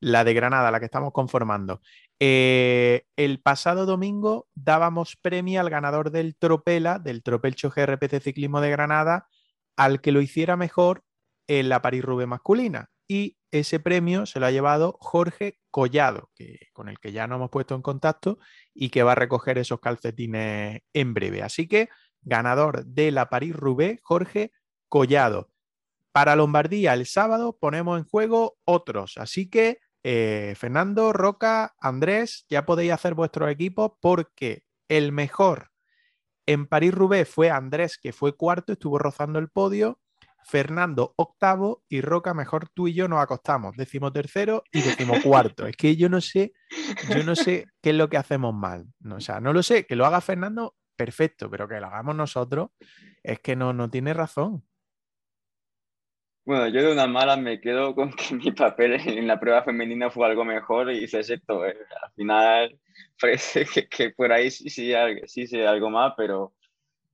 [0.00, 1.80] la de Granada, la que estamos conformando.
[2.20, 8.70] Eh, el pasado domingo dábamos premio al ganador del Tropela, del Tropelcho GRPC Ciclismo de
[8.70, 9.28] Granada,
[9.76, 11.02] al que lo hiciera mejor
[11.46, 12.90] en la París-Roubaix masculina.
[13.06, 17.36] Y ese premio se lo ha llevado Jorge Collado, que, con el que ya nos
[17.36, 18.38] hemos puesto en contacto
[18.72, 21.42] y que va a recoger esos calcetines en breve.
[21.42, 21.88] Así que
[22.22, 24.52] ganador de la París-Roubaix, Jorge
[24.88, 25.50] Collado.
[26.12, 29.18] Para Lombardía, el sábado ponemos en juego otros.
[29.18, 35.70] Así que, eh, Fernando, Roca, Andrés, ya podéis hacer vuestros equipos porque el mejor
[36.46, 39.98] en París-Roubaix fue Andrés, que fue cuarto, estuvo rozando el podio.
[40.46, 45.66] Fernando octavo y Roca, mejor tú y yo nos acostamos, décimo tercero y décimo cuarto.
[45.66, 46.52] Es que yo no sé,
[47.08, 48.84] yo no sé qué es lo que hacemos mal.
[49.00, 52.14] No, o sea, no lo sé, que lo haga Fernando, perfecto, pero que lo hagamos
[52.14, 52.68] nosotros,
[53.22, 54.62] es que no, no tiene razón.
[56.44, 60.10] Bueno, yo de una mala me quedo con que mi papel en la prueba femenina
[60.10, 61.64] fue algo mejor y hice esto.
[61.66, 61.76] eh.
[62.02, 62.78] Al final
[63.20, 64.92] parece que, que por ahí sí, sí,
[65.46, 66.54] sí algo más, pero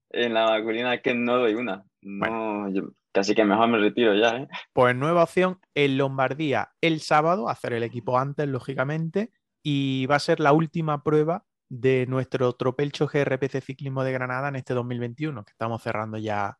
[0.09, 1.83] en la masculina es que no doy una.
[2.01, 4.35] No, yo- casi que mejor me retiro ya.
[4.37, 4.47] ¿eh?
[4.73, 9.31] Pues nueva opción en Lombardía el sábado, hacer el equipo antes, lógicamente,
[9.63, 14.55] y va a ser la última prueba de nuestro Tropelcho GRPC Ciclismo de Granada en
[14.57, 16.57] este 2021, que estamos cerrando ya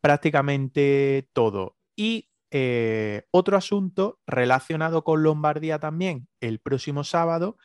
[0.00, 1.76] prácticamente todo.
[1.96, 7.56] Y eh, otro asunto relacionado con Lombardía también el próximo sábado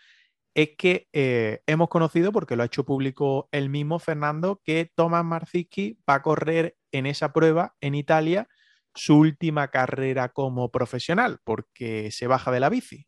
[0.55, 5.23] es que eh, hemos conocido, porque lo ha hecho público el mismo Fernando, que Tomás
[5.23, 8.47] Marzicki va a correr en esa prueba en Italia
[8.95, 13.07] su última carrera como profesional, porque se baja de la bici.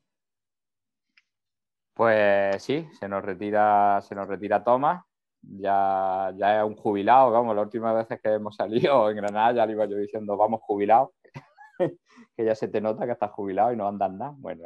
[1.96, 5.09] Pues sí, se nos retira, se nos retira Tomás.
[5.42, 9.66] Ya, ya es un jubilado, vamos, las últimas veces que hemos salido en Granada ya
[9.66, 11.10] le iba yo diciendo, vamos jubilados,
[12.36, 14.36] que ya se te nota que estás jubilado y no andas nada.
[14.38, 14.64] Bueno,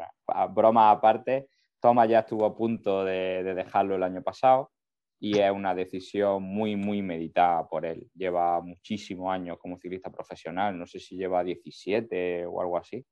[0.51, 4.71] broma aparte, Tomás ya estuvo a punto de, de dejarlo el año pasado
[5.19, 8.09] y es una decisión muy, muy meditada por él.
[8.13, 13.05] Lleva muchísimos años como ciclista profesional, no sé si lleva 17 o algo así.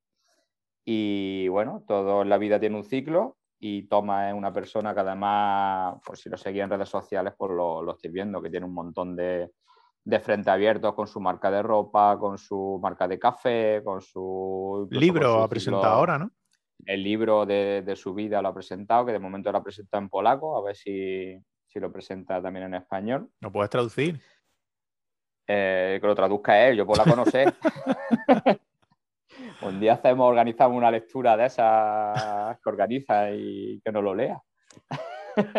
[0.84, 5.02] Y bueno, todo en la vida tiene un ciclo y Toma es una persona que
[5.02, 8.66] además, por si lo seguía en redes sociales, pues lo, lo estoy viendo, que tiene
[8.66, 9.52] un montón de,
[10.04, 14.88] de frente abiertos con su marca de ropa, con su marca de café, con su...
[14.90, 16.32] Libro ha presentado ahora, ¿no?
[16.84, 20.02] El libro de, de, su vida lo ha presentado, que de momento lo ha presentado
[20.02, 23.30] en polaco, a ver si, si lo presenta también en español.
[23.42, 24.20] ¿Lo puedes traducir?
[25.46, 27.54] Eh, que lo traduzca él, yo puedo conocer.
[29.62, 34.42] Un día hacemos, organizamos una lectura de esas que organiza y que nos lo lea.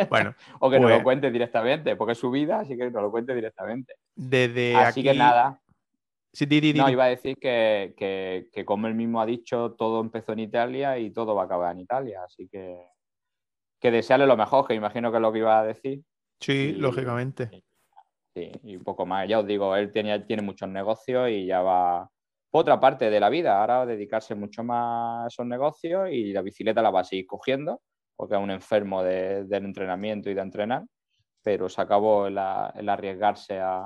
[0.08, 3.02] Bueno, o que nos lo pues cuente directamente, porque es su vida, así que nos
[3.02, 3.94] lo cuente directamente.
[4.14, 5.08] Desde así aquí...
[5.08, 5.60] que nada.
[6.32, 6.78] Sí, di, di, di.
[6.78, 10.40] No, iba a decir que, que, que, como él mismo ha dicho, todo empezó en
[10.40, 12.22] Italia y todo va a acabar en Italia.
[12.24, 12.80] Así que,
[13.78, 16.02] que desearle lo mejor, que imagino que es lo que iba a decir.
[16.40, 17.62] Sí, y, lógicamente.
[18.34, 19.28] Sí, y un poco más.
[19.28, 22.10] Ya os digo, él tiene, tiene muchos negocios y ya va
[22.52, 23.60] otra parte de la vida.
[23.60, 27.80] Ahora dedicarse mucho más a esos negocios y la bicicleta la va a seguir cogiendo
[28.16, 30.84] porque es un enfermo de, del entrenamiento y de entrenar,
[31.42, 32.38] pero se acabó el,
[32.74, 33.82] el arriesgarse a,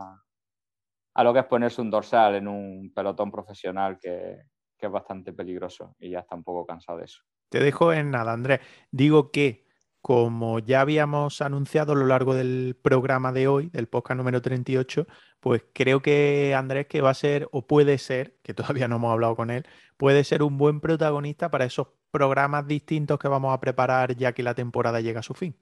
[1.14, 4.36] a, lo que es ponerse un dorsal en un pelotón profesional que,
[4.76, 7.22] que, es bastante peligroso y ya está un poco cansado de eso.
[7.48, 8.60] Te dejo en nada, Andrés.
[8.90, 9.65] Digo que,
[10.06, 15.04] como ya habíamos anunciado a lo largo del programa de hoy, del podcast número 38,
[15.40, 19.10] pues creo que Andrés que va a ser, o puede ser, que todavía no hemos
[19.10, 19.66] hablado con él,
[19.96, 24.44] puede ser un buen protagonista para esos programas distintos que vamos a preparar ya que
[24.44, 25.56] la temporada llega a su fin.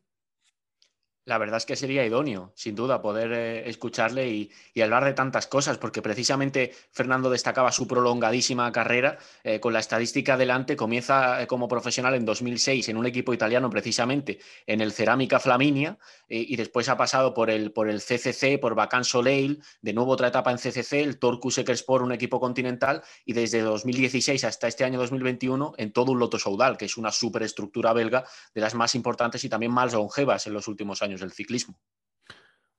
[1.27, 4.51] La verdad es que sería idóneo, sin duda, poder eh, escucharle y,
[4.83, 10.37] hablar de tantas cosas, porque precisamente Fernando destacaba su prolongadísima carrera eh, con la estadística
[10.37, 10.77] delante.
[10.77, 15.97] Comienza eh, como profesional en 2006 en un equipo italiano, precisamente en el Cerámica Flaminia,
[16.29, 20.29] y después ha pasado por el, por el CCC, por Bacan Soleil, de nuevo otra
[20.29, 24.99] etapa en CCC, el Torcus Sport, un equipo continental, y desde 2016 hasta este año
[24.99, 28.25] 2021 en todo un Loto Soudal, que es una superestructura belga
[28.55, 31.79] de las más importantes y también más longevas en los últimos años del ciclismo.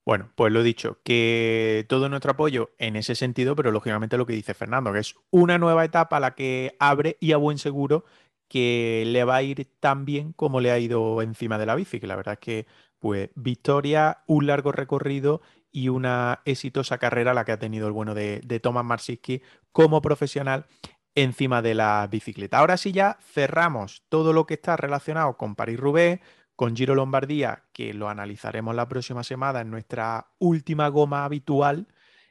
[0.05, 4.33] Bueno, pues lo dicho, que todo nuestro apoyo en ese sentido, pero lógicamente lo que
[4.33, 8.05] dice Fernando, que es una nueva etapa la que abre y a buen seguro
[8.47, 11.99] que le va a ir tan bien como le ha ido encima de la bici,
[11.99, 12.67] que la verdad es que,
[12.99, 15.41] pues, victoria, un largo recorrido
[15.71, 19.41] y una exitosa carrera la que ha tenido el bueno de, de Tomás Marsiski
[19.71, 20.67] como profesional
[21.15, 22.59] encima de la bicicleta.
[22.59, 26.19] Ahora sí ya cerramos todo lo que está relacionado con París-Roubaix,
[26.55, 31.87] con Giro Lombardía, que lo analizaremos la próxima semana en nuestra última goma habitual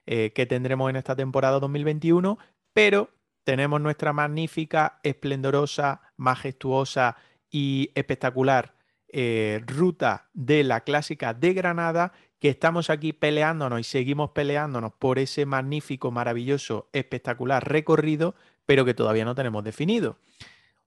[0.07, 2.39] eh, que tendremos en esta temporada 2021,
[2.73, 3.11] pero
[3.45, 7.17] tenemos nuestra magnífica, esplendorosa, majestuosa
[7.51, 8.75] y espectacular
[9.09, 15.19] eh, ruta de la clásica de Granada, que estamos aquí peleándonos y seguimos peleándonos por
[15.19, 18.35] ese magnífico, maravilloso, espectacular recorrido,
[18.67, 20.19] pero que todavía no tenemos definido.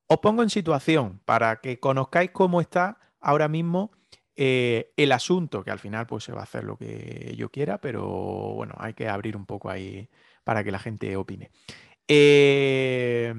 [0.08, 2.98] Os pongo en situación para que conozcáis cómo está
[3.28, 3.91] ahora mismo
[4.38, 7.80] eh, el asunto, que al final pues se va a hacer lo que yo quiera,
[7.80, 8.08] pero
[8.56, 10.10] bueno, hay que abrir un poco ahí
[10.45, 11.52] para que la gente opine.
[12.08, 13.34] Eh,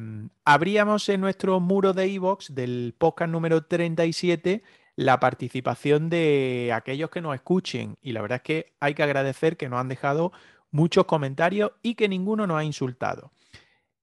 [0.44, 4.62] abríamos en nuestro muro de iVox del podcast número 37
[4.94, 9.56] la participación de aquellos que nos escuchen y la verdad es que hay que agradecer
[9.56, 10.32] que nos han dejado
[10.70, 13.32] muchos comentarios y que ninguno nos ha insultado.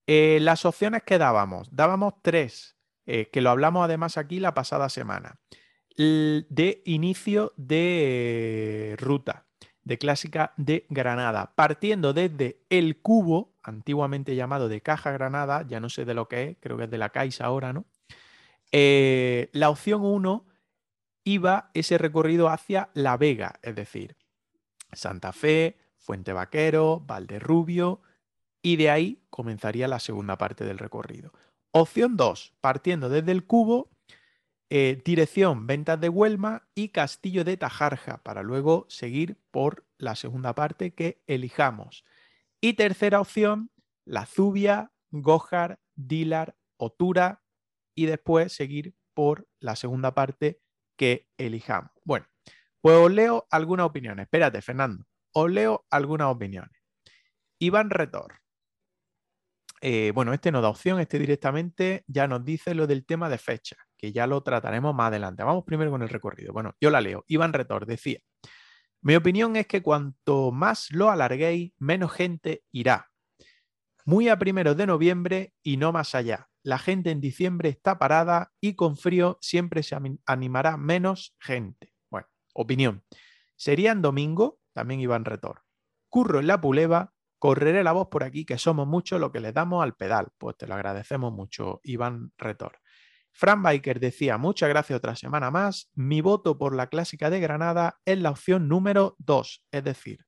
[0.08, 5.38] Eh, las opciones que dábamos, dábamos tres, que lo hablamos además aquí la pasada semana
[5.96, 9.46] de inicio de ruta,
[9.82, 15.88] de clásica de Granada, partiendo desde el cubo, antiguamente llamado de Caja Granada, ya no
[15.88, 17.86] sé de lo que es, creo que es de la Caixa ahora, ¿no?
[18.72, 20.44] Eh, la opción 1
[21.24, 24.16] iba ese recorrido hacia La Vega, es decir,
[24.92, 28.00] Santa Fe, Fuente Vaquero, Valderrubio,
[28.62, 31.32] y de ahí comenzaría la segunda parte del recorrido.
[31.70, 33.90] Opción 2, partiendo desde el cubo
[34.68, 40.54] eh, dirección Ventas de Huelma y Castillo de Tajarja, para luego seguir por la segunda
[40.54, 42.04] parte que elijamos.
[42.60, 43.70] Y tercera opción,
[44.04, 47.42] La Zubia, Gojar, Dilar, Otura
[47.94, 50.60] y después seguir por la segunda parte
[50.96, 51.92] que elijamos.
[52.04, 52.26] Bueno,
[52.80, 54.24] pues os leo algunas opiniones.
[54.24, 55.04] Espérate, Fernando.
[55.32, 56.76] Os leo algunas opiniones.
[57.60, 58.40] Iván Retor.
[59.80, 63.38] Eh, bueno, este no da opción, este directamente ya nos dice lo del tema de
[63.38, 65.42] fecha que ya lo trataremos más adelante.
[65.42, 66.52] Vamos primero con el recorrido.
[66.52, 67.24] Bueno, yo la leo.
[67.28, 68.20] Iván Retor decía,
[69.00, 73.10] mi opinión es que cuanto más lo alarguéis, menos gente irá.
[74.04, 76.48] Muy a primeros de noviembre y no más allá.
[76.62, 79.96] La gente en diciembre está parada y con frío siempre se
[80.26, 81.92] animará menos gente.
[82.10, 83.04] Bueno, opinión.
[83.56, 85.62] Sería en domingo, también Iván Retor.
[86.08, 89.52] Curro en la Puleva, correré la voz por aquí, que somos muchos lo que le
[89.52, 90.28] damos al pedal.
[90.38, 92.80] Pues te lo agradecemos mucho, Iván Retor.
[93.36, 95.90] Fran Biker decía, muchas gracias otra semana más.
[95.94, 100.24] Mi voto por la clásica de Granada es la opción número 2, es decir,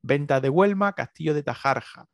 [0.00, 2.06] venta de Huelma, Castillo de Tajarja.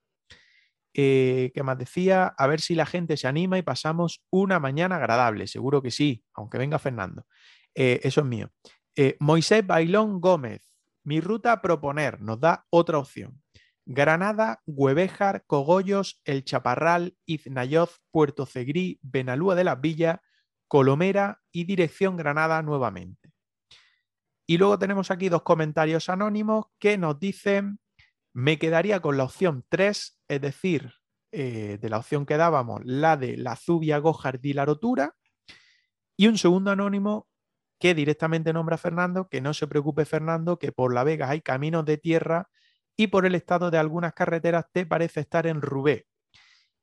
[0.94, 2.28] Eh, ¿Qué más decía?
[2.38, 5.48] A ver si la gente se anima y pasamos una mañana agradable.
[5.48, 7.26] Seguro que sí, aunque venga Fernando.
[7.74, 8.50] Eh, eso es mío.
[8.96, 10.72] Eh, Moisés Bailón Gómez,
[11.04, 13.42] mi ruta a proponer, nos da otra opción.
[13.84, 20.20] Granada, Huevejar, Cogollos, El Chaparral, Iznayoz, Puerto Cegrí, Benalúa de las Villas,
[20.68, 23.32] Colomera y dirección Granada nuevamente.
[24.46, 27.80] Y luego tenemos aquí dos comentarios anónimos que nos dicen,
[28.32, 30.92] me quedaría con la opción 3, es decir,
[31.32, 35.14] eh, de la opción que dábamos, la de la Zubia, Gojar y la Rotura.
[36.16, 37.28] Y un segundo anónimo
[37.78, 41.40] que directamente nombra a Fernando, que no se preocupe Fernando, que por La Vega hay
[41.42, 42.48] caminos de tierra
[42.96, 46.06] y por el estado de algunas carreteras te parece estar en Rubé.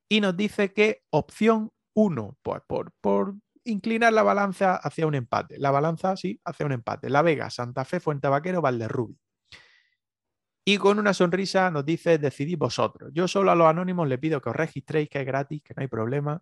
[0.08, 3.36] Y nos dice que opción 1, pues por, por
[3.66, 5.58] inclinar la balanza hacia un empate.
[5.60, 7.10] La balanza, sí, hacia un empate.
[7.10, 9.18] La Vega, Santa Fe, Fuente Vaquero, Valderrubio.
[10.68, 13.12] Y con una sonrisa nos dice, decidid vosotros.
[13.14, 15.82] Yo solo a los anónimos le pido que os registréis, que es gratis, que no
[15.82, 16.42] hay problema,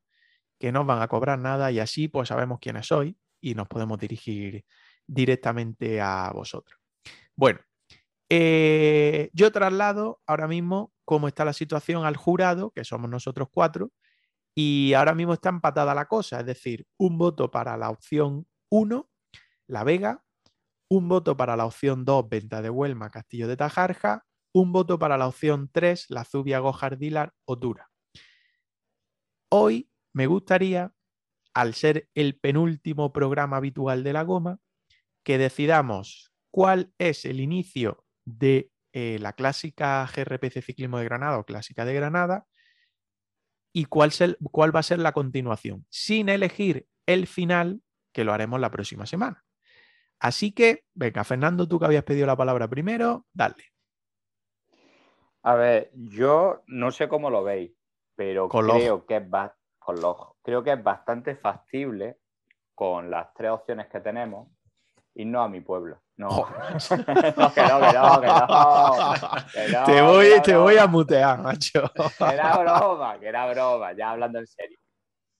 [0.57, 3.67] que no os van a cobrar nada y así pues sabemos quiénes sois y nos
[3.67, 4.63] podemos dirigir
[5.05, 6.79] directamente a vosotros.
[7.35, 7.59] Bueno,
[8.29, 13.91] eh, yo traslado ahora mismo cómo está la situación al jurado, que somos nosotros cuatro,
[14.55, 19.09] y ahora mismo está empatada la cosa, es decir, un voto para la opción 1,
[19.67, 20.23] La Vega,
[20.89, 25.17] un voto para la opción 2, Venta de Huelma, Castillo de Tajarja, un voto para
[25.17, 27.89] la opción 3, La Zubia, Gojar, Dilar, Otura.
[29.49, 30.93] Hoy me gustaría,
[31.55, 34.59] al ser el penúltimo programa habitual de la goma,
[35.23, 41.45] que decidamos cuál es el inicio de eh, la clásica GRPC Ciclismo de Granada o
[41.45, 42.45] clásica de Granada
[43.73, 44.11] y cuál,
[44.51, 47.81] cuál va a ser la continuación, sin elegir el final,
[48.13, 49.43] que lo haremos la próxima semana.
[50.19, 53.73] Así que, venga, Fernando, tú que habías pedido la palabra primero, dale.
[55.41, 57.73] A ver, yo no sé cómo lo veis,
[58.15, 59.23] pero creo que, es
[59.79, 59.95] con
[60.43, 62.19] creo que es bastante factible
[62.75, 64.47] con las tres opciones que tenemos
[65.15, 66.02] irnos a mi pueblo.
[66.17, 68.47] No, que no, que no, que no.
[69.53, 71.91] Que no te voy, te voy a mutear, macho.
[72.17, 74.77] Que era broma, que era broma, ya hablando en serio.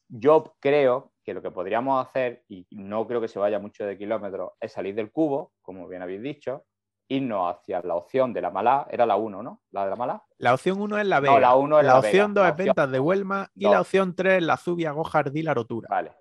[0.09, 3.97] Yo creo que lo que podríamos hacer, y no creo que se vaya mucho de
[3.97, 6.65] kilómetros, es salir del cubo, como bien habéis dicho,
[7.07, 9.61] irnos hacia la opción de la mala, era la 1, ¿no?
[9.71, 10.23] La de la mala.
[10.39, 11.27] La opción 1 es la B.
[11.27, 14.15] No, la 1 es la, la opción 2 es ventas de Huelma y la opción
[14.15, 15.87] 3 es la Zubia, Gojardí, la Rotura.
[15.89, 16.13] Vale.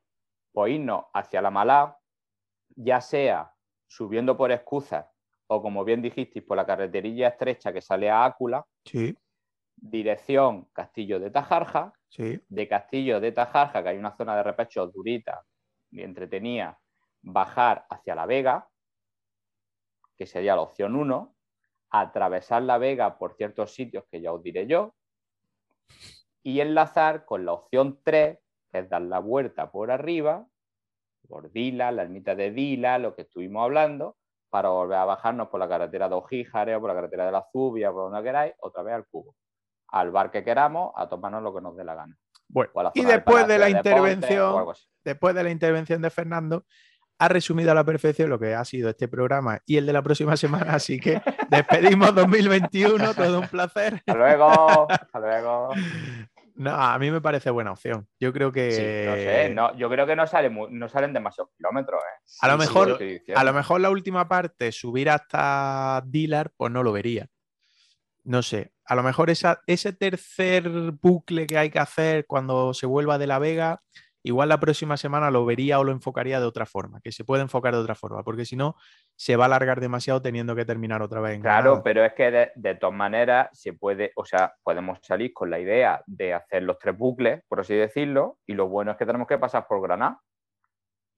[0.52, 1.98] Pues irnos hacia la mala,
[2.76, 3.52] ya sea
[3.92, 5.06] subiendo por excusas
[5.48, 9.14] o como bien dijisteis, por la carreterilla estrecha que sale a Ácula, sí.
[9.76, 12.40] dirección Castillo de Tajarja, sí.
[12.48, 15.44] de Castillo de Tajarja, que hay una zona de repecho durita
[15.90, 16.80] y entretenida,
[17.20, 18.66] bajar hacia La Vega,
[20.16, 21.34] que sería la opción 1,
[21.90, 24.94] atravesar La Vega por ciertos sitios que ya os diré yo,
[26.42, 28.38] y enlazar con la opción 3,
[28.70, 30.46] que es dar la vuelta por arriba
[31.32, 34.18] por Dila, la ermita de Dila, lo que estuvimos hablando,
[34.50, 37.46] para volver a bajarnos por la carretera de Ojíjare o por la carretera de la
[37.50, 39.34] Zubia, por donde queráis, otra vez al cubo.
[39.88, 42.14] Al bar que queramos, a tomarnos lo que nos dé la gana.
[42.48, 44.66] Bueno, y después de la intervención,
[45.02, 46.66] después de la intervención de Fernando,
[47.18, 50.02] ha resumido a la perfección lo que ha sido este programa y el de la
[50.02, 51.18] próxima semana, así que
[51.48, 53.94] despedimos 2021, todo un placer.
[53.94, 55.70] Hasta luego, hasta luego.
[56.62, 58.06] No, a mí me parece buena opción.
[58.20, 59.06] Yo creo que.
[59.08, 62.00] no sé, no, yo creo que no, sale, no salen demasiados kilómetros.
[62.00, 62.22] ¿eh?
[62.40, 62.98] A, lo mejor,
[63.34, 67.26] a lo mejor la última parte, subir hasta Dealer, pues no lo vería.
[68.22, 68.72] No sé.
[68.84, 73.26] A lo mejor esa, ese tercer bucle que hay que hacer cuando se vuelva de
[73.26, 73.82] la Vega,
[74.22, 77.42] igual la próxima semana lo vería o lo enfocaría de otra forma, que se puede
[77.42, 78.76] enfocar de otra forma, porque si no,
[79.16, 81.36] se va a alargar demasiado teniendo que terminar otra vez.
[81.36, 85.50] En claro, pero es que de, todas maneras se puede, o sea, podemos salir con
[85.50, 89.06] la idea de hacer los tres bucles, por así decirlo, y lo bueno es que
[89.06, 90.20] tenemos que pasar por Granada.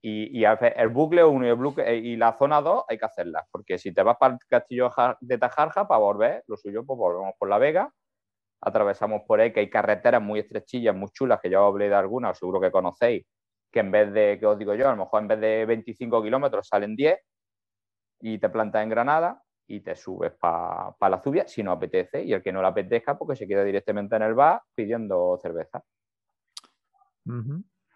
[0.01, 3.47] Y, y el bucle 1 y, el bucle, y la zona 2 hay que hacerlas,
[3.49, 7.33] porque si te vas para el castillo de Tajarja, para volver, lo suyo, pues volvemos
[7.39, 7.91] por La Vega,
[8.65, 11.95] atravesamos por ahí, que hay carreteras muy estrechillas, muy chulas, que ya os hablé de
[11.95, 13.25] algunas, seguro que conocéis,
[13.71, 16.23] que en vez de, que os digo yo, a lo mejor en vez de 25
[16.23, 17.19] kilómetros salen 10
[18.21, 22.33] y te plantas en Granada y te subes para la Zubia si no apetece y
[22.33, 25.83] el que no le apetezca porque se queda directamente en el bar pidiendo cerveza.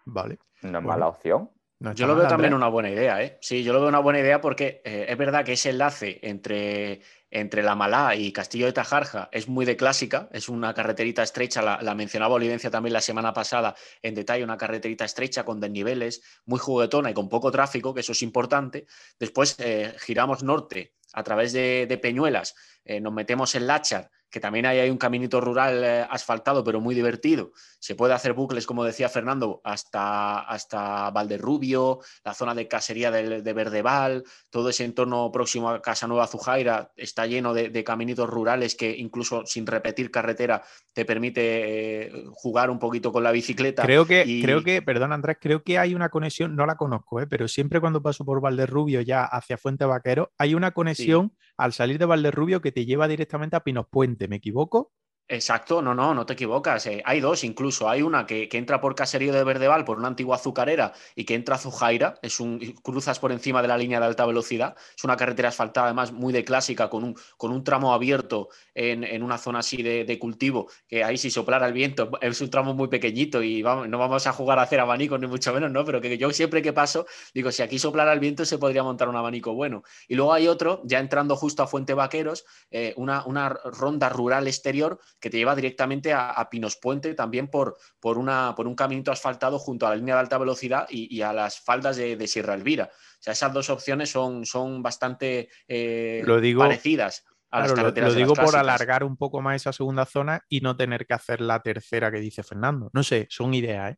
[0.04, 0.38] Vale.
[0.62, 1.50] No es mala opción.
[1.78, 3.38] yo lo veo también una buena idea, ¿eh?
[3.40, 7.00] Sí, yo lo veo una buena idea porque eh, es verdad que ese enlace entre
[7.30, 11.62] entre La Malá y Castillo de Tajarja es muy de clásica, es una carreterita estrecha,
[11.62, 16.58] la, mencionaba Olivencia también la semana pasada en detalle, una carreterita estrecha con desniveles, muy
[16.58, 18.86] juguetona y con poco tráfico, que eso es importante.
[19.18, 22.54] Después eh, giramos norte a través de, Peñuelas,
[22.84, 26.80] eh, nos metemos en Lachar que también hay, hay un caminito rural eh, asfaltado, pero
[26.80, 27.52] muy divertido.
[27.78, 33.42] Se puede hacer bucles, como decía Fernando, hasta, hasta Valderrubio, la zona de casería de,
[33.42, 38.94] de Verdeval, todo ese entorno próximo a Casanueva Zujaira está lleno de, caminitos rurales que
[38.96, 40.62] incluso sin repetir carretera
[40.92, 43.82] te permite eh, jugar un poquito con la bicicleta.
[43.82, 47.26] Creo que, creo que, perdón Andrés, creo que hay una conexión, no la conozco, eh,
[47.26, 51.98] pero siempre cuando paso por Valderrubio ya hacia Fuente Vaquero, hay una conexión al salir
[51.98, 54.92] de Valderrubio que te lleva directamente a Pinos Puente, ¿me equivoco?
[55.32, 56.86] Exacto, no, no, no te equivocas.
[56.86, 57.88] Eh, hay dos incluso.
[57.88, 61.54] Hay una que, entra por Caserío de Verdeval, por una antigua azucarera, y que entra
[61.54, 62.18] a Zujaira.
[62.20, 64.74] Es un, cruzas por encima de la línea de alta velocidad.
[64.96, 69.22] Es una carretera asfaltada, además, muy de clásica, con un, con un tramo abierto en,
[69.22, 72.88] una zona así de, cultivo, que ahí si soplara el viento, es un tramo muy
[72.88, 75.84] pequeñito y vamos, no vamos a jugar a hacer abanicos, ni mucho menos, ¿no?
[75.84, 79.08] Pero que yo siempre que paso, digo, si aquí soplara el viento, se podría montar
[79.08, 79.82] un abanico bueno.
[80.08, 84.46] Y luego hay otro, ya entrando justo a Fuente Vaqueros, eh, una, una ronda rural
[84.46, 89.12] exterior que te lleva directamente a, Pinos Puente también por, por, una, por un caminito
[89.12, 92.90] asfaltado junto a la línea de alta velocidad y, a las faldas de, Sierra Elvira.
[92.92, 96.22] O sea, esas dos opciones son, son bastante eh,
[96.56, 97.24] parecidas.
[97.50, 100.76] A las lo, lo digo por alargar un poco más esa segunda zona y no
[100.76, 102.90] tener que hacer la tercera que dice Fernando.
[102.92, 103.96] No sé, son ideas, ¿eh?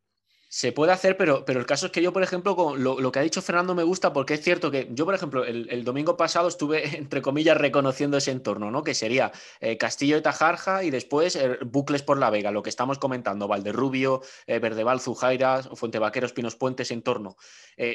[0.55, 3.19] Se puede hacer, pero, pero el caso es que yo, por ejemplo, con lo, que
[3.19, 6.47] ha dicho Fernando me gusta porque es cierto que yo, por ejemplo, el, domingo pasado
[6.47, 8.85] estuve, entre comillas, reconociendo ese entorno, ¿no?
[8.85, 12.69] Que sería eh, Castillo de Tajarja y después eh, bucles por la Vega, lo que
[12.69, 17.37] estamos comentando, Valderrubio, eh, Verdeval, Zujaira, Fuente Vaqueros, Pinos Puentes, entorno.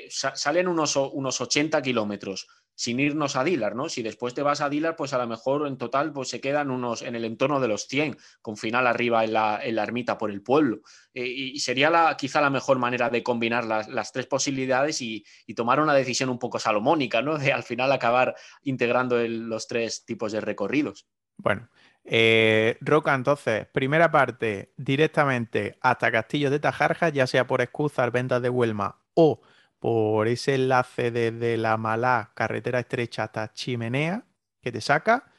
[0.09, 2.47] salen unos, unos 80 kilómetros
[2.77, 3.89] sin irnos a Dilar, ¿no?
[3.89, 6.69] Si después te vas a Dilar, pues a lo mejor en total pues se quedan
[6.69, 10.43] unos en el entorno de los 100, con final arriba en la, ermita por el
[10.43, 10.81] pueblo.
[11.11, 15.25] Eh, y sería la, quizá la mejor manera de combinar las, tres posibilidades y,
[15.55, 17.39] tomar una decisión un poco salomónica, ¿no?
[17.39, 21.07] De al final acabar integrando los tres tipos de recorridos.
[21.35, 21.69] Bueno,
[22.03, 28.43] eh, Roca, entonces, primera parte, directamente hasta Castillo de Tajarja, ya sea por Escúzar, Ventas
[28.43, 29.41] de Huelma o
[29.79, 34.25] por ese enlace desde la Malá, carretera estrecha hasta Chimenea,
[34.61, 35.31] que te saca.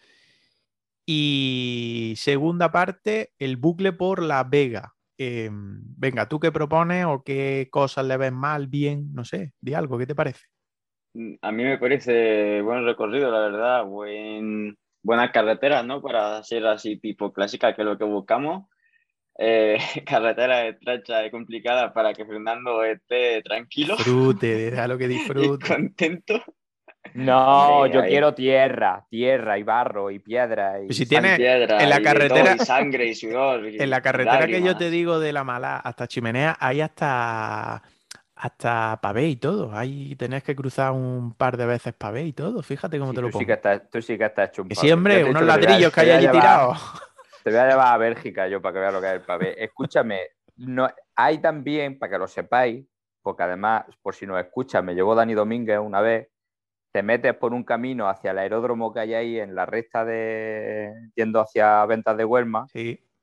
[1.05, 4.95] Y segunda parte, el bucle por La Vega.
[5.17, 9.13] Em, venga, ¿tú qué propones o qué cosas le ves mal, bien?
[9.13, 10.47] No sé, di algo, ¿qué te parece?
[11.15, 16.01] Mm, a mí me parece buen recorrido, la verdad, buen, buena carretera, ¿no?
[16.03, 18.69] Para ser así tipo clásica, que es lo que buscamos
[19.39, 23.97] eh, carretera estrecha y complicada para que Fernando esté tranquilo.
[23.97, 25.67] Disfrute, déjalo que disfrute.
[25.67, 26.43] contento.
[27.15, 30.83] No, yo quiero tierra, tierra y barro y piedra.
[30.83, 33.65] Y si tiene en la carretera, sangre y sudor.
[33.65, 37.83] en la carretera que yo te digo de la mala hasta Chimenea, hay hasta
[38.35, 39.73] hasta pavé y todo.
[39.73, 42.63] Ahí tenés que cruzar un par de veces pavé y todo.
[42.63, 43.41] Fíjate cómo te lo pongo.
[43.41, 46.29] Sí que estás, tú sí que estás hecho Sí, hombre, unos ladrillos que hay allí
[46.29, 46.79] tirados.
[47.43, 49.65] Te voy a llevar a Bélgica yo para que veas lo que es el pavé.
[49.65, 50.21] Escúchame,
[50.57, 52.85] no, hay también, para que lo sepáis,
[53.23, 56.29] porque además, por si nos escuchas, me llevó Dani Domínguez una vez,
[56.93, 60.93] te metes por un camino hacia el aeródromo que hay ahí en la recta de
[61.15, 62.67] yendo hacia Ventas de Huelma.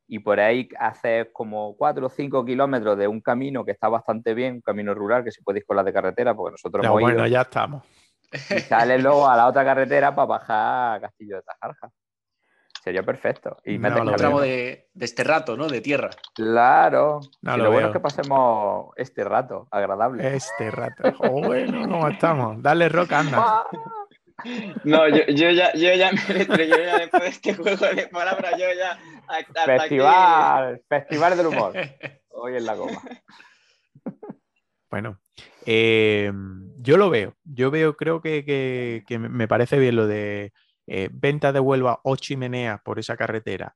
[0.07, 4.35] Y por ahí haces como 4 o 5 kilómetros de un camino que está bastante
[4.35, 7.01] bien, un camino rural que se puede ir con la de carretera, porque nosotros hemos
[7.01, 7.83] bueno, ya estamos.
[8.31, 11.89] Y sales luego a la otra carretera para bajar a Castillo de Tajarja.
[12.85, 13.57] Sería perfecto.
[13.65, 15.67] Y me no, tramo de, de, este rato, ¿no?
[15.67, 16.11] De tierra.
[16.35, 17.19] Claro.
[17.41, 20.35] No, lo, bueno es que pasemos este rato agradable.
[20.35, 21.11] Este rato.
[21.17, 22.61] bueno, ¿cómo estamos?
[22.61, 23.65] Dale rock, anda.
[24.83, 28.51] No, yo, yo, ya, yo ya me yo ya después de este juego de palabras,
[28.59, 28.99] yo ya.
[29.65, 31.73] festival, festival del humor.
[32.29, 33.01] Hoy en la goma.
[34.91, 35.19] Bueno,
[35.65, 36.31] eh,
[36.77, 37.33] yo lo veo.
[37.45, 40.51] Yo veo, creo que, que, que me parece bien lo de
[40.87, 43.75] eh, venta de Huelva o Chimenea por esa carretera,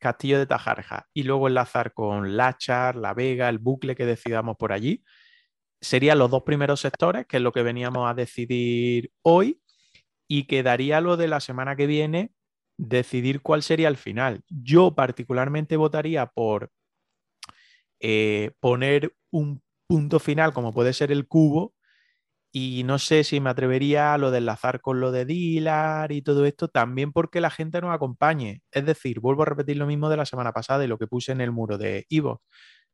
[0.00, 4.72] Castillo de Tajarja y luego enlazar con Lachar, La Vega, el bucle que decidamos por
[4.72, 5.02] allí,
[5.80, 9.60] serían los dos primeros sectores, que es lo que veníamos a decidir hoy,
[10.28, 12.32] y quedaría lo de la semana que viene
[12.78, 14.42] decidir cuál sería el final.
[14.48, 16.70] Yo particularmente votaría por
[18.00, 21.74] eh, poner un punto final, como puede ser el cubo,
[22.58, 26.22] y no sé si me atrevería a lo de enlazar con lo de Dilar y
[26.22, 28.62] todo esto, también porque la gente nos acompañe.
[28.70, 31.32] Es decir, vuelvo a repetir lo mismo de la semana pasada y lo que puse
[31.32, 32.40] en el muro de Ivo.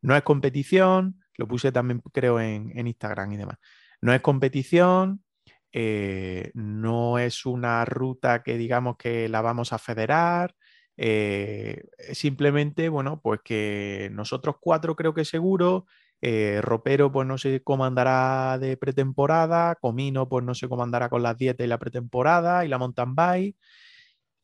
[0.00, 3.58] No es competición, lo puse también creo en, Instagram y demás.
[4.00, 5.22] No es competición,
[5.70, 10.56] eh, no es una ruta que digamos que la vamos a federar.
[10.96, 11.84] Eh,
[12.14, 15.86] simplemente, bueno, pues que nosotros cuatro creo que seguro,
[16.22, 21.08] eh, Ropero pues no sé cómo andará de pretemporada, Comino pues no sé cómo andará
[21.10, 23.56] con las dietas y la pretemporada y la mountain bike,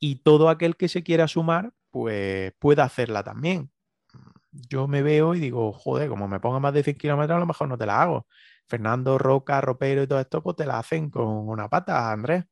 [0.00, 3.70] y todo aquel que se quiera sumar pues pueda hacerla también.
[4.52, 7.46] Yo me veo y digo, joder, como me ponga más de 100 kilómetros a lo
[7.46, 8.26] mejor no te la hago.
[8.68, 12.44] Fernando, Roca, Ropero y todo esto, pues te la hacen con una pata, Andrés.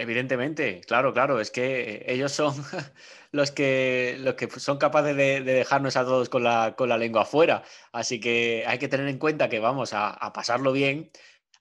[0.00, 2.54] Evidentemente, claro, claro, es que ellos son
[3.32, 7.22] los que, los que son capaces de, dejarnos a todos con la, con la, lengua
[7.22, 7.64] afuera.
[7.90, 11.10] Así que hay que tener en cuenta que vamos a, pasarlo bien,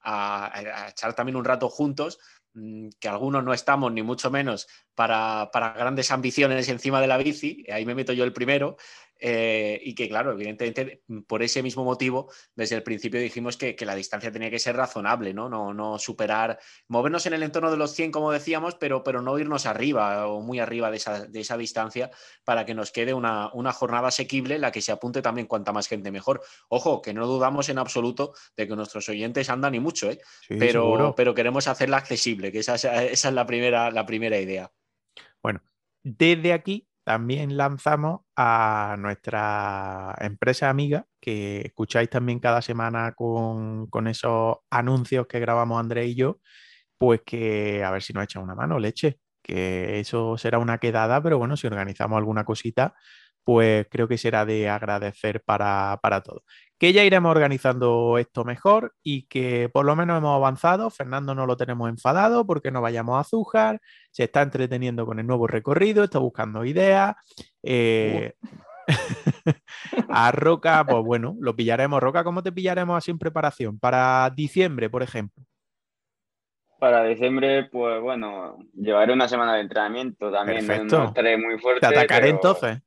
[0.04, 2.20] a, echar también un rato juntos,
[2.54, 7.18] mm, que algunos no estamos ni mucho menos para, para grandes ambiciones encima de la
[7.18, 8.78] bici, ahí me meto yo el primero,
[9.20, 13.96] eh, y que, claro, evidentemente, por ese mismo motivo, desde el principio dijimos que, la
[13.96, 15.48] distancia tenía que ser razonable, ¿no?
[15.48, 15.74] ¿no?
[15.74, 19.66] No, superar, movernos en el entorno de los 100, como decíamos, pero, pero no irnos
[19.66, 22.12] arriba o muy arriba de esa, de esa distancia
[22.44, 25.72] para que nos quede una, una, jornada asequible en la que se apunte también cuanta
[25.72, 26.42] más gente mejor.
[26.70, 30.20] Ojo, que no dudamos en absoluto de que nuestros oyentes andan y mucho, ¿eh?
[30.48, 34.72] pero, pero queremos hacerla accesible, que esa, esa es la primera, la primera idea.
[35.42, 35.62] Bueno,
[36.04, 44.58] desde aquí también lanzamos a nuestra empresa amiga, que escucháis también cada semana con, esos
[44.70, 46.42] anuncios que grabamos Andrés y yo,
[46.98, 51.24] pues que a ver si nos echan una mano, leche, que eso será una quedada,
[51.24, 52.94] pero bueno, si organizamos alguna cosita,
[53.46, 56.44] pues creo que será de agradecer para, para todos
[56.78, 60.90] que ya iremos organizando esto mejor y que por lo menos hemos avanzado.
[60.90, 63.82] Fernando no lo tenemos enfadado porque no vayamos a Zújar,
[64.12, 67.16] se está entreteniendo con el nuevo recorrido, está buscando ideas.
[67.64, 68.34] Eh,
[70.10, 72.02] a Roca, pues bueno, lo pillaremos.
[72.02, 73.80] Roca, ¿cómo te pillaremos así en preparación?
[73.80, 75.44] Para diciembre, por ejemplo.
[76.80, 80.66] Para diciembre, pues bueno, llevaré una semana de entrenamiento también.
[80.88, 81.82] No estaré muy fuerte.
[81.82, 82.80] Te atacaré entonces.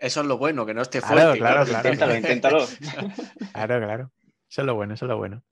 [0.00, 1.38] Eso es lo bueno, que no esté fuerte.
[1.38, 2.66] Claro, claro, Inténtalo, inténtalo.
[3.52, 4.12] claro, claro.
[4.48, 5.44] Eso es lo bueno, eso es lo bueno.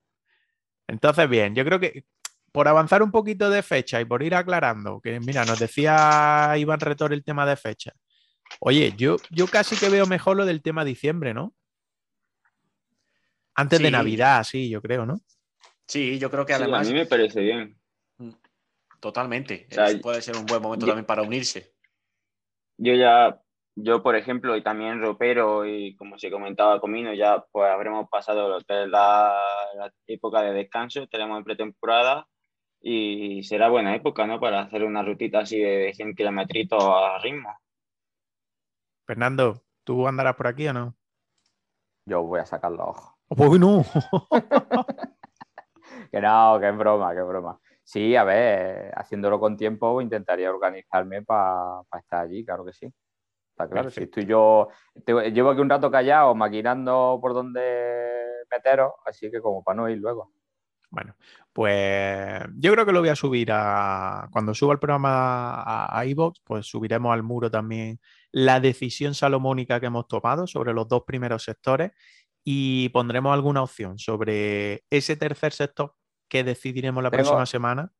[0.87, 2.03] Entonces, bien, yo creo que
[2.51, 6.79] por avanzar un poquito de fecha y por ir aclarando, que mira, nos decía Iván
[6.79, 7.93] Retor el tema de fecha.
[8.59, 11.53] Oye, yo, yo casi que veo mejor lo del tema diciembre, ¿no?
[13.53, 15.21] Antes de Navidad, sí, yo creo, ¿no?
[15.85, 16.87] Sí, yo creo que además.
[16.87, 17.77] a mí me parece bien.
[18.17, 18.31] Mm,
[18.99, 19.67] totalmente.
[20.01, 21.75] puede ser un buen momento también para unirse.
[22.77, 23.39] Yo ya
[23.83, 28.57] yo, por ejemplo, y también Ropero y como se comentaba Comino, ya pues habremos pasado
[28.67, 29.39] la,
[30.07, 32.27] época de descanso, estaremos en pretemporada
[32.81, 34.39] y será buena época, ¿no?
[34.39, 37.49] Para hacer una rutita así de 100 kilometritos a ritmo.
[39.05, 40.95] Fernando, ¿tú andarás por aquí o no?
[42.05, 43.13] Yo voy a sacar los ojos.
[43.29, 43.83] ¡Uy, no!
[46.11, 47.59] que no, que es broma, que es broma.
[47.83, 52.93] Sí, a ver, haciéndolo con tiempo intentaría organizarme para estar allí, claro que sí
[53.67, 53.89] claro.
[53.89, 54.69] Si estoy yo,
[55.05, 57.61] llevo aquí un rato callado, maquinando por dónde
[58.51, 60.31] meteros, así que como para no ir luego.
[60.91, 61.15] Bueno,
[61.53, 64.27] pues yo creo que lo voy a subir a.
[64.31, 67.99] Cuando suba el programa a, iVoox, pues subiremos al muro también
[68.31, 71.91] la decisión salomónica que hemos tomado sobre los dos primeros sectores
[72.43, 75.95] y pondremos alguna opción sobre ese tercer sector
[76.27, 77.91] que decidiremos la próxima semana.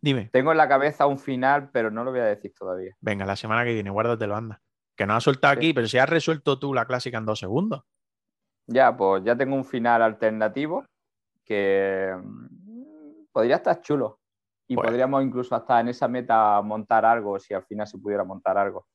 [0.00, 0.30] Dime.
[0.32, 2.94] Tengo en la cabeza un final, pero no lo voy a decir todavía.
[3.00, 4.62] Venga, la semana que viene, guárdatelo, anda.
[4.98, 7.84] Que no has soltado aquí, pero si has resuelto tú la clásica en dos segundos.
[8.66, 10.84] Ya, pues ya tengo un final alternativo
[11.44, 14.18] que mm, podría estar chulo.
[14.66, 18.24] Y pues podríamos incluso hasta en esa meta montar algo, si al final se pudiera
[18.24, 18.88] montar algo.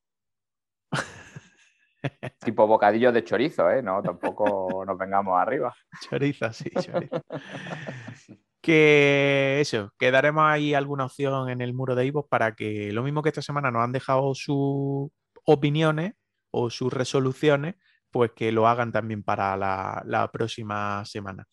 [2.40, 3.82] tipo bocadillo de chorizo, ¿eh?
[3.82, 5.74] No, tampoco nos vengamos arriba.
[6.02, 7.24] Chorizo, sí, chorizo.
[8.62, 13.04] que eso, que daremos ahí alguna opción en el muro de Ivo para que lo
[13.04, 15.10] mismo que esta semana nos han dejado su
[15.45, 16.14] opiniones
[16.52, 17.76] o sus resoluciones,
[18.11, 21.48] pues que lo hagan también para la, próxima semana.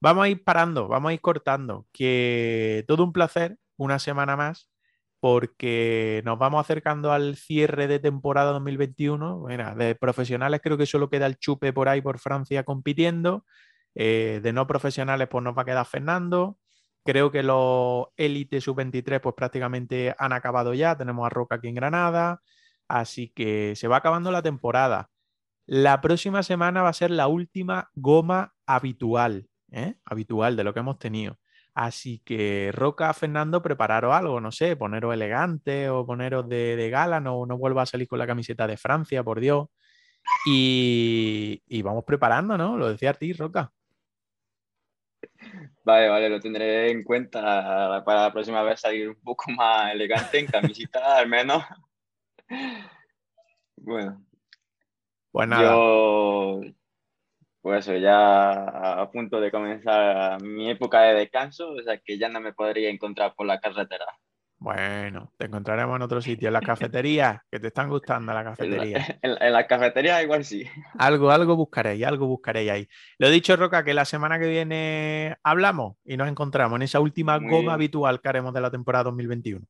[0.00, 4.70] Vamos a ir parando, vamos a ir cortando, que todo un placer, una semana más,
[5.20, 9.46] porque nos vamos acercando al cierre de temporada 2021.
[9.76, 13.44] de profesionales creo que solo queda el chupe por ahí por Francia compitiendo.
[13.94, 16.58] Eh, de no profesionales, pues nos va a quedar Fernando.
[17.04, 20.96] Creo que los élites sub-23, pues prácticamente han acabado ya.
[20.96, 22.40] Tenemos a Roca aquí en Granada.
[22.90, 25.10] Así que se va acabando la temporada.
[25.64, 29.94] La próxima semana va a ser la última goma habitual, ¿eh?
[30.04, 31.38] habitual de lo que hemos tenido.
[31.72, 37.46] Así que Roca, Fernando, prepararos algo, no sé, poneros elegante o poneros de, gala, no,
[37.46, 39.68] no vuelva a salir con la camiseta de Francia, por Dios.
[40.44, 42.76] Y, vamos preparando, ¿no?
[42.76, 43.72] Lo decía a ti, Roca.
[45.84, 50.40] Vale, vale, lo tendré en cuenta para la próxima vez salir un poco más elegante
[50.40, 51.62] en camisita, al menos.
[53.76, 54.24] Bueno.
[55.32, 55.62] Pues nada.
[55.62, 56.60] Yo,
[57.62, 58.52] pues eso, ya
[59.00, 62.90] a punto de comenzar mi época de descanso, o sea que ya no me podría
[62.90, 64.06] encontrar por la carretera.
[64.58, 69.18] Bueno, te encontraremos en otro sitio, en las cafeterías, que te están gustando la cafetería.
[69.22, 70.66] En, la, en las cafeterías igual sí.
[70.98, 72.88] Algo, algo buscaréis, algo buscaréis ahí.
[73.18, 77.00] Lo he dicho, Roca, que la semana que viene hablamos y nos encontramos en esa
[77.00, 77.70] última Muy goma bien.
[77.70, 79.66] habitual que haremos de la temporada 2021.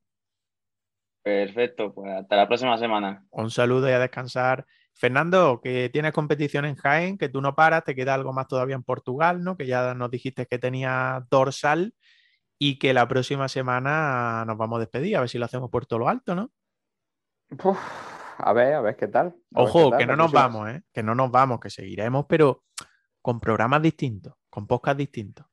[1.23, 3.25] Perfecto, pues hasta la próxima semana.
[3.31, 4.65] Un saludo y a descansar.
[4.95, 8.75] Fernando, que tienes competición en Jaén, que tú no paras, te queda algo más todavía
[8.77, 9.57] en Portugal, ¿no?
[9.57, 11.95] Que ya nos dijiste que tenía dorsal
[12.59, 15.87] y que la próxima semana nos vamos a despedir, a ver si lo hacemos por
[15.87, 16.51] todo lo alto, ¿no?
[17.65, 17.79] Uf,
[18.39, 19.35] a ver, a ver qué tal.
[19.55, 20.83] a Ojo, qué tal, que no nos próxima- vamos, ¿eh?
[20.93, 22.65] Que no nos vamos, que seguiremos, pero
[23.23, 25.47] con programas distintos, con podcasts distintos.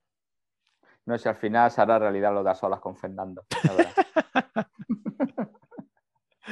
[1.06, 3.46] No sé, al final se hará realidad lo de a solas con Fernando.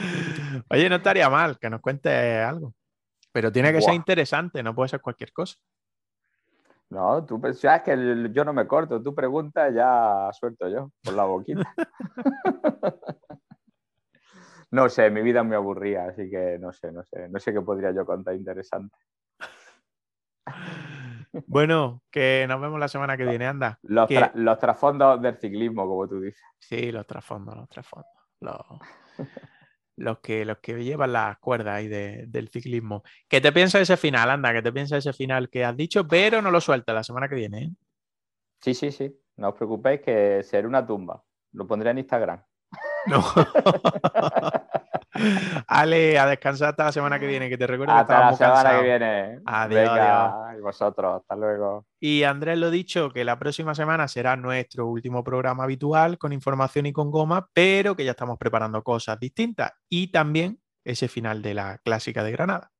[0.70, 2.74] Oye, no estaría mal que nos cuentes algo,
[3.32, 5.56] pero tiene que ser interesante, no puede ser cualquier cosa.
[6.90, 11.14] No, tú es que el- yo no me corto, tú preguntas, ya suelto yo por
[11.16, 11.74] la boquita.
[14.72, 17.54] No sé, mi vida es muy aburrida, así que no sé, no sé, no sé
[17.54, 18.96] qué podría yo contar interesante.
[21.48, 23.78] Bueno, que nos vemos la semana que viene, anda.
[23.84, 26.42] Los, Que- tra- los trasfondos del ciclismo, como tú dices.
[26.60, 28.10] Sí, los trasfondos, los trasfondos.
[28.40, 28.58] Los,
[29.98, 33.04] los que, los que llevan las cuerdas ahí de- del ciclismo.
[33.28, 36.42] Que te piensas ese final, anda, que te piensas ese final que has dicho, pero
[36.42, 37.64] no lo sueltas la semana que viene.
[37.64, 37.70] ¿eh?
[38.62, 41.24] Sí, sí, sí, no os preocupéis que será una tumba.
[41.54, 42.44] Lo pondré en Instagram.
[43.08, 43.24] No.
[45.68, 48.38] Ale, a descansar hasta la semana que viene, que te recuerdo que Hasta la estábamos
[48.38, 48.82] semana cansados.
[48.82, 49.40] que viene.
[49.46, 51.86] Adiós, Venga, y vosotros, hasta luego.
[52.00, 56.86] Y Andrés lo dicho, que la próxima semana será nuestro último programa habitual con información
[56.86, 61.54] y con goma, pero que ya estamos preparando cosas distintas y también ese final de
[61.56, 62.72] la clásica de Granada.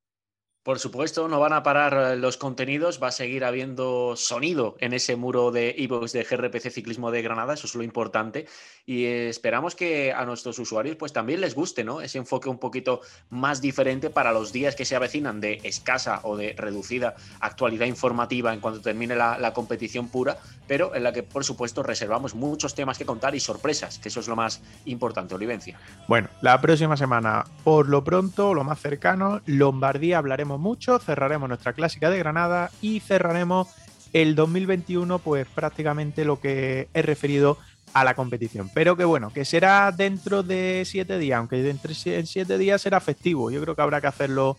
[0.66, 4.94] Por supuesto, no van a parar eh, los contenidos, va a seguir habiendo sonido en
[4.94, 8.48] ese muro de iVoox de GRPC Ciclismo de Granada, eso es lo importante.
[8.84, 12.02] Y eh, esperamos que a nuestros usuarios pues también les guste, ¿no?
[12.02, 16.36] Ese enfoque un poquito más diferente para los días que se avecinan de escasa o
[16.36, 21.22] de reducida actualidad informativa en cuanto termine la, la competición pura, pero en la que
[21.22, 25.36] por supuesto reservamos muchos temas que contar y sorpresas, que eso es lo más importante,
[25.36, 25.80] Olivencia.
[26.08, 31.74] Bueno, la próxima semana, por lo pronto, lo más cercano, Lombardía hablaremos mucho, cerraremos nuestra
[31.74, 33.68] clásica de Granada y cerraremos
[34.14, 37.58] el 2021, pues prácticamente lo que he referido
[37.94, 38.70] a la competición.
[38.74, 43.00] Pero que bueno, que será dentro de siete días, aunque dentro de siete días será
[43.00, 43.52] festivo.
[43.52, 44.58] Yo creo que habrá que hacerlo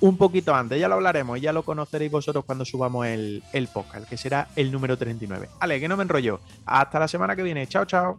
[0.00, 4.08] un poquito antes, ya lo hablaremos, ya lo conoceréis vosotros cuando subamos el, el podcast,
[4.08, 5.48] que será el número 39.
[5.60, 6.40] Ale, que no me enrollo.
[6.66, 7.66] Hasta la semana que viene.
[7.66, 8.18] Chao, chao.